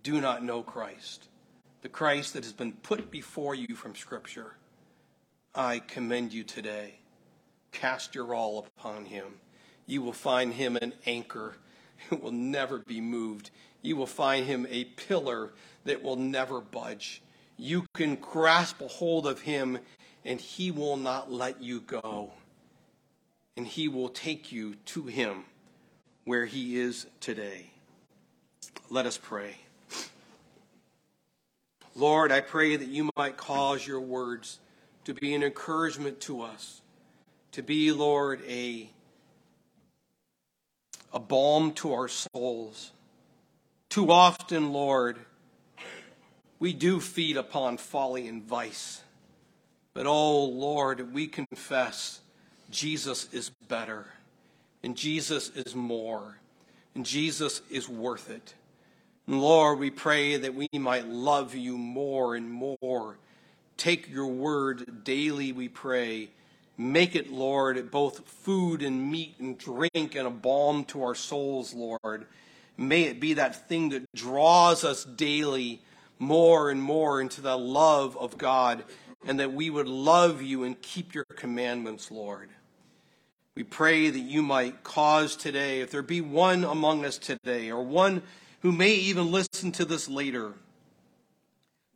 do 0.02 0.20
not 0.20 0.44
know 0.44 0.62
Christ, 0.62 1.28
the 1.82 1.88
Christ 1.88 2.34
that 2.34 2.44
has 2.44 2.52
been 2.52 2.72
put 2.72 3.10
before 3.10 3.54
you 3.54 3.74
from 3.74 3.94
Scripture, 3.94 4.56
I 5.54 5.80
commend 5.80 6.32
you 6.32 6.44
today. 6.44 6.94
Cast 7.72 8.14
your 8.14 8.34
all 8.34 8.58
upon 8.58 9.06
him 9.06 9.24
you 9.90 10.02
will 10.02 10.12
find 10.12 10.54
him 10.54 10.76
an 10.76 10.92
anchor 11.04 11.56
that 12.08 12.22
will 12.22 12.32
never 12.32 12.78
be 12.78 13.00
moved. 13.00 13.50
You 13.82 13.96
will 13.96 14.06
find 14.06 14.46
him 14.46 14.66
a 14.70 14.84
pillar 14.84 15.50
that 15.84 16.02
will 16.02 16.16
never 16.16 16.60
budge. 16.60 17.22
You 17.56 17.84
can 17.94 18.14
grasp 18.14 18.80
a 18.80 18.86
hold 18.88 19.26
of 19.26 19.40
him, 19.40 19.78
and 20.24 20.40
he 20.40 20.70
will 20.70 20.96
not 20.96 21.30
let 21.30 21.60
you 21.60 21.80
go. 21.80 22.32
And 23.56 23.66
he 23.66 23.88
will 23.88 24.08
take 24.08 24.52
you 24.52 24.74
to 24.86 25.06
him 25.06 25.44
where 26.24 26.46
he 26.46 26.78
is 26.78 27.06
today. 27.18 27.70
Let 28.88 29.06
us 29.06 29.18
pray. 29.18 29.56
Lord, 32.00 32.32
I 32.32 32.40
pray 32.40 32.76
that 32.76 32.88
you 32.88 33.10
might 33.14 33.36
cause 33.36 33.86
your 33.86 34.00
words 34.00 34.58
to 35.04 35.12
be 35.12 35.34
an 35.34 35.42
encouragement 35.42 36.18
to 36.22 36.40
us, 36.40 36.80
to 37.52 37.62
be, 37.62 37.92
Lord, 37.92 38.40
a 38.48 38.88
a 41.12 41.20
balm 41.20 41.72
to 41.72 41.92
our 41.92 42.08
souls. 42.08 42.92
Too 43.90 44.10
often, 44.10 44.72
Lord, 44.72 45.18
we 46.58 46.72
do 46.72 47.00
feed 47.00 47.36
upon 47.36 47.76
folly 47.76 48.26
and 48.28 48.42
vice. 48.42 49.02
But 49.92 50.06
oh, 50.06 50.44
Lord, 50.44 51.12
we 51.12 51.26
confess 51.26 52.20
Jesus 52.70 53.28
is 53.30 53.50
better, 53.68 54.06
and 54.82 54.96
Jesus 54.96 55.50
is 55.50 55.74
more, 55.74 56.38
and 56.94 57.04
Jesus 57.04 57.60
is 57.68 57.90
worth 57.90 58.30
it. 58.30 58.54
Lord, 59.38 59.78
we 59.78 59.90
pray 59.90 60.36
that 60.36 60.54
we 60.54 60.68
might 60.72 61.06
love 61.06 61.54
you 61.54 61.78
more 61.78 62.34
and 62.34 62.50
more. 62.50 63.18
Take 63.76 64.10
your 64.10 64.26
word 64.26 65.04
daily, 65.04 65.52
we 65.52 65.68
pray 65.68 66.30
Make 66.80 67.14
it, 67.14 67.30
Lord, 67.30 67.90
both 67.90 68.26
food 68.26 68.80
and 68.80 69.10
meat 69.10 69.34
and 69.38 69.58
drink 69.58 70.14
and 70.14 70.26
a 70.26 70.30
balm 70.30 70.84
to 70.84 71.02
our 71.02 71.14
souls, 71.14 71.74
Lord. 71.74 72.24
May 72.78 73.02
it 73.02 73.20
be 73.20 73.34
that 73.34 73.68
thing 73.68 73.90
that 73.90 74.10
draws 74.14 74.82
us 74.82 75.04
daily 75.04 75.82
more 76.18 76.70
and 76.70 76.82
more 76.82 77.20
into 77.20 77.42
the 77.42 77.58
love 77.58 78.16
of 78.16 78.38
God, 78.38 78.84
and 79.26 79.38
that 79.40 79.52
we 79.52 79.68
would 79.68 79.88
love 79.88 80.40
you 80.40 80.64
and 80.64 80.80
keep 80.80 81.12
your 81.12 81.26
commandments, 81.26 82.10
Lord. 82.10 82.48
We 83.54 83.62
pray 83.62 84.08
that 84.08 84.18
you 84.18 84.40
might 84.40 84.82
cause 84.82 85.36
today, 85.36 85.82
if 85.82 85.90
there 85.90 86.00
be 86.00 86.22
one 86.22 86.64
among 86.64 87.04
us 87.04 87.18
today, 87.18 87.70
or 87.70 87.84
one 87.84 88.22
who 88.60 88.72
may 88.72 88.92
even 88.92 89.30
listen 89.30 89.72
to 89.72 89.84
this 89.84 90.08
later, 90.08 90.54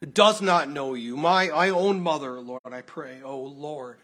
who 0.00 0.06
does 0.06 0.42
not 0.42 0.68
know 0.68 0.94
you, 0.94 1.16
my, 1.16 1.48
my 1.48 1.68
own 1.70 2.00
mother, 2.00 2.40
Lord, 2.40 2.60
I 2.64 2.80
pray, 2.82 3.20
oh 3.24 3.42
Lord, 3.42 3.98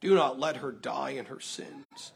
do 0.00 0.14
not 0.14 0.38
let 0.38 0.56
her 0.56 0.72
die 0.72 1.10
in 1.10 1.26
her 1.26 1.40
sins. 1.40 2.12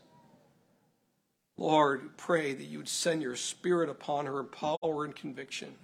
Lord, 1.59 2.17
pray 2.17 2.53
that 2.53 2.65
you 2.65 2.79
would 2.79 2.89
send 2.89 3.23
your 3.23 3.37
spirit 3.37 3.89
upon 3.89 4.27
her 4.27 4.41
in 4.41 4.47
power 4.47 5.05
and 5.05 5.17
conviction. 5.17 5.75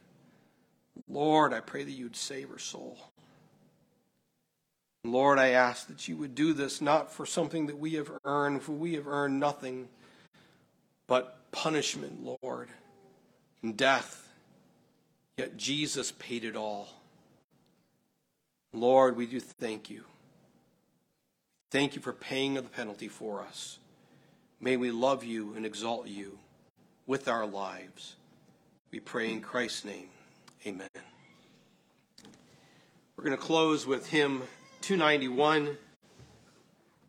Lord, 1.09 1.55
I 1.55 1.61
pray 1.61 1.85
that 1.85 1.91
you 1.91 2.05
would 2.05 2.17
save 2.17 2.51
her 2.51 2.59
soul. 2.59 2.99
Lord, 5.05 5.39
I 5.39 5.49
ask 5.49 5.89
that 5.89 6.07
you 6.07 6.17
would 6.19 6.35
do 6.35 6.53
this 6.53 6.81
not 6.81 7.13
for 7.13 7.27
something 7.27 7.67
that 7.67 7.79
we 7.79 7.95
have 7.95 8.11
earned, 8.25 8.63
for 8.63 8.73
we 8.73 8.95
have 8.95 9.09
earned 9.09 9.41
nothing 9.41 9.89
but 11.07 11.51
punishment, 11.51 12.23
Lord, 12.43 12.69
and 13.63 13.77
death. 13.77 14.29
Yet 15.37 15.57
Jesus 15.57 16.13
paid 16.13 16.45
it 16.45 16.57
all. 16.57 16.89
Lord, 18.73 19.17
we 19.17 19.27
do 19.27 19.41
thank 19.41 19.91
you. 19.91 20.05
Thank 21.71 21.95
you 21.95 22.03
for 22.03 22.13
paying 22.13 22.55
the 22.55 22.63
penalty 22.63 23.09
for 23.09 23.41
us. 23.41 23.79
May 24.61 24.77
we 24.77 24.91
love 24.91 25.25
you 25.25 25.55
and 25.57 25.65
exalt 25.65 26.07
you 26.07 26.39
with 27.07 27.29
our 27.29 27.47
lives. 27.47 28.17
We 28.91 29.01
pray 29.01 29.33
in 29.33 29.41
Christ's 29.41 29.85
name. 29.85 30.09
Amen. 30.67 30.89
We're 33.17 33.25
going 33.25 33.37
to 33.37 33.43
close 33.43 33.87
with 33.87 34.09
hymn 34.09 34.43
291. 34.83 35.77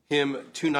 Hymn 0.09 0.37
291. 0.53 0.73